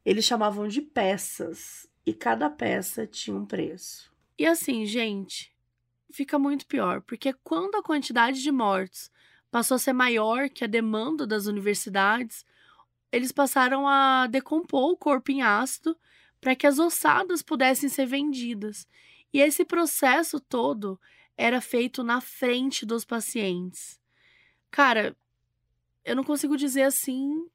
Eles 0.05 0.23
chamavam 0.23 0.67
de 0.67 0.83
peças, 0.83 1.89
e 2.05 2.13
cada 2.13 2.47
peça 2.47 3.07
tinha 3.07 3.35
um 3.35 3.43
preço. 3.43 4.13
E 4.37 4.45
assim, 4.45 4.85
gente, 4.85 5.51
fica 6.17 6.39
muito 6.39 6.65
pior, 6.65 7.01
porque 7.01 7.31
quando 7.43 7.75
a 7.75 7.83
quantidade 7.83 8.41
de 8.41 8.51
mortos 8.51 9.11
passou 9.51 9.75
a 9.75 9.79
ser 9.79 9.93
maior 9.93 10.49
que 10.49 10.63
a 10.63 10.67
demanda 10.67 11.27
das 11.27 11.45
universidades, 11.45 12.43
eles 13.11 13.31
passaram 13.31 13.87
a 13.87 14.25
decompor 14.25 14.91
o 14.91 14.97
corpo 14.97 15.31
em 15.31 15.43
ácido 15.43 15.95
para 16.41 16.55
que 16.55 16.65
as 16.65 16.79
ossadas 16.79 17.43
pudessem 17.43 17.87
ser 17.87 18.07
vendidas. 18.07 18.87
E 19.31 19.39
esse 19.39 19.63
processo 19.63 20.39
todo 20.39 20.99
era 21.37 21.61
feito 21.61 22.03
na 22.03 22.19
frente 22.19 22.83
dos 22.83 23.05
pacientes. 23.05 23.99
Cara, 24.71 25.15
eu 26.03 26.15
não 26.15 26.23
consigo 26.23 26.57
dizer 26.57 26.81
assim 26.81 27.47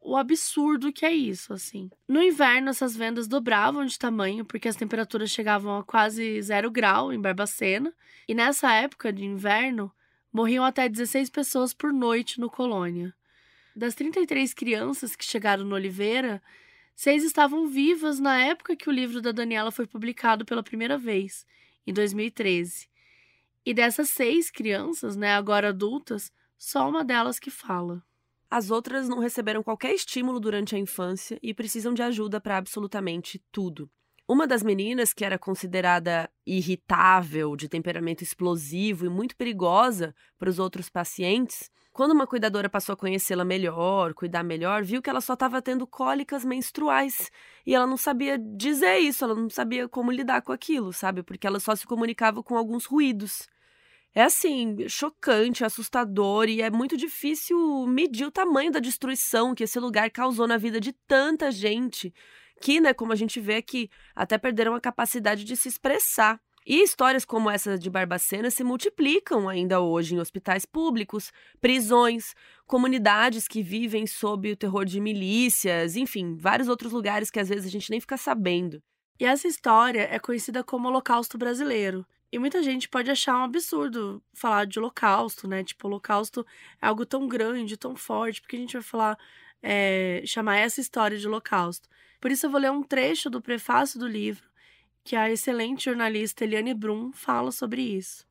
o 0.00 0.16
absurdo 0.16 0.92
que 0.92 1.04
é 1.04 1.12
isso, 1.12 1.52
assim. 1.52 1.90
No 2.06 2.22
inverno, 2.22 2.70
essas 2.70 2.96
vendas 2.96 3.26
dobravam 3.26 3.84
de 3.84 3.98
tamanho, 3.98 4.44
porque 4.44 4.68
as 4.68 4.76
temperaturas 4.76 5.30
chegavam 5.30 5.76
a 5.76 5.84
quase 5.84 6.40
zero 6.40 6.70
grau 6.70 7.12
em 7.12 7.20
Barbacena. 7.20 7.92
E 8.28 8.34
nessa 8.34 8.72
época 8.72 9.12
de 9.12 9.24
inverno, 9.24 9.92
morriam 10.32 10.64
até 10.64 10.88
16 10.88 11.30
pessoas 11.30 11.74
por 11.74 11.92
noite 11.92 12.40
no 12.40 12.48
Colônia. 12.48 13.12
Das 13.74 13.94
33 13.94 14.54
crianças 14.54 15.16
que 15.16 15.24
chegaram 15.24 15.64
no 15.64 15.74
Oliveira, 15.74 16.40
seis 16.94 17.24
estavam 17.24 17.66
vivas 17.66 18.20
na 18.20 18.38
época 18.38 18.76
que 18.76 18.88
o 18.88 18.92
livro 18.92 19.20
da 19.20 19.32
Daniela 19.32 19.72
foi 19.72 19.86
publicado 19.86 20.44
pela 20.44 20.62
primeira 20.62 20.96
vez, 20.96 21.44
em 21.86 21.92
2013. 21.92 22.88
E 23.64 23.74
dessas 23.74 24.10
seis 24.10 24.50
crianças, 24.50 25.16
né, 25.16 25.34
agora 25.34 25.70
adultas, 25.70 26.32
só 26.58 26.88
uma 26.88 27.04
delas 27.04 27.38
que 27.38 27.50
fala. 27.50 28.04
As 28.52 28.70
outras 28.70 29.08
não 29.08 29.18
receberam 29.18 29.62
qualquer 29.62 29.94
estímulo 29.94 30.38
durante 30.38 30.76
a 30.76 30.78
infância 30.78 31.38
e 31.42 31.54
precisam 31.54 31.94
de 31.94 32.02
ajuda 32.02 32.38
para 32.38 32.58
absolutamente 32.58 33.42
tudo. 33.50 33.90
Uma 34.28 34.46
das 34.46 34.62
meninas, 34.62 35.14
que 35.14 35.24
era 35.24 35.38
considerada 35.38 36.30
irritável, 36.46 37.56
de 37.56 37.66
temperamento 37.66 38.22
explosivo 38.22 39.06
e 39.06 39.08
muito 39.08 39.34
perigosa 39.38 40.14
para 40.38 40.50
os 40.50 40.58
outros 40.58 40.90
pacientes, 40.90 41.70
quando 41.94 42.12
uma 42.12 42.26
cuidadora 42.26 42.68
passou 42.68 42.92
a 42.92 42.96
conhecê-la 42.96 43.42
melhor, 43.42 44.12
cuidar 44.12 44.42
melhor, 44.42 44.84
viu 44.84 45.00
que 45.00 45.08
ela 45.08 45.22
só 45.22 45.32
estava 45.32 45.62
tendo 45.62 45.86
cólicas 45.86 46.44
menstruais 46.44 47.30
e 47.64 47.74
ela 47.74 47.86
não 47.86 47.96
sabia 47.96 48.38
dizer 48.38 48.98
isso, 48.98 49.24
ela 49.24 49.34
não 49.34 49.48
sabia 49.48 49.88
como 49.88 50.12
lidar 50.12 50.42
com 50.42 50.52
aquilo, 50.52 50.92
sabe? 50.92 51.22
Porque 51.22 51.46
ela 51.46 51.58
só 51.58 51.74
se 51.74 51.86
comunicava 51.86 52.42
com 52.42 52.54
alguns 52.54 52.84
ruídos. 52.84 53.48
É 54.14 54.24
assim, 54.24 54.86
chocante, 54.90 55.64
assustador 55.64 56.46
e 56.46 56.60
é 56.60 56.70
muito 56.70 56.98
difícil 56.98 57.86
medir 57.86 58.26
o 58.26 58.30
tamanho 58.30 58.70
da 58.70 58.78
destruição 58.78 59.54
que 59.54 59.64
esse 59.64 59.80
lugar 59.80 60.10
causou 60.10 60.46
na 60.46 60.58
vida 60.58 60.78
de 60.78 60.92
tanta 61.08 61.50
gente, 61.50 62.12
que, 62.60 62.78
né, 62.78 62.92
como 62.92 63.14
a 63.14 63.16
gente 63.16 63.40
vê 63.40 63.56
aqui, 63.56 63.88
até 64.14 64.36
perderam 64.36 64.74
a 64.74 64.80
capacidade 64.80 65.44
de 65.44 65.56
se 65.56 65.66
expressar. 65.66 66.38
E 66.66 66.82
histórias 66.82 67.24
como 67.24 67.50
essa 67.50 67.78
de 67.78 67.88
Barbacena 67.88 68.50
se 68.50 68.62
multiplicam 68.62 69.48
ainda 69.48 69.80
hoje 69.80 70.14
em 70.14 70.20
hospitais 70.20 70.66
públicos, 70.66 71.32
prisões, 71.58 72.34
comunidades 72.66 73.48
que 73.48 73.62
vivem 73.62 74.06
sob 74.06 74.52
o 74.52 74.56
terror 74.56 74.84
de 74.84 75.00
milícias, 75.00 75.96
enfim, 75.96 76.36
vários 76.36 76.68
outros 76.68 76.92
lugares 76.92 77.30
que 77.30 77.40
às 77.40 77.48
vezes 77.48 77.64
a 77.64 77.70
gente 77.70 77.90
nem 77.90 77.98
fica 77.98 78.18
sabendo. 78.18 78.80
E 79.18 79.24
essa 79.24 79.48
história 79.48 80.06
é 80.10 80.18
conhecida 80.18 80.62
como 80.62 80.86
Holocausto 80.88 81.38
Brasileiro 81.38 82.06
e 82.32 82.38
muita 82.38 82.62
gente 82.62 82.88
pode 82.88 83.10
achar 83.10 83.36
um 83.36 83.44
absurdo 83.44 84.22
falar 84.32 84.64
de 84.64 84.78
holocausto, 84.78 85.46
né? 85.46 85.62
Tipo, 85.62 85.86
holocausto 85.86 86.46
é 86.80 86.86
algo 86.86 87.04
tão 87.04 87.28
grande, 87.28 87.76
tão 87.76 87.94
forte, 87.94 88.40
porque 88.40 88.56
a 88.56 88.58
gente 88.58 88.72
vai 88.72 88.82
falar, 88.82 89.18
é, 89.62 90.22
chamar 90.24 90.56
essa 90.56 90.80
história 90.80 91.18
de 91.18 91.28
holocausto. 91.28 91.90
Por 92.18 92.30
isso 92.30 92.46
eu 92.46 92.50
vou 92.50 92.58
ler 92.58 92.70
um 92.70 92.82
trecho 92.82 93.28
do 93.28 93.42
prefácio 93.42 94.00
do 94.00 94.08
livro, 94.08 94.48
que 95.04 95.14
a 95.14 95.30
excelente 95.30 95.84
jornalista 95.84 96.44
Eliane 96.44 96.72
Brum 96.72 97.12
fala 97.12 97.52
sobre 97.52 97.82
isso. 97.82 98.26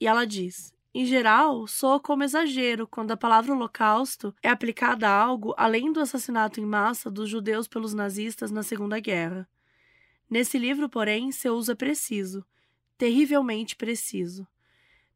E 0.00 0.08
ela 0.08 0.26
diz: 0.26 0.74
em 0.92 1.06
geral, 1.06 1.68
soa 1.68 2.00
como 2.00 2.24
exagero 2.24 2.84
quando 2.88 3.12
a 3.12 3.16
palavra 3.16 3.52
holocausto 3.52 4.34
é 4.42 4.48
aplicada 4.48 5.08
a 5.08 5.22
algo 5.22 5.54
além 5.56 5.92
do 5.92 6.00
assassinato 6.00 6.60
em 6.60 6.66
massa 6.66 7.08
dos 7.08 7.28
judeus 7.30 7.68
pelos 7.68 7.94
nazistas 7.94 8.50
na 8.50 8.64
Segunda 8.64 8.98
Guerra. 8.98 9.48
Nesse 10.28 10.58
livro, 10.58 10.88
porém, 10.88 11.30
seu 11.30 11.54
uso 11.54 11.70
é 11.70 11.74
preciso 11.76 12.44
terrivelmente 12.96 13.76
preciso. 13.76 14.46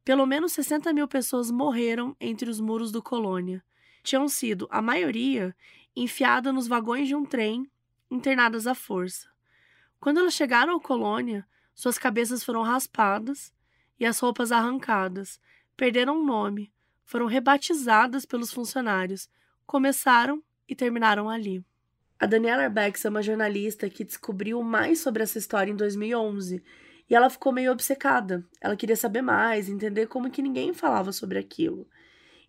Pelo 0.05 0.27
menos 0.27 0.53
60 0.53 0.93
mil 0.93 1.07
pessoas 1.07 1.51
morreram 1.51 2.17
entre 2.21 2.49
os 2.49 2.61
muros 2.61 2.91
do 2.91 3.03
Colônia. 3.03 3.63
Tinham 4.03 4.29
sido, 4.29 4.67
a 4.71 4.81
maioria, 4.81 5.55
enfiada 5.95 6.53
nos 6.53 6.67
vagões 6.67 7.09
de 7.09 7.15
um 7.15 7.25
trem, 7.25 7.71
internadas 8.11 8.67
à 8.67 8.75
força. 8.75 9.29
Quando 10.01 10.19
elas 10.19 10.35
chegaram 10.35 10.73
ao 10.73 10.81
Colônia, 10.81 11.47
suas 11.75 11.99
cabeças 11.99 12.43
foram 12.43 12.63
raspadas 12.63 13.53
e 13.99 14.07
as 14.07 14.19
roupas 14.19 14.51
arrancadas, 14.51 15.39
perderam 15.77 16.21
o 16.21 16.25
nome, 16.25 16.73
foram 17.05 17.27
rebatizadas 17.27 18.25
pelos 18.25 18.53
funcionários, 18.53 19.29
começaram 19.67 20.43
e 20.69 20.75
terminaram 20.75 21.29
ali. 21.29 21.65
A 22.19 22.27
Daniela 22.27 22.65
Arbex 22.65 23.05
é 23.05 23.09
uma 23.09 23.23
jornalista 23.23 23.89
que 23.89 24.05
descobriu 24.05 24.63
mais 24.63 25.01
sobre 25.01 25.23
essa 25.23 25.39
história 25.39 25.71
em 25.71 25.77
2011 25.77 26.63
e 27.11 27.15
ela 27.15 27.29
ficou 27.29 27.53
meio 27.53 27.73
obcecada. 27.73 28.47
Ela 28.61 28.77
queria 28.77 28.95
saber 28.95 29.21
mais, 29.21 29.69
entender 29.69 30.07
como 30.07 30.31
que 30.31 30.41
ninguém 30.41 30.73
falava 30.73 31.11
sobre 31.11 31.39
aquilo. 31.39 31.89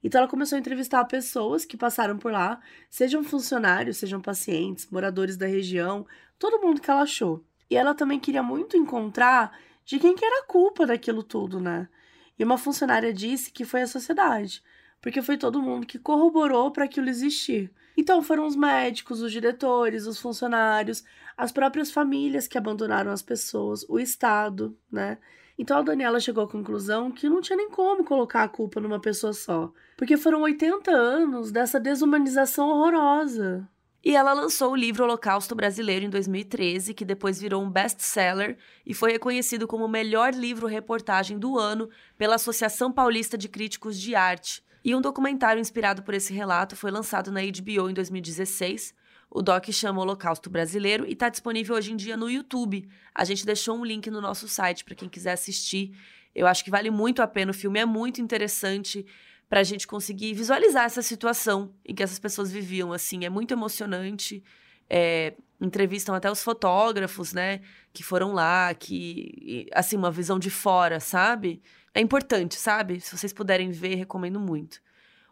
Então 0.04 0.20
ela 0.20 0.30
começou 0.30 0.56
a 0.56 0.60
entrevistar 0.60 1.04
pessoas 1.06 1.66
que 1.66 1.76
passaram 1.76 2.18
por 2.18 2.32
lá, 2.32 2.62
sejam 2.90 3.24
funcionários, 3.24 3.98
sejam 3.98 4.22
pacientes, 4.22 4.88
moradores 4.90 5.36
da 5.36 5.48
região, 5.48 6.06
todo 6.38 6.62
mundo 6.62 6.80
que 6.80 6.90
ela 6.90 7.02
achou. 7.02 7.44
E 7.70 7.76
ela 7.76 7.96
também 7.96 8.20
queria 8.20 8.44
muito 8.44 8.78
encontrar 8.78 9.58
de 9.84 9.98
quem 9.98 10.16
que 10.16 10.24
era 10.24 10.42
a 10.42 10.46
culpa 10.46 10.86
daquilo 10.86 11.24
tudo, 11.24 11.60
né? 11.60 11.90
E 12.38 12.44
uma 12.44 12.58
funcionária 12.58 13.14
disse 13.14 13.52
que 13.52 13.66
foi 13.66 13.82
a 13.82 13.88
sociedade, 13.88 14.64
porque 15.02 15.22
foi 15.22 15.38
todo 15.38 15.62
mundo 15.62 15.88
que 15.88 16.00
corroborou 16.00 16.72
para 16.72 16.86
aquilo 16.86 17.10
existir. 17.10 17.72
Então 17.96 18.22
foram 18.22 18.46
os 18.46 18.56
médicos, 18.56 19.22
os 19.22 19.32
diretores, 19.32 20.06
os 20.06 20.20
funcionários, 20.20 21.04
as 21.38 21.52
próprias 21.52 21.92
famílias 21.92 22.48
que 22.48 22.58
abandonaram 22.58 23.12
as 23.12 23.22
pessoas, 23.22 23.86
o 23.90 24.00
Estado, 24.00 24.78
né? 24.92 25.18
Então 25.58 25.78
a 25.78 25.82
Daniela 25.82 26.20
chegou 26.20 26.44
à 26.44 26.48
conclusão 26.48 27.12
que 27.12 27.30
não 27.30 27.42
tinha 27.42 27.58
nem 27.58 27.70
como 27.70 28.04
colocar 28.04 28.44
a 28.44 28.50
culpa 28.50 28.80
numa 28.80 29.00
pessoa 29.00 29.34
só, 29.34 29.72
porque 29.96 30.18
foram 30.18 30.42
80 30.42 30.90
anos 30.90 31.52
dessa 31.52 31.80
desumanização 31.80 32.70
horrorosa. 32.70 33.70
E 34.04 34.16
ela 34.16 34.34
lançou 34.34 34.72
o 34.72 34.76
livro 34.76 35.04
Holocausto 35.04 35.54
Brasileiro 35.54 36.04
em 36.04 36.10
2013, 36.10 36.96
que 36.96 37.06
depois 37.06 37.40
virou 37.40 37.62
um 37.62 37.70
best-seller 37.70 38.58
e 38.84 38.96
foi 38.96 39.12
reconhecido 39.12 39.68
como 39.68 39.86
o 39.86 39.90
melhor 39.90 40.34
livro-reportagem 40.34 41.38
do 41.38 41.60
ano 41.60 41.88
pela 42.18 42.36
Associação 42.36 42.92
Paulista 42.92 43.38
de 43.38 43.48
Críticos 43.48 44.00
de 44.00 44.16
Arte. 44.16 44.64
E 44.84 44.96
um 44.96 45.02
documentário 45.02 45.60
inspirado 45.60 46.02
por 46.02 46.14
esse 46.14 46.34
relato 46.34 46.76
foi 46.76 46.90
lançado 46.90 47.32
na 47.32 47.42
HBO 47.42 47.90
em 47.90 47.94
2016. 47.94 48.94
O 49.30 49.42
doc 49.42 49.70
chama 49.72 50.02
Holocausto 50.02 50.50
Brasileiro 50.50 51.06
e 51.08 51.14
está 51.14 51.30
disponível 51.30 51.76
hoje 51.76 51.94
em 51.94 51.96
dia 51.96 52.18
no 52.18 52.30
YouTube. 52.30 52.90
A 53.14 53.24
gente 53.24 53.46
deixou 53.46 53.78
um 53.78 53.86
link 53.86 54.10
no 54.10 54.20
nosso 54.20 54.48
site 54.48 54.84
para 54.84 54.96
quem 54.96 55.08
quiser 55.08 55.34
assistir. 55.34 55.96
Eu 56.34 56.48
acho 56.48 56.64
que 56.64 56.72
vale 56.72 56.90
muito 56.90 57.22
a 57.22 57.28
pena. 57.28 57.52
O 57.52 57.54
filme 57.54 57.80
é 57.80 57.86
muito 57.86 58.20
interessante 58.20 59.06
para 59.48 59.60
a 59.60 59.64
gente 59.64 59.88
conseguir 59.88 60.34
visualizar 60.34 60.86
essa 60.86 61.02
situação 61.02 61.74
em 61.86 61.94
que 61.94 62.02
essas 62.02 62.20
pessoas 62.20 62.52
viviam. 62.52 62.92
Assim, 62.92 63.24
é 63.24 63.30
muito 63.30 63.54
emocionante. 63.54 64.44
É, 64.90 65.34
entrevistam 65.62 66.16
até 66.16 66.30
os 66.30 66.44
fotógrafos, 66.44 67.32
né, 67.32 67.62
que 67.94 68.04
foram 68.04 68.34
lá, 68.34 68.74
que 68.74 69.70
assim 69.74 69.96
uma 69.96 70.12
visão 70.12 70.38
de 70.38 70.50
fora, 70.50 71.00
sabe? 71.00 71.62
É 71.94 72.00
importante, 72.00 72.56
sabe? 72.56 73.02
Se 73.02 73.18
vocês 73.18 73.34
puderem 73.34 73.72
ver, 73.72 73.96
recomendo 73.96 74.40
muito. 74.40 74.82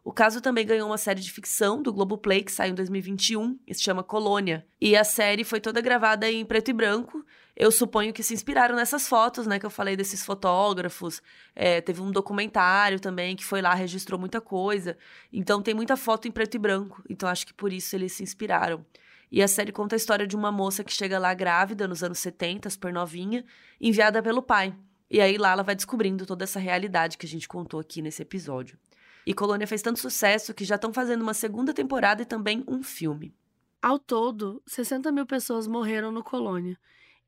O 0.04 0.12
caso 0.12 0.42
também 0.42 0.66
ganhou 0.66 0.88
uma 0.88 0.98
série 0.98 1.22
de 1.22 1.32
ficção 1.32 1.82
do 1.82 1.94
Globoplay, 1.94 2.44
que 2.44 2.52
saiu 2.52 2.72
em 2.72 2.76
2021, 2.76 3.60
e 3.68 3.74
se 3.76 3.84
chama 3.84 4.04
Colônia. 4.04 4.66
E 4.80 4.96
a 4.96 5.04
série 5.04 5.44
foi 5.44 5.60
toda 5.60 5.82
gravada 5.82 6.30
em 6.30 6.46
preto 6.46 6.70
e 6.70 6.74
branco. 6.74 7.24
Eu 7.56 7.72
suponho 7.72 8.14
que 8.14 8.24
se 8.24 8.34
inspiraram 8.34 8.76
nessas 8.76 9.08
fotos, 9.08 9.46
né, 9.46 9.60
que 9.60 9.66
eu 9.66 9.70
falei 9.70 9.96
desses 9.96 10.26
fotógrafos. 10.26 11.22
É, 11.56 11.82
teve 11.82 12.02
um 12.02 12.12
documentário 12.12 13.00
também 13.00 13.36
que 13.36 13.46
foi 13.46 13.62
lá, 13.62 13.74
registrou 13.74 14.20
muita 14.20 14.42
coisa. 14.42 14.98
Então 15.32 15.62
tem 15.62 15.74
muita 15.74 15.96
foto 15.98 16.28
em 16.28 16.32
preto 16.32 16.56
e 16.56 16.60
branco. 16.60 17.04
Então 17.10 17.28
acho 17.28 17.46
que 17.46 17.54
por 17.54 17.72
isso 17.72 17.96
eles 17.96 18.14
se 18.14 18.24
inspiraram. 18.24 18.86
E 19.32 19.44
a 19.44 19.48
série 19.48 19.72
conta 19.72 19.96
a 19.96 19.98
história 19.98 20.26
de 20.26 20.36
uma 20.36 20.52
moça 20.52 20.84
que 20.84 20.92
chega 20.92 21.20
lá 21.20 21.34
grávida 21.34 21.88
nos 21.88 22.04
anos 22.04 22.20
70, 22.20 22.70
super 22.70 22.92
novinha, 22.92 23.46
enviada 23.80 24.24
pelo 24.24 24.42
pai. 24.42 24.74
E 25.10 25.20
aí 25.20 25.38
lá 25.38 25.52
ela 25.52 25.64
vai 25.64 25.76
descobrindo 25.76 26.26
toda 26.26 26.44
essa 26.44 26.60
realidade 26.60 27.18
que 27.18 27.26
a 27.26 27.30
gente 27.30 27.48
contou 27.48 27.80
aqui 27.80 28.02
nesse 28.02 28.22
episódio. 28.22 28.78
E 29.26 29.34
Colônia 29.34 29.66
fez 29.66 29.82
tanto 29.82 30.00
sucesso 30.00 30.54
que 30.54 30.64
já 30.64 30.76
estão 30.76 30.94
fazendo 30.94 31.22
uma 31.22 31.34
segunda 31.34 31.74
temporada 31.74 32.22
e 32.22 32.26
também 32.26 32.64
um 32.68 32.84
filme. 32.84 33.34
Ao 33.82 33.98
todo, 33.98 34.62
60 34.68 35.12
mil 35.12 35.26
pessoas 35.26 35.66
morreram 35.66 36.12
no 36.12 36.24
Colônia, 36.24 36.78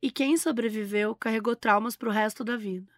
e 0.02 0.12
quem 0.12 0.38
sobreviveu 0.38 1.16
carregou 1.16 1.56
traumas 1.56 1.96
para 1.96 2.10
o 2.10 2.12
resto 2.12 2.44
da 2.44 2.58
vida. 2.58 2.92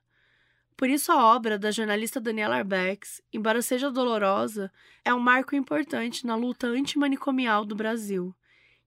Por 0.76 0.90
isso, 0.90 1.12
a 1.12 1.24
obra 1.24 1.58
da 1.58 1.70
jornalista 1.70 2.20
Daniela 2.20 2.58
Arbex, 2.58 3.22
embora 3.32 3.62
seja 3.62 3.92
dolorosa, 3.92 4.72
é 5.06 5.14
um 5.14 5.20
marco 5.20 5.56
importante 5.56 6.26
na 6.26 6.36
luta 6.36 6.68
antimanicomial 6.68 7.64
do 7.64 7.76
Brasil, 7.76 8.36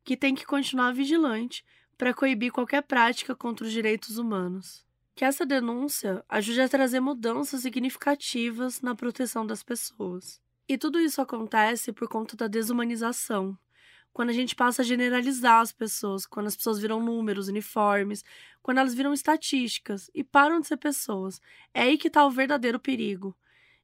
que 0.04 0.16
tem 0.16 0.34
que 0.34 0.44
continuar 0.44 0.92
vigilante 0.92 1.64
para 1.96 2.12
coibir 2.12 2.52
qualquer 2.52 2.82
prática 2.82 3.34
contra 3.34 3.64
os 3.64 3.72
direitos 3.72 4.18
humanos 4.18 4.85
que 5.16 5.24
essa 5.24 5.46
denúncia 5.46 6.22
ajude 6.28 6.60
a 6.60 6.68
trazer 6.68 7.00
mudanças 7.00 7.62
significativas 7.62 8.82
na 8.82 8.94
proteção 8.94 9.46
das 9.46 9.62
pessoas. 9.62 10.42
E 10.68 10.76
tudo 10.76 11.00
isso 11.00 11.22
acontece 11.22 11.90
por 11.90 12.06
conta 12.06 12.36
da 12.36 12.46
desumanização. 12.46 13.58
quando 14.12 14.30
a 14.30 14.32
gente 14.32 14.54
passa 14.54 14.80
a 14.80 14.84
generalizar 14.84 15.60
as 15.60 15.72
pessoas, 15.72 16.24
quando 16.24 16.46
as 16.46 16.56
pessoas 16.56 16.78
viram 16.78 17.02
números, 17.02 17.48
uniformes, 17.48 18.24
quando 18.62 18.78
elas 18.78 18.94
viram 18.94 19.12
estatísticas 19.12 20.10
e 20.14 20.24
param 20.24 20.58
de 20.58 20.68
ser 20.68 20.78
pessoas. 20.78 21.38
É 21.74 21.82
aí 21.82 21.98
que 21.98 22.08
está 22.08 22.24
o 22.24 22.30
verdadeiro 22.30 22.80
perigo. 22.80 23.36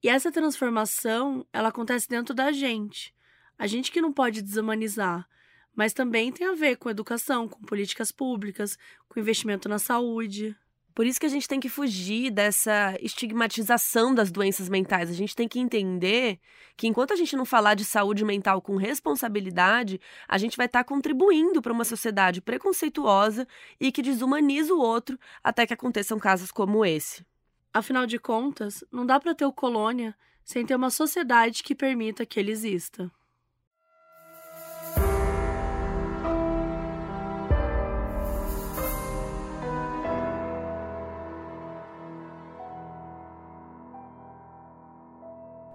E 0.02 0.08
essa 0.08 0.32
transformação, 0.32 1.46
ela 1.52 1.68
acontece 1.68 2.08
dentro 2.08 2.34
da 2.34 2.50
gente. 2.50 3.14
A 3.58 3.66
gente 3.66 3.92
que 3.92 4.00
não 4.00 4.10
pode 4.10 4.40
desumanizar, 4.40 5.28
mas 5.74 5.92
também 5.92 6.32
tem 6.32 6.46
a 6.46 6.54
ver 6.54 6.76
com 6.76 6.88
educação, 6.88 7.46
com 7.46 7.60
políticas 7.60 8.10
públicas, 8.10 8.78
com 9.08 9.20
investimento 9.20 9.68
na 9.68 9.78
saúde. 9.78 10.56
Por 10.95 11.07
isso 11.07 11.18
que 11.18 11.26
a 11.26 11.28
gente 11.28 11.49
tem 11.49 11.59
que 11.59 11.68
fugir 11.68 12.30
dessa 12.30 12.95
estigmatização 13.01 14.14
das 14.14 14.30
doenças 14.30 14.68
mentais. 14.68 15.11
A 15.11 15.14
gente 15.14 15.34
tem 15.34 15.49
que 15.49 15.59
entender 15.59 16.38
que 16.76 16.86
enquanto 16.86 17.12
a 17.12 17.16
gente 17.16 17.34
não 17.34 17.45
falar 17.45 17.74
de 17.74 17.84
saúde 17.84 18.24
mental 18.24 18.61
com 18.61 18.76
responsabilidade, 18.76 20.01
a 20.28 20.36
gente 20.36 20.57
vai 20.57 20.66
estar 20.66 20.80
tá 20.80 20.84
contribuindo 20.84 21.62
para 21.62 21.72
uma 21.72 21.84
sociedade 21.84 22.40
preconceituosa 22.40 23.47
e 23.80 23.90
que 23.90 24.03
desumaniza 24.03 24.74
o 24.74 24.80
outro 24.80 25.18
até 25.43 25.66
que 25.66 25.74
aconteçam 25.74 26.18
casos 26.18 26.51
como 26.51 26.84
esse. 26.84 27.24
Afinal 27.72 28.07
de 28.07 28.18
contas, 28.18 28.84
não 28.93 29.07
dá 29.07 29.18
para 29.18 29.34
ter 29.34 29.47
o 29.47 29.53
colônia 29.53 30.14
sem 30.45 30.66
ter 30.66 30.74
uma 30.74 30.90
sociedade 30.90 31.62
que 31.62 31.74
permita 31.74 32.26
que 32.26 32.38
ele 32.38 32.51
exista. 32.51 33.11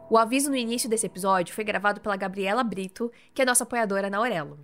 O 0.09 0.17
aviso 0.17 0.49
no 0.49 0.55
início 0.55 0.89
desse 0.89 1.05
episódio 1.05 1.53
foi 1.53 1.63
gravado 1.63 1.99
pela 1.99 2.15
Gabriela 2.15 2.63
Brito, 2.63 3.11
que 3.33 3.41
é 3.41 3.45
nossa 3.45 3.63
apoiadora 3.63 4.09
na 4.09 4.17
Aurelo. 4.17 4.59